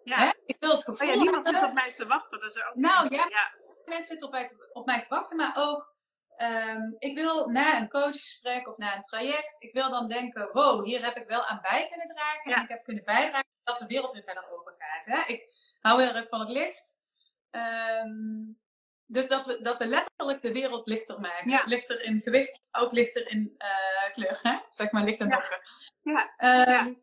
Ja. 0.05 0.17
Hè? 0.17 0.33
Ik 0.45 0.57
wil 0.61 0.71
het 0.71 0.85
gevoel 0.85 1.09
oh 1.09 1.15
ja, 1.15 1.21
niemand 1.21 1.47
zit 1.47 1.63
op 1.63 1.73
mij 1.73 1.93
te 1.93 2.07
wachten. 2.07 2.41
Dat 2.41 2.51
is 2.51 2.57
er 2.57 2.69
ook 2.69 2.75
nou 2.75 3.15
ja, 3.15 3.27
ja, 3.29 3.55
mensen 3.85 4.09
zitten 4.09 4.27
op 4.27 4.33
mij, 4.33 4.45
te, 4.45 4.71
op 4.73 4.87
mij 4.87 5.01
te 5.01 5.09
wachten, 5.09 5.37
maar 5.37 5.53
ook 5.57 5.90
Um, 6.43 6.97
ik 6.99 7.15
wil 7.15 7.49
na 7.49 7.81
een 7.81 7.89
coachgesprek 7.89 8.69
of 8.69 8.77
na 8.77 8.97
een 8.97 9.03
traject, 9.03 9.63
ik 9.63 9.73
wil 9.73 9.91
dan 9.91 10.09
denken, 10.09 10.49
wow, 10.53 10.85
hier 10.85 11.05
heb 11.05 11.17
ik 11.17 11.27
wel 11.27 11.45
aan 11.45 11.61
bij 11.63 11.87
kunnen 11.89 12.07
dragen. 12.07 12.53
En 12.53 12.63
ik 12.63 12.69
heb 12.69 12.85
kunnen 12.85 13.05
bijdragen 13.05 13.49
dat 13.63 13.79
de 13.79 13.87
wereld 13.87 14.13
weer 14.13 14.23
verder 14.23 14.51
open 14.51 14.75
gaat. 14.79 15.05
Hè? 15.05 15.33
Ik 15.33 15.53
hou 15.81 16.03
heel 16.03 16.15
erg 16.15 16.29
van 16.29 16.41
het 16.41 16.49
licht. 16.49 17.01
Um, 17.51 18.59
dus 19.07 19.29
dat 19.29 19.47
we, 19.47 19.63
dat 19.63 19.79
we 19.79 19.87
letterlijk 19.87 20.43
de 20.43 20.53
wereld 20.53 20.87
lichter 20.87 21.21
maken. 21.21 21.51
Ja. 21.51 21.63
Lichter 21.67 22.03
in 22.03 22.21
gewicht, 22.21 22.61
ook 22.73 22.93
lichter 22.93 23.29
in 23.29 23.55
uh, 23.59 24.11
kleur. 24.11 24.39
Hè? 24.43 24.59
Zeg 24.69 24.91
maar 24.91 25.05
licht 25.05 25.21
en 25.21 25.29
donker. 25.29 25.63
Ja. 26.03 26.35
ja. 26.39 26.85
Um, 26.85 27.03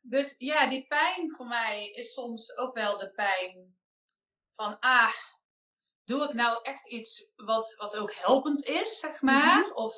dus 0.00 0.34
ja, 0.38 0.66
die 0.66 0.86
pijn 0.86 1.32
voor 1.32 1.46
mij 1.46 1.90
is 1.90 2.12
soms 2.12 2.56
ook 2.56 2.74
wel 2.74 2.96
de 2.98 3.10
pijn 3.10 3.76
van, 4.56 4.78
ah, 4.78 5.12
doe 6.10 6.24
ik 6.24 6.32
nou 6.32 6.58
echt 6.62 6.88
iets 6.88 7.30
wat, 7.36 7.74
wat 7.76 7.96
ook 7.96 8.14
helpend 8.14 8.64
is, 8.64 8.98
zeg 8.98 9.20
maar? 9.20 9.60
Mhm. 9.60 9.72
Of 9.72 9.94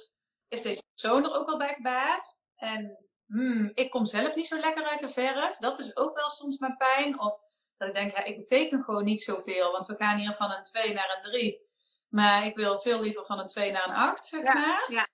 is 0.49 0.63
deze 0.63 0.83
persoon 0.95 1.25
er 1.25 1.35
ook 1.35 1.49
al 1.49 1.59
bij 1.59 1.75
gebaat? 1.75 2.41
En 2.57 3.07
hmm, 3.27 3.71
ik 3.75 3.91
kom 3.91 4.07
zelf 4.07 4.35
niet 4.35 4.47
zo 4.47 4.59
lekker 4.59 4.85
uit 4.85 5.01
de 5.01 5.09
verf. 5.09 5.57
Dat 5.57 5.79
is 5.79 5.97
ook 5.97 6.17
wel 6.17 6.31
soms 6.31 6.59
mijn 6.59 6.77
pijn. 6.77 7.21
Of 7.21 7.39
dat 7.77 7.89
ik 7.89 7.95
denk, 7.95 8.17
ja, 8.17 8.25
ik 8.25 8.37
beteken 8.37 8.83
gewoon 8.83 9.05
niet 9.05 9.21
zoveel. 9.21 9.73
Want 9.73 9.87
we 9.87 9.95
gaan 9.95 10.19
hier 10.19 10.35
van 10.35 10.51
een 10.51 10.63
2 10.63 10.93
naar 10.93 11.17
een 11.17 11.31
3. 11.31 11.61
Maar 12.09 12.47
ik 12.47 12.57
wil 12.57 12.81
veel 12.81 13.01
liever 13.01 13.25
van 13.25 13.39
een 13.39 13.47
2 13.47 13.71
naar 13.71 13.89
een 13.89 13.95
8, 13.95 14.27
zeg 14.27 14.43
maar. 14.43 14.85
Ja. 14.89 15.07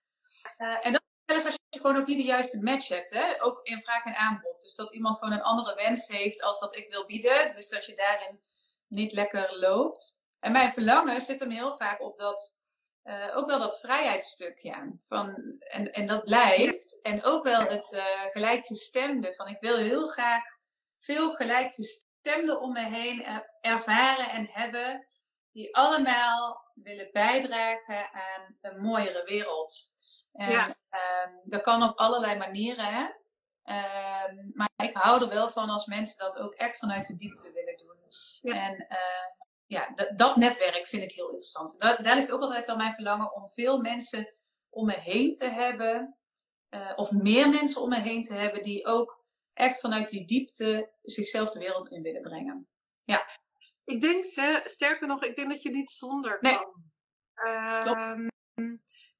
Uh, 0.58 0.86
en 0.86 0.92
dat 0.92 1.36
is 1.36 1.44
als 1.44 1.54
je 1.68 1.80
gewoon 1.80 1.96
ook 1.96 2.06
niet 2.06 2.18
de 2.18 2.24
juiste 2.24 2.62
match 2.62 2.88
hebt. 2.88 3.10
Hè? 3.10 3.42
Ook 3.42 3.60
in 3.62 3.80
vraag 3.80 4.04
en 4.04 4.14
aanbod. 4.14 4.60
Dus 4.60 4.74
dat 4.74 4.94
iemand 4.94 5.18
gewoon 5.18 5.34
een 5.34 5.42
andere 5.42 5.74
wens 5.74 6.08
heeft 6.08 6.42
als 6.42 6.60
dat 6.60 6.76
ik 6.76 6.90
wil 6.90 7.06
bieden. 7.06 7.52
Dus 7.52 7.68
dat 7.68 7.86
je 7.86 7.94
daarin 7.94 8.40
niet 8.88 9.12
lekker 9.12 9.58
loopt. 9.58 10.18
En 10.40 10.52
mijn 10.52 10.72
verlangen 10.72 11.20
zit 11.20 11.40
hem 11.40 11.50
heel 11.50 11.76
vaak 11.76 12.00
op 12.00 12.16
dat, 12.16 12.58
uh, 13.04 13.36
ook 13.36 13.46
wel 13.46 13.58
dat 13.58 13.80
vrijheidsstukje. 13.80 14.98
Van, 15.06 15.56
en, 15.58 15.92
en 15.92 16.06
dat 16.06 16.24
blijft. 16.24 17.00
En 17.02 17.24
ook 17.24 17.42
wel 17.42 17.60
het 17.60 17.92
uh, 17.92 18.04
gelijkgestemde. 18.30 19.34
Van 19.34 19.48
ik 19.48 19.60
wil 19.60 19.76
heel 19.76 20.06
graag 20.06 20.42
veel 20.98 21.32
gelijkgestemden 21.34 22.60
om 22.60 22.72
me 22.72 22.84
heen 22.84 23.42
ervaren 23.60 24.30
en 24.30 24.48
hebben. 24.50 25.06
Die 25.52 25.76
allemaal 25.76 26.70
willen 26.74 27.08
bijdragen 27.12 28.12
aan 28.12 28.56
een 28.60 28.80
mooiere 28.80 29.24
wereld. 29.24 29.96
En 30.32 30.50
ja. 30.50 30.68
uh, 30.68 31.36
dat 31.44 31.62
kan 31.62 31.82
op 31.82 31.98
allerlei 31.98 32.36
manieren. 32.36 32.84
Hè? 32.84 33.06
Uh, 33.64 34.52
maar 34.52 34.70
ik 34.76 34.96
hou 34.96 35.22
er 35.22 35.28
wel 35.28 35.48
van 35.48 35.68
als 35.68 35.86
mensen 35.86 36.18
dat 36.18 36.38
ook 36.38 36.54
echt 36.54 36.78
vanuit 36.78 37.06
de 37.06 37.16
diepte 37.16 37.52
willen 37.52 37.76
doen. 37.76 37.96
Ja. 38.40 38.54
En 38.54 38.86
uh, 38.88 39.46
ja, 39.68 39.94
dat 40.16 40.36
netwerk 40.36 40.86
vind 40.86 41.02
ik 41.02 41.12
heel 41.12 41.30
interessant. 41.30 41.80
Daar, 41.80 42.02
daar, 42.02 42.16
ligt 42.16 42.32
ook 42.32 42.40
altijd 42.40 42.66
wel 42.66 42.76
mijn 42.76 42.94
verlangen 42.94 43.34
om 43.34 43.50
veel 43.50 43.80
mensen 43.80 44.34
om 44.68 44.86
me 44.86 44.98
heen 45.00 45.34
te 45.34 45.48
hebben. 45.48 46.16
Uh, 46.70 46.92
of 46.96 47.10
meer 47.10 47.48
mensen 47.48 47.82
om 47.82 47.88
me 47.88 48.00
heen 48.00 48.22
te 48.22 48.34
hebben 48.34 48.62
die 48.62 48.86
ook 48.86 49.24
echt 49.52 49.80
vanuit 49.80 50.08
die 50.08 50.26
diepte 50.26 50.92
zichzelf 51.02 51.50
de 51.50 51.58
wereld 51.58 51.90
in 51.90 52.02
willen 52.02 52.22
brengen. 52.22 52.68
Ja. 53.04 53.28
Ik 53.84 54.00
denk, 54.00 54.24
sterker 54.64 55.06
nog, 55.06 55.22
ik 55.22 55.36
denk 55.36 55.48
dat 55.48 55.62
je 55.62 55.70
niet 55.70 55.90
zonder 55.90 56.38
kan. 56.38 56.50
Nee. 56.50 57.96
Um, 57.96 58.28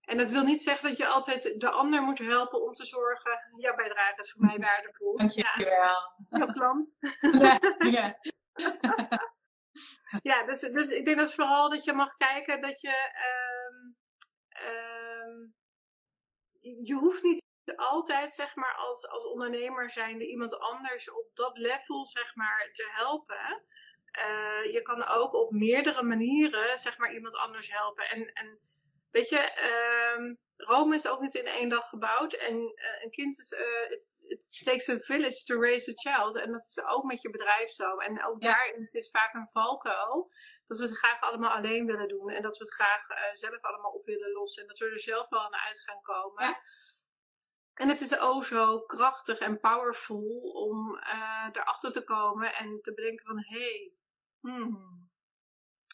en 0.00 0.16
dat 0.16 0.30
wil 0.30 0.44
niet 0.44 0.62
zeggen 0.62 0.88
dat 0.88 0.98
je 0.98 1.06
altijd 1.06 1.60
de 1.60 1.70
ander 1.70 2.02
moet 2.02 2.18
helpen 2.18 2.62
om 2.62 2.72
te 2.72 2.86
zorgen. 2.86 3.38
Jouw 3.56 3.74
bijdrage 3.74 4.20
is 4.20 4.32
voor 4.32 4.46
mij 4.46 4.58
waardevol. 4.66 5.16
Dank 5.16 5.30
je 5.30 5.64
wel. 5.64 6.38
Jouw 6.40 6.52
plan. 6.52 6.88
ja. 7.42 7.58
ja, 7.90 8.18
dus, 10.46 10.60
dus 10.60 10.90
ik 10.90 11.04
denk 11.04 11.16
dat 11.18 11.34
vooral 11.34 11.68
dat 11.68 11.84
je 11.84 11.92
mag 11.92 12.16
kijken 12.16 12.60
dat 12.60 12.80
je. 12.80 12.94
Um, 13.68 13.96
um, 14.70 15.54
je 16.60 16.94
hoeft 16.94 17.22
niet 17.22 17.42
altijd, 17.76 18.30
zeg 18.30 18.54
maar, 18.54 18.74
als, 18.74 19.08
als 19.08 19.26
ondernemer 19.26 19.90
zijnde 19.90 20.26
iemand 20.26 20.58
anders 20.58 21.10
op 21.10 21.30
dat 21.34 21.58
level, 21.58 22.06
zeg 22.06 22.34
maar, 22.34 22.68
te 22.72 22.88
helpen. 22.90 23.62
Uh, 24.18 24.72
je 24.72 24.82
kan 24.82 25.06
ook 25.06 25.34
op 25.34 25.50
meerdere 25.50 26.02
manieren, 26.02 26.78
zeg 26.78 26.98
maar, 26.98 27.12
iemand 27.12 27.34
anders 27.34 27.72
helpen. 27.72 28.10
En, 28.10 28.32
en 28.32 28.58
weet 29.10 29.28
je, 29.28 29.52
um, 30.16 30.38
Rome 30.56 30.94
is 30.94 31.06
ook 31.06 31.20
niet 31.20 31.34
in 31.34 31.46
één 31.46 31.68
dag 31.68 31.88
gebouwd. 31.88 32.32
En 32.32 32.54
uh, 32.54 33.02
een 33.02 33.10
kind 33.10 33.38
is, 33.38 33.52
uh, 33.52 33.98
it 34.28 34.64
takes 34.64 34.88
a 34.88 34.98
village 34.98 35.44
to 35.44 35.60
raise 35.60 35.90
a 35.90 35.94
child. 35.94 36.36
En 36.36 36.52
dat 36.52 36.64
is 36.66 36.84
ook 36.84 37.04
met 37.04 37.22
je 37.22 37.30
bedrijf 37.30 37.70
zo. 37.70 37.96
En 37.96 38.24
ook 38.24 38.42
ja. 38.42 38.52
daarin 38.52 38.88
is 38.90 39.10
vaak 39.10 39.34
een 39.34 39.48
valkuil. 39.48 40.30
Dat 40.64 40.78
we 40.78 40.84
het 40.84 40.98
graag 40.98 41.20
allemaal 41.20 41.50
alleen 41.50 41.86
willen 41.86 42.08
doen. 42.08 42.30
En 42.30 42.42
dat 42.42 42.58
we 42.58 42.64
het 42.64 42.74
graag 42.74 43.10
uh, 43.10 43.16
zelf 43.32 43.60
allemaal 43.60 43.90
op 43.90 44.06
willen 44.06 44.32
lossen. 44.32 44.62
En 44.62 44.68
dat 44.68 44.78
we 44.78 44.86
er 44.86 44.98
zelf 44.98 45.28
wel 45.28 45.48
naar 45.48 45.64
uit 45.66 45.80
gaan 45.80 46.02
komen. 46.02 46.44
Ja. 46.44 46.60
En 47.74 47.88
het 47.88 48.00
is 48.00 48.18
ook 48.18 48.44
zo 48.44 48.80
krachtig 48.80 49.38
en 49.38 49.60
powerful 49.60 50.38
om 50.54 50.94
uh, 50.94 51.48
erachter 51.52 51.92
te 51.92 52.04
komen 52.04 52.54
en 52.54 52.80
te 52.82 52.94
bedenken 52.94 53.26
van... 53.26 53.38
Hé, 53.38 53.58
hey, 53.58 53.92
hmm, 54.40 55.10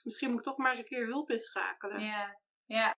misschien 0.02 0.30
moet 0.30 0.38
ik 0.38 0.44
toch 0.44 0.56
maar 0.56 0.70
eens 0.70 0.78
een 0.78 0.84
keer 0.84 1.06
hulp 1.06 1.30
inschakelen. 1.30 2.00
Ja, 2.00 2.40
ja. 2.64 2.96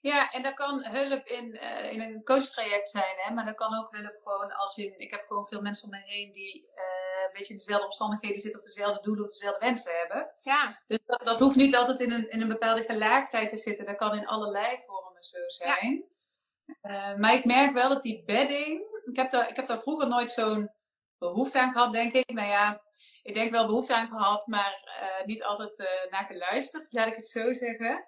Ja, 0.00 0.30
en 0.30 0.42
dat 0.42 0.54
kan 0.54 0.84
hulp 0.84 1.26
in, 1.26 1.54
uh, 1.54 1.92
in 1.92 2.00
een 2.00 2.24
coachtraject 2.24 2.88
zijn, 2.88 3.16
hè? 3.16 3.34
maar 3.34 3.44
dat 3.44 3.54
kan 3.54 3.78
ook 3.78 3.96
hulp 3.96 4.20
gewoon 4.22 4.52
als 4.52 4.76
in. 4.76 4.98
Ik 4.98 5.14
heb 5.14 5.24
gewoon 5.26 5.46
veel 5.46 5.60
mensen 5.60 5.84
om 5.84 5.90
me 5.90 6.02
heen 6.04 6.32
die 6.32 6.68
uh, 6.74 7.22
een 7.26 7.32
beetje 7.32 7.52
in 7.52 7.58
dezelfde 7.58 7.84
omstandigheden 7.84 8.40
zitten, 8.40 8.60
of 8.60 8.66
dezelfde 8.66 9.02
doelen 9.02 9.24
of 9.24 9.30
dezelfde 9.30 9.66
wensen 9.66 9.98
hebben. 9.98 10.32
Ja. 10.42 10.82
Dus 10.86 10.98
dat, 11.06 11.20
dat, 11.24 11.38
hoeft 11.38 11.56
niet 11.56 11.76
altijd 11.76 12.00
in 12.00 12.12
een, 12.12 12.30
in 12.30 12.40
een 12.40 12.48
bepaalde 12.48 12.82
gelaagdheid 12.82 13.48
te 13.48 13.56
zitten, 13.56 13.84
dat 13.84 13.96
kan 13.96 14.16
in 14.16 14.26
allerlei 14.26 14.78
vormen 14.86 15.22
zo 15.22 15.38
zijn. 15.46 16.04
Ja. 16.82 17.12
Uh, 17.12 17.18
maar 17.18 17.34
ik 17.34 17.44
merk 17.44 17.72
wel 17.72 17.88
dat 17.88 18.02
die 18.02 18.24
bedding. 18.24 18.80
Ik 19.04 19.16
heb 19.16 19.30
daar, 19.30 19.48
ik 19.48 19.56
heb 19.56 19.66
daar 19.66 19.80
vroeger 19.80 20.08
nooit 20.08 20.30
zo'n 20.30 20.70
behoefte 21.18 21.60
aan 21.60 21.72
gehad, 21.72 21.92
denk 21.92 22.12
ik. 22.12 22.32
Nou 22.32 22.48
ja, 22.48 22.82
ik 23.22 23.34
denk 23.34 23.50
wel 23.50 23.66
behoefte 23.66 23.94
aan 23.94 24.08
gehad, 24.08 24.46
maar 24.46 24.76
niet 25.24 25.42
altijd 25.42 26.06
naar 26.10 26.24
geluisterd, 26.24 26.92
laat 26.92 27.06
ik 27.06 27.16
het 27.16 27.28
zo 27.28 27.52
zeggen. 27.52 28.06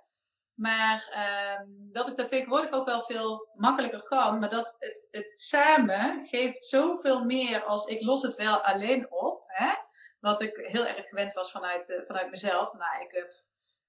Maar 0.55 1.09
ehm, 1.11 1.66
dat 1.68 2.09
ik 2.09 2.16
dat 2.16 2.28
tegenwoordig 2.28 2.70
ook 2.70 2.86
wel 2.86 3.02
veel 3.02 3.48
makkelijker 3.55 4.02
kan. 4.02 4.38
Maar 4.38 4.50
dat 4.50 4.76
het, 4.78 5.09
het 5.11 5.30
samen 5.30 6.26
geeft 6.26 6.64
zoveel 6.64 7.24
meer 7.24 7.64
als 7.64 7.86
ik 7.86 8.02
los 8.02 8.22
het 8.22 8.34
wel 8.34 8.61
alleen 8.61 9.12
op. 9.12 9.44
Hè? 9.46 9.72
Wat 10.20 10.40
ik 10.40 10.57
heel 10.57 10.86
erg 10.86 11.09
gewend 11.09 11.32
was 11.32 11.50
vanuit, 11.50 11.88
uh, 11.88 12.07
vanuit 12.07 12.30
mezelf. 12.30 12.72
Nou, 12.72 13.02
ik, 13.05 13.12
heb, 13.12 13.30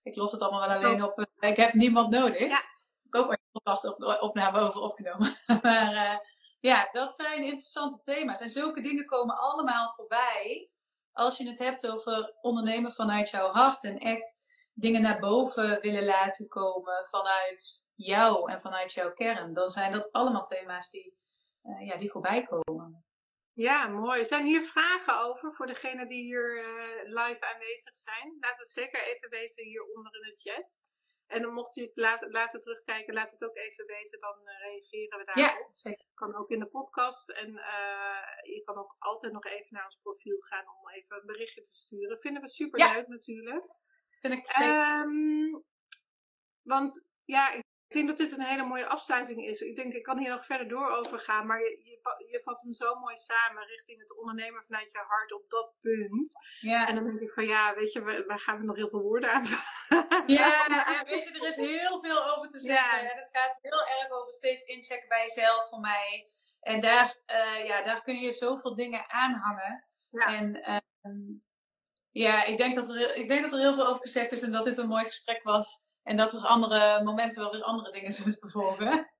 ik 0.03 0.15
los 0.15 0.31
het 0.31 0.41
allemaal 0.41 0.67
wel 0.67 0.77
alleen 0.77 1.03
op. 1.03 1.19
Uh, 1.19 1.49
ik 1.49 1.57
heb 1.57 1.73
niemand 1.73 2.09
nodig. 2.09 2.39
Ja. 2.39 2.59
Ik 3.03 3.13
heb 3.13 3.23
ook 3.23 3.31
een 3.31 3.37
podcast 3.51 3.85
op, 3.85 4.19
opname 4.21 4.59
over 4.59 4.81
opgenomen. 4.81 5.35
maar 5.61 5.93
uh, 5.93 6.17
ja, 6.59 6.89
dat 6.91 7.15
zijn 7.15 7.43
interessante 7.43 8.01
thema's. 8.01 8.41
En 8.41 8.49
zulke 8.49 8.81
dingen 8.81 9.05
komen 9.05 9.37
allemaal 9.37 9.93
voorbij. 9.95 10.69
Als 11.11 11.37
je 11.37 11.47
het 11.47 11.59
hebt 11.59 11.87
over 11.87 12.35
ondernemen 12.41 12.91
vanuit 12.91 13.29
jouw 13.29 13.51
hart. 13.51 13.83
En 13.83 13.97
echt 13.97 14.37
dingen 14.75 15.01
naar 15.01 15.19
boven 15.19 15.81
willen 15.81 16.05
laten 16.05 16.47
komen 16.47 17.05
vanuit 17.07 17.91
jou 17.95 18.51
en 18.51 18.61
vanuit 18.61 18.93
jouw 18.93 19.13
kern. 19.13 19.53
Dan 19.53 19.69
zijn 19.69 19.91
dat 19.91 20.11
allemaal 20.11 20.43
thema's 20.43 20.89
die, 20.89 21.17
ja, 21.79 21.97
die 21.97 22.11
voorbij 22.11 22.43
komen. 22.43 23.05
Ja, 23.53 23.87
mooi. 23.87 24.25
Zijn 24.25 24.45
hier 24.45 24.61
vragen 24.61 25.19
over 25.19 25.53
voor 25.53 25.65
degenen 25.65 26.07
die 26.07 26.23
hier 26.23 26.57
uh, 26.57 27.03
live 27.03 27.45
aanwezig 27.45 27.95
zijn? 27.95 28.37
Laat 28.39 28.57
het 28.57 28.67
zeker 28.67 29.03
even 29.03 29.29
weten 29.29 29.63
hieronder 29.63 30.15
in 30.15 30.21
de 30.21 30.37
chat. 30.37 30.93
En 31.27 31.41
dan 31.41 31.53
mocht 31.53 31.77
u 31.77 31.81
het 31.81 31.95
later, 31.95 32.31
later 32.31 32.59
terugkijken, 32.59 33.13
laat 33.13 33.31
het 33.31 33.43
ook 33.45 33.55
even 33.55 33.85
weten, 33.85 34.19
dan 34.19 34.37
uh, 34.43 34.59
reageren 34.59 35.19
we 35.19 35.25
daarop. 35.25 35.65
Ja, 35.65 35.69
zeker. 35.71 36.05
Kan 36.13 36.35
ook 36.35 36.49
in 36.49 36.59
de 36.59 36.65
podcast. 36.65 37.29
En 37.29 37.49
uh, 37.49 38.53
je 38.55 38.61
kan 38.65 38.77
ook 38.77 38.95
altijd 38.99 39.33
nog 39.33 39.45
even 39.45 39.73
naar 39.73 39.85
ons 39.85 39.99
profiel 40.01 40.39
gaan 40.39 40.65
om 40.67 40.89
even 40.89 41.17
een 41.17 41.25
berichtje 41.25 41.61
te 41.61 41.75
sturen. 41.75 42.19
Vinden 42.19 42.41
we 42.41 42.47
super 42.47 42.79
leuk 42.79 43.05
ja. 43.05 43.07
natuurlijk. 43.07 43.65
Vind 44.27 44.39
ik. 44.39 44.57
Um, 44.61 45.63
want 46.61 47.09
ja, 47.25 47.51
ik 47.51 47.63
denk 47.87 48.07
dat 48.07 48.17
dit 48.17 48.37
een 48.37 48.45
hele 48.45 48.63
mooie 48.63 48.87
afsluiting 48.87 49.45
is. 49.45 49.61
Ik 49.61 49.75
denk, 49.75 49.93
ik 49.93 50.03
kan 50.03 50.17
hier 50.17 50.29
nog 50.29 50.45
verder 50.45 50.67
door 50.67 50.89
over 50.89 51.19
gaan, 51.19 51.47
maar 51.47 51.59
je, 51.59 51.79
je, 51.83 52.25
je 52.31 52.41
vat 52.43 52.61
hem 52.61 52.73
zo 52.73 52.95
mooi 52.95 53.17
samen 53.17 53.67
richting 53.67 53.99
het 53.99 54.17
ondernemen 54.17 54.63
vanuit 54.63 54.91
je 54.91 54.97
hart 54.97 55.33
op 55.33 55.49
dat 55.49 55.73
punt. 55.81 56.33
Ja. 56.59 56.87
En 56.87 56.95
dan 56.95 57.03
denk 57.03 57.19
ik 57.19 57.31
van 57.31 57.45
ja, 57.45 57.75
weet 57.75 57.91
je, 57.91 58.23
waar 58.27 58.39
gaan 58.39 58.57
we 58.59 58.65
nog 58.65 58.75
heel 58.75 58.89
veel 58.89 59.01
woorden 59.01 59.31
aan? 59.33 59.43
Ja, 60.27 60.65
ja 60.67 61.03
weet 61.05 61.23
je, 61.23 61.31
er 61.31 61.47
is 61.47 61.55
heel 61.55 61.99
veel 61.99 62.35
over 62.35 62.49
te 62.49 62.59
zeggen. 62.59 63.03
Ja. 63.03 63.11
En 63.11 63.17
het 63.17 63.29
gaat 63.31 63.57
heel 63.61 63.87
erg 63.99 64.09
over 64.09 64.33
steeds 64.33 64.63
inchecken 64.63 65.07
bij 65.07 65.21
jezelf 65.21 65.69
voor 65.69 65.79
mij. 65.79 66.29
En 66.59 66.81
daar, 66.81 67.15
uh, 67.27 67.65
ja, 67.65 67.83
daar 67.83 68.01
kun 68.01 68.19
je 68.19 68.31
zoveel 68.31 68.75
dingen 68.75 69.09
aanhangen. 69.09 69.85
Ja. 70.09 70.25
En 70.25 70.55
uh, 70.55 70.77
ja, 72.23 72.43
ik 72.43 72.57
denk, 72.57 72.75
dat 72.75 72.89
er, 72.89 73.15
ik 73.15 73.27
denk 73.27 73.41
dat 73.41 73.53
er 73.53 73.59
heel 73.59 73.73
veel 73.73 73.87
over 73.87 74.01
gezegd 74.01 74.31
is 74.31 74.41
en 74.41 74.51
dat 74.51 74.63
dit 74.63 74.77
een 74.77 74.87
mooi 74.87 75.05
gesprek 75.05 75.43
was. 75.43 75.83
En 76.03 76.17
dat 76.17 76.33
er 76.33 76.45
andere 76.45 77.03
momenten 77.03 77.41
wel 77.41 77.51
weer 77.51 77.63
andere 77.63 77.91
dingen 77.91 78.11
zullen 78.11 78.37
volgen. 78.55 79.11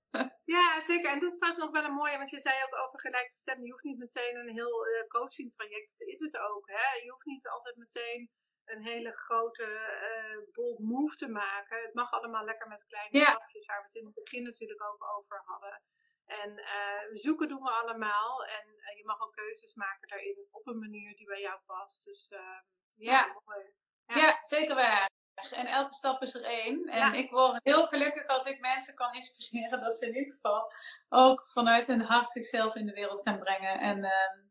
Ja, 0.46 0.82
zeker. 0.82 1.12
En 1.12 1.20
dat 1.20 1.32
is 1.32 1.38
trouwens 1.38 1.64
nog 1.64 1.74
wel 1.74 1.84
een 1.84 2.00
mooie, 2.02 2.18
want 2.18 2.30
je 2.30 2.40
zei 2.40 2.56
ook 2.66 2.76
over 2.86 3.00
gelijkgestemde. 3.00 3.66
Je 3.66 3.72
hoeft 3.72 3.84
niet 3.84 3.98
meteen 3.98 4.36
een 4.36 4.54
heel 4.54 4.88
uh, 4.88 5.08
coaching 5.08 5.52
traject. 5.52 5.94
Dat 5.98 6.08
is 6.08 6.20
het 6.20 6.38
ook. 6.38 6.68
Hè? 6.68 7.04
Je 7.04 7.12
hoeft 7.12 7.26
niet 7.26 7.48
altijd 7.48 7.76
meteen 7.76 8.32
een 8.66 8.84
hele 8.84 9.12
grote 9.12 9.68
uh, 10.12 10.38
bold 10.52 10.80
move 10.80 11.16
te 11.16 11.30
maken. 11.30 11.82
Het 11.82 11.94
mag 11.94 12.12
allemaal 12.12 12.46
lekker 12.46 12.68
met 12.68 12.86
kleine 12.86 13.18
ja. 13.18 13.30
stapjes, 13.30 13.66
waar 13.66 13.78
we 13.78 13.86
het 13.86 13.96
in 13.96 14.06
het 14.06 14.14
begin 14.14 14.44
natuurlijk 14.44 14.84
ook 14.84 15.04
over 15.18 15.42
hadden. 15.46 15.82
En 16.26 16.52
uh, 16.58 17.04
zoeken 17.12 17.48
doen 17.48 17.62
we 17.62 17.72
allemaal. 17.72 18.46
En 18.46 18.66
je 18.96 19.06
mag 19.06 19.22
ook 19.22 19.34
keuzes 19.34 19.74
maken 19.74 20.08
daarin 20.08 20.48
op 20.52 20.68
een 20.68 20.80
manier 20.80 21.16
die 21.16 21.26
bij 21.26 21.42
jou 21.42 21.60
past. 21.66 22.06
Dus 22.06 22.34
ja, 22.96 23.26
ja. 24.06 24.16
Ja. 24.16 24.38
zeker 24.40 24.76
waar. 24.76 25.10
En 25.52 25.66
elke 25.66 25.94
stap 25.94 26.22
is 26.22 26.36
er 26.36 26.44
één. 26.44 26.86
En 26.86 26.98
ja. 26.98 27.14
ik 27.14 27.32
word 27.32 27.60
heel 27.64 27.86
gelukkig 27.86 28.28
als 28.28 28.46
ik 28.46 28.60
mensen 28.60 28.96
kan 28.96 29.14
inspireren 29.14 29.82
dat 29.82 29.98
ze 29.98 30.08
in 30.08 30.16
ieder 30.16 30.34
geval 30.34 30.72
ook 31.10 31.46
vanuit 31.46 31.88
hun 31.88 32.02
hart 32.02 32.28
zichzelf 32.28 32.76
in 32.76 32.86
de 32.86 32.94
wereld 32.94 33.22
gaan 33.22 33.40
brengen. 33.40 33.80
En 33.80 33.98
uh, 33.98 34.46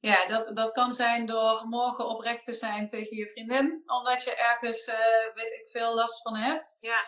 ja, 0.00 0.26
dat, 0.26 0.56
dat 0.56 0.72
kan 0.72 0.92
zijn 0.92 1.26
door 1.26 1.66
morgen 1.66 2.08
oprecht 2.08 2.44
te 2.44 2.52
zijn 2.52 2.86
tegen 2.86 3.16
je 3.16 3.28
vriendin, 3.28 3.82
omdat 3.86 4.22
je 4.22 4.34
ergens, 4.34 4.88
uh, 4.88 5.34
weet 5.34 5.52
ik 5.52 5.68
veel, 5.70 5.94
last 5.94 6.22
van 6.22 6.36
hebt. 6.36 6.76
Ja. 6.78 7.00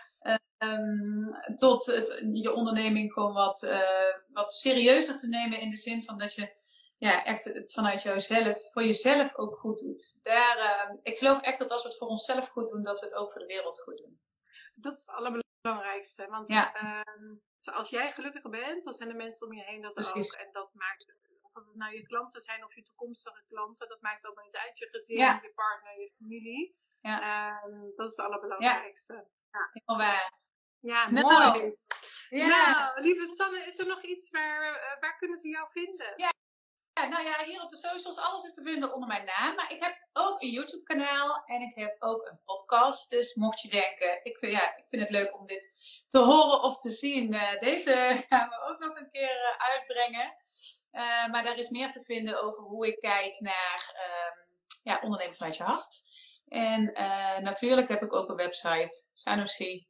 Um, 0.58 1.54
tot 1.54 1.86
het, 1.86 2.24
je 2.32 2.52
onderneming 2.52 3.12
gewoon 3.12 3.32
wat, 3.32 3.62
uh, 3.62 4.14
wat 4.32 4.48
serieuzer 4.48 5.16
te 5.16 5.28
nemen 5.28 5.60
in 5.60 5.70
de 5.70 5.76
zin 5.76 6.04
van 6.04 6.18
dat 6.18 6.34
je 6.34 6.54
ja, 7.08 7.24
echt 7.24 7.44
het 7.44 7.72
vanuit 7.72 8.02
jouzelf, 8.02 8.72
voor 8.72 8.84
jezelf 8.84 9.34
ook 9.34 9.58
goed 9.58 9.78
doet. 9.78 10.18
Daar, 10.22 10.58
uh, 10.58 10.96
ik 11.02 11.18
geloof 11.18 11.40
echt 11.40 11.58
dat 11.58 11.70
als 11.70 11.82
we 11.82 11.88
het 11.88 11.98
voor 11.98 12.08
onszelf 12.08 12.48
goed 12.48 12.68
doen, 12.68 12.82
dat 12.82 13.00
we 13.00 13.06
het 13.06 13.14
ook 13.14 13.30
voor 13.30 13.40
de 13.40 13.46
wereld 13.46 13.80
goed 13.80 13.98
doen. 13.98 14.20
Dat 14.74 14.92
is 14.92 15.06
het 15.06 15.16
allerbelangrijkste. 15.16 16.26
Want 16.26 16.48
ja. 16.48 16.82
uh, 16.82 17.74
als 17.74 17.90
jij 17.90 18.12
gelukkiger 18.12 18.50
bent, 18.50 18.84
dan 18.84 18.92
zijn 18.92 19.08
de 19.08 19.14
mensen 19.14 19.46
om 19.46 19.52
je 19.52 19.62
heen 19.62 19.82
dat 19.82 19.94
Precies. 19.94 20.36
ook. 20.36 20.46
En 20.46 20.52
dat 20.52 20.70
maakt, 20.72 21.16
of 21.42 21.54
het 21.54 21.74
nou 21.74 21.94
je 21.94 22.02
klanten 22.02 22.40
zijn 22.40 22.64
of 22.64 22.74
je 22.74 22.82
toekomstige 22.82 23.44
klanten, 23.48 23.88
dat 23.88 24.00
maakt 24.00 24.26
ook 24.26 24.42
niet 24.42 24.56
uit. 24.56 24.78
Je 24.78 24.88
gezin, 24.90 25.16
ja. 25.16 25.38
je 25.42 25.52
partner, 25.54 26.00
je 26.00 26.12
familie. 26.18 26.76
Ja. 27.00 27.20
Uh, 27.66 27.82
dat 27.96 28.10
is 28.10 28.16
het 28.16 28.26
allerbelangrijkste. 28.26 29.28
Ja, 29.50 29.96
waar. 29.96 30.42
Ja, 30.80 31.10
nou, 31.10 31.52
mooi. 31.52 31.76
Ja. 32.28 32.46
Nou, 32.46 33.00
lieve 33.00 33.26
Sanne, 33.26 33.66
is 33.66 33.78
er 33.78 33.86
nog 33.86 34.02
iets 34.02 34.30
waar, 34.30 34.74
uh, 34.74 35.00
waar 35.00 35.16
kunnen 35.16 35.38
ze 35.38 35.48
jou 35.48 35.70
vinden? 35.70 36.12
Ja. 36.16 36.32
Ja, 36.94 37.06
nou 37.06 37.24
ja, 37.24 37.44
hier 37.44 37.62
op 37.62 37.70
de 37.70 37.76
socials, 37.76 38.18
alles 38.18 38.44
is 38.44 38.54
te 38.54 38.62
vinden 38.62 38.94
onder 38.94 39.08
mijn 39.08 39.24
naam. 39.24 39.54
Maar 39.54 39.72
ik 39.72 39.82
heb 39.82 39.96
ook 40.12 40.42
een 40.42 40.50
YouTube 40.50 40.82
kanaal 40.82 41.42
en 41.46 41.60
ik 41.60 41.74
heb 41.74 41.96
ook 41.98 42.26
een 42.26 42.40
podcast. 42.44 43.10
Dus 43.10 43.34
mocht 43.34 43.60
je 43.60 43.68
denken, 43.68 44.20
ik 44.22 44.38
vind, 44.38 44.52
ja, 44.52 44.76
ik 44.76 44.84
vind 44.88 45.02
het 45.02 45.10
leuk 45.10 45.38
om 45.38 45.46
dit 45.46 45.74
te 46.06 46.18
horen 46.18 46.62
of 46.62 46.80
te 46.80 46.90
zien. 46.90 47.32
Uh, 47.32 47.60
deze 47.60 47.92
gaan 48.28 48.48
we 48.48 48.60
ook 48.70 48.78
nog 48.78 48.96
een 48.96 49.10
keer 49.10 49.56
uh, 49.56 49.68
uitbrengen. 49.68 50.34
Uh, 50.92 51.26
maar 51.30 51.42
daar 51.42 51.58
is 51.58 51.68
meer 51.68 51.90
te 51.90 52.04
vinden 52.04 52.42
over 52.42 52.62
hoe 52.62 52.86
ik 52.86 53.00
kijk 53.00 53.40
naar 53.40 53.94
ja, 54.82 55.00
ondernemen 55.02 55.36
vanuit 55.36 55.56
je 55.56 55.62
hart. 55.62 56.02
En 56.48 56.84
natuurlijk 57.42 57.88
heb 57.88 58.02
ik 58.02 58.12
ook 58.12 58.28
een 58.28 58.36
website, 58.36 59.06
Sanofi 59.12 59.86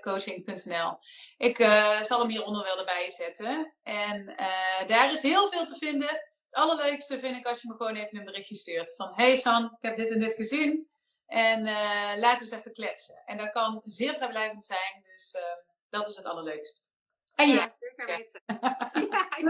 coaching.nl. 0.00 0.98
Ik 1.36 1.58
uh, 1.58 2.02
zal 2.02 2.18
hem 2.18 2.28
hieronder 2.28 2.62
wel 2.62 2.78
erbij 2.78 3.08
zetten. 3.08 3.74
En 3.82 4.20
uh, 4.28 4.88
daar 4.88 5.12
is 5.12 5.22
heel 5.22 5.48
veel 5.48 5.64
te 5.64 5.76
vinden. 5.78 6.08
Het 6.08 6.54
allerleukste 6.54 7.18
vind 7.18 7.36
ik 7.36 7.46
als 7.46 7.62
je 7.62 7.68
me 7.68 7.74
gewoon 7.76 7.96
even 7.96 8.18
een 8.18 8.24
berichtje 8.24 8.56
stuurt. 8.56 8.94
Van, 8.96 9.12
hey 9.14 9.36
San, 9.36 9.64
ik 9.64 9.78
heb 9.80 9.96
dit 9.96 10.10
en 10.10 10.18
dit 10.18 10.34
gezien. 10.34 10.88
En 11.26 11.66
uh, 11.66 12.12
laten 12.16 12.46
we 12.46 12.52
eens 12.52 12.60
even 12.60 12.72
kletsen. 12.72 13.22
En 13.24 13.36
dat 13.36 13.50
kan 13.50 13.82
zeer 13.84 14.14
vrijblijvend 14.14 14.64
zijn. 14.64 15.02
Dus 15.02 15.36
dat 15.90 16.08
is 16.08 16.16
het 16.16 16.24
allerleukste. 16.24 16.83
En 17.34 17.48
ja, 17.48 17.54
ja, 17.54 17.70
zeker 17.70 18.06
weten. 18.06 18.42
ja, 19.14 19.22
ik, 19.36 19.46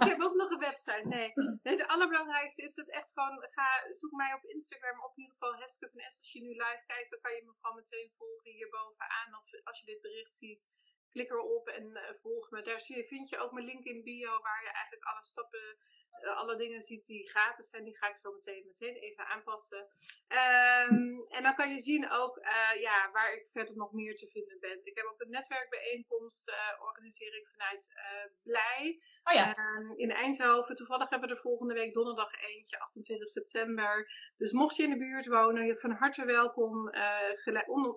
ik, 0.00 0.08
heb 0.12 0.20
ook 0.20 0.34
nog 0.34 0.50
een 0.50 0.66
website. 0.70 1.08
Nee, 1.08 1.32
het 1.62 1.86
allerbelangrijkste 1.86 2.62
is 2.62 2.74
dat 2.74 2.88
echt 2.88 3.12
gewoon, 3.12 3.46
ga, 3.50 3.68
zoek 3.90 4.12
mij 4.12 4.34
op 4.34 4.44
Instagram 4.44 5.04
op 5.04 5.16
in 5.16 5.22
ieder 5.22 5.36
geval 5.38 5.60
Heske 5.60 5.88
van 5.92 6.00
S. 6.00 6.18
Als 6.18 6.32
je 6.32 6.40
nu 6.40 6.48
live 6.48 6.84
kijkt, 6.86 7.10
dan 7.10 7.20
kan 7.20 7.34
je 7.34 7.42
me 7.44 7.52
gewoon 7.60 7.76
meteen 7.76 8.12
volgen 8.16 8.50
hierbovenaan. 8.50 9.30
Of 9.40 9.64
als 9.64 9.80
je 9.80 9.86
dit 9.86 10.00
bericht 10.00 10.32
ziet, 10.32 10.70
klik 11.10 11.30
erop 11.30 11.68
en 11.68 11.84
uh, 11.90 12.02
volg 12.22 12.50
me. 12.50 12.62
Daar 12.62 12.80
zie, 12.80 13.06
vind 13.06 13.28
je 13.28 13.38
ook 13.38 13.52
mijn 13.52 13.66
link 13.66 13.84
in 13.84 14.02
bio, 14.02 14.40
waar 14.42 14.62
je 14.62 14.70
eigenlijk 14.70 15.04
alle 15.04 15.24
stappen, 15.24 15.76
uh, 16.24 16.36
alle 16.36 16.56
dingen 16.56 16.82
ziet 16.82 17.06
die 17.06 17.28
gratis 17.28 17.68
zijn. 17.70 17.84
Die 17.84 17.96
ga 17.96 18.08
ik 18.08 18.18
zo 18.18 18.32
meteen, 18.32 18.64
meteen 18.66 18.94
even 18.94 19.26
aanpassen. 19.26 19.88
Um, 20.28 21.26
en 21.28 21.42
dan 21.42 21.54
kan 21.54 21.70
je 21.70 21.78
zien 21.78 22.10
ook 22.10 22.36
uh, 22.36 22.80
ja, 22.80 23.10
waar 23.12 23.32
ik 23.32 23.48
verder 23.52 23.76
nog 23.76 23.92
meer 23.92 24.16
te 24.16 24.26
vinden 24.26 24.60
ben. 24.60 24.80
Ik 24.84 24.96
heb 24.96 25.04
ook 25.04 25.20
een 25.20 25.30
netwerkbijeenkomst, 25.30 26.52
organiseer 26.80 27.36
ik 27.36 27.48
vanuit 27.48 27.92
Blij. 28.42 29.00
Oh 29.24 29.34
ja. 29.34 29.56
Um, 29.58 29.96
in 29.96 30.10
Eindhoven. 30.10 30.74
Toevallig 30.74 31.10
hebben 31.10 31.28
we 31.28 31.34
er 31.34 31.40
volgende 31.40 31.74
week 31.74 31.92
donderdag 31.92 32.32
eentje, 32.40 32.78
28 32.78 33.28
september. 33.28 34.10
Dus 34.36 34.52
mocht 34.52 34.76
je 34.76 34.82
in 34.82 34.90
de 34.90 34.98
buurt 34.98 35.26
wonen, 35.26 35.66
je 35.66 35.76
van 35.76 35.90
harte 35.90 36.24
welkom 36.24 36.90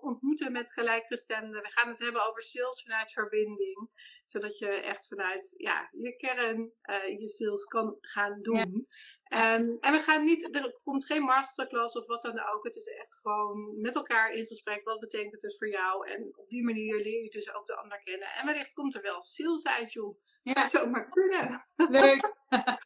ontmoeten 0.01 0.51
met 0.51 0.73
gelijkgestemden. 0.73 1.61
We 1.61 1.71
gaan 1.71 1.87
het 1.87 1.99
hebben 1.99 2.27
over 2.27 2.41
sales 2.41 2.81
vanuit 2.81 3.10
verbinding. 3.13 3.89
Zodat 4.25 4.57
je 4.57 4.67
echt 4.67 5.07
vanuit 5.07 5.53
ja, 5.57 5.89
je 5.91 6.15
kern 6.15 6.71
uh, 6.83 7.19
je 7.19 7.27
sales 7.27 7.65
kan 7.65 7.97
gaan 8.01 8.41
doen. 8.41 8.87
Ja. 9.23 9.59
Um, 9.59 9.77
en 9.79 9.93
we 9.93 9.99
gaan 9.99 10.23
niet, 10.23 10.55
er 10.55 10.79
komt 10.83 11.05
geen 11.05 11.23
masterclass 11.23 11.95
of 11.95 12.05
wat 12.05 12.21
dan 12.21 12.39
ook. 12.53 12.63
Het 12.63 12.75
is 12.75 12.87
echt 12.87 13.19
gewoon 13.21 13.81
met 13.81 13.95
elkaar 13.95 14.33
in 14.33 14.45
gesprek. 14.45 14.83
Wat 14.83 14.99
betekent 14.99 15.31
het 15.31 15.41
dus 15.41 15.57
voor 15.57 15.69
jou? 15.69 16.09
En 16.09 16.33
op 16.35 16.49
die 16.49 16.63
manier 16.63 16.97
leer 16.97 17.23
je 17.23 17.29
dus 17.29 17.53
ook 17.53 17.65
de 17.65 17.75
ander 17.75 17.99
kennen. 18.03 18.27
En 18.27 18.45
wellicht 18.45 18.73
komt 18.73 18.95
er 18.95 19.01
wel 19.01 19.21
sales 19.21 19.65
uit, 19.65 19.93
joh. 19.93 20.17
Ja. 20.43 20.67
Zou 20.67 20.83
zomaar 20.83 21.09
kunnen. 21.09 21.65
Leuk. 21.75 22.33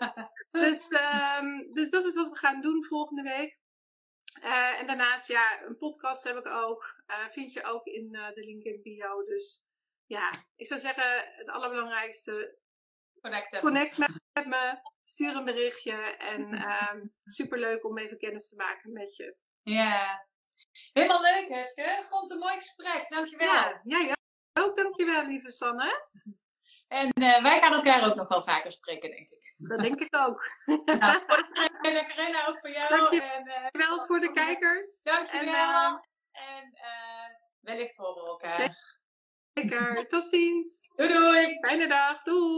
dus, 0.61 0.91
um, 1.39 1.71
dus 1.71 1.89
dat 1.89 2.05
is 2.05 2.15
wat 2.15 2.29
we 2.29 2.37
gaan 2.37 2.61
doen 2.61 2.85
volgende 2.85 3.21
week. 3.21 3.63
Uh, 4.43 4.79
en 4.79 4.87
daarnaast, 4.87 5.27
ja, 5.27 5.61
een 5.65 5.77
podcast 5.77 6.23
heb 6.23 6.37
ik 6.37 6.47
ook. 6.47 7.03
Uh, 7.07 7.29
vind 7.29 7.53
je 7.53 7.63
ook 7.63 7.85
in 7.85 8.09
uh, 8.11 8.33
de 8.33 8.43
link 8.43 8.63
in 8.63 8.81
bio. 8.81 9.23
Dus 9.23 9.64
ja, 10.05 10.31
ik 10.55 10.67
zou 10.67 10.79
zeggen, 10.79 11.33
het 11.35 11.49
allerbelangrijkste. 11.49 12.57
Connecten. 13.21 13.59
Connect 13.59 13.97
met, 13.97 14.45
me. 14.45 14.79
Stuur 15.03 15.35
een 15.35 15.45
berichtje. 15.45 15.93
En 16.17 16.69
um, 16.71 17.13
superleuk 17.37 17.85
om 17.85 17.97
even 17.97 18.17
kennis 18.17 18.49
te 18.49 18.55
maken 18.55 18.93
met 18.93 19.15
je. 19.15 19.35
Ja, 19.61 20.25
Helemaal 20.93 21.21
leuk, 21.21 21.47
Heske. 21.47 21.81
Ik 21.81 22.05
vond 22.09 22.21
het 22.21 22.31
een 22.31 22.39
mooi 22.39 22.55
gesprek. 22.55 23.05
Dankjewel. 23.09 23.47
Ja, 23.47 23.81
jij 23.83 24.15
ook. 24.59 24.75
Dankjewel, 24.75 25.25
lieve 25.25 25.49
Sanne. 25.49 26.07
En 26.87 27.11
uh, 27.21 27.41
wij 27.41 27.59
gaan 27.59 27.73
elkaar 27.73 28.05
ook 28.09 28.15
nog 28.15 28.27
wel 28.27 28.43
vaker 28.43 28.71
spreken, 28.71 29.09
denk 29.09 29.29
ik. 29.29 29.53
Dat 29.57 29.79
denk 29.79 29.99
ik 29.99 30.15
ook. 30.15 30.43
Nou, 30.85 31.21
en 31.81 32.07
Carina, 32.07 32.47
ook 32.47 32.59
voor 32.59 32.69
jou. 32.69 32.97
Dankjewel 32.97 33.97
uh, 33.97 34.05
voor 34.05 34.19
de 34.19 34.31
kijkers. 34.31 35.01
Dankjewel. 35.03 36.05
En, 36.31 36.73
uh, 36.73 37.35
wellicht 37.59 37.95
horen 37.95 38.23
we 38.23 38.29
elkaar. 38.29 38.94
Zeker. 39.59 40.07
Tot 40.07 40.29
ziens. 40.29 40.89
Doei 40.95 41.13
doei. 41.13 41.57
Fijne 41.61 41.87
dag. 41.87 42.23
Doei. 42.23 42.57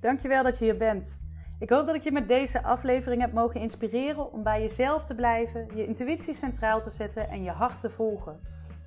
Dankjewel 0.00 0.42
dat 0.42 0.58
je 0.58 0.64
hier 0.64 0.78
bent. 0.78 1.22
Ik 1.58 1.70
hoop 1.70 1.86
dat 1.86 1.94
ik 1.94 2.02
je 2.02 2.12
met 2.12 2.28
deze 2.28 2.62
aflevering 2.62 3.20
heb 3.20 3.32
mogen 3.32 3.60
inspireren 3.60 4.32
om 4.32 4.42
bij 4.42 4.60
jezelf 4.60 5.04
te 5.04 5.14
blijven, 5.14 5.66
je 5.76 5.86
intuïtie 5.86 6.34
centraal 6.34 6.82
te 6.82 6.90
zetten 6.90 7.22
en 7.22 7.42
je 7.42 7.50
hart 7.50 7.80
te 7.80 7.90
volgen. 7.90 8.40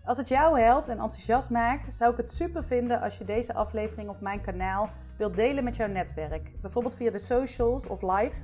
Als 0.05 0.17
het 0.17 0.27
jou 0.27 0.59
helpt 0.59 0.89
en 0.89 0.99
enthousiast 0.99 1.49
maakt, 1.49 1.93
zou 1.93 2.11
ik 2.11 2.17
het 2.17 2.31
super 2.31 2.63
vinden 2.63 3.01
als 3.01 3.17
je 3.17 3.23
deze 3.23 3.53
aflevering 3.53 4.09
of 4.09 4.21
mijn 4.21 4.41
kanaal 4.41 4.89
wilt 5.17 5.35
delen 5.35 5.63
met 5.63 5.75
jouw 5.75 5.87
netwerk. 5.87 6.61
Bijvoorbeeld 6.61 6.95
via 6.95 7.11
de 7.11 7.19
socials 7.19 7.87
of 7.87 8.01
live. 8.01 8.35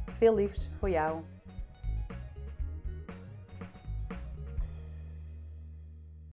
Veel 0.05 0.35
liefs 0.35 0.71
voor 0.79 0.91
jou. 0.91 1.23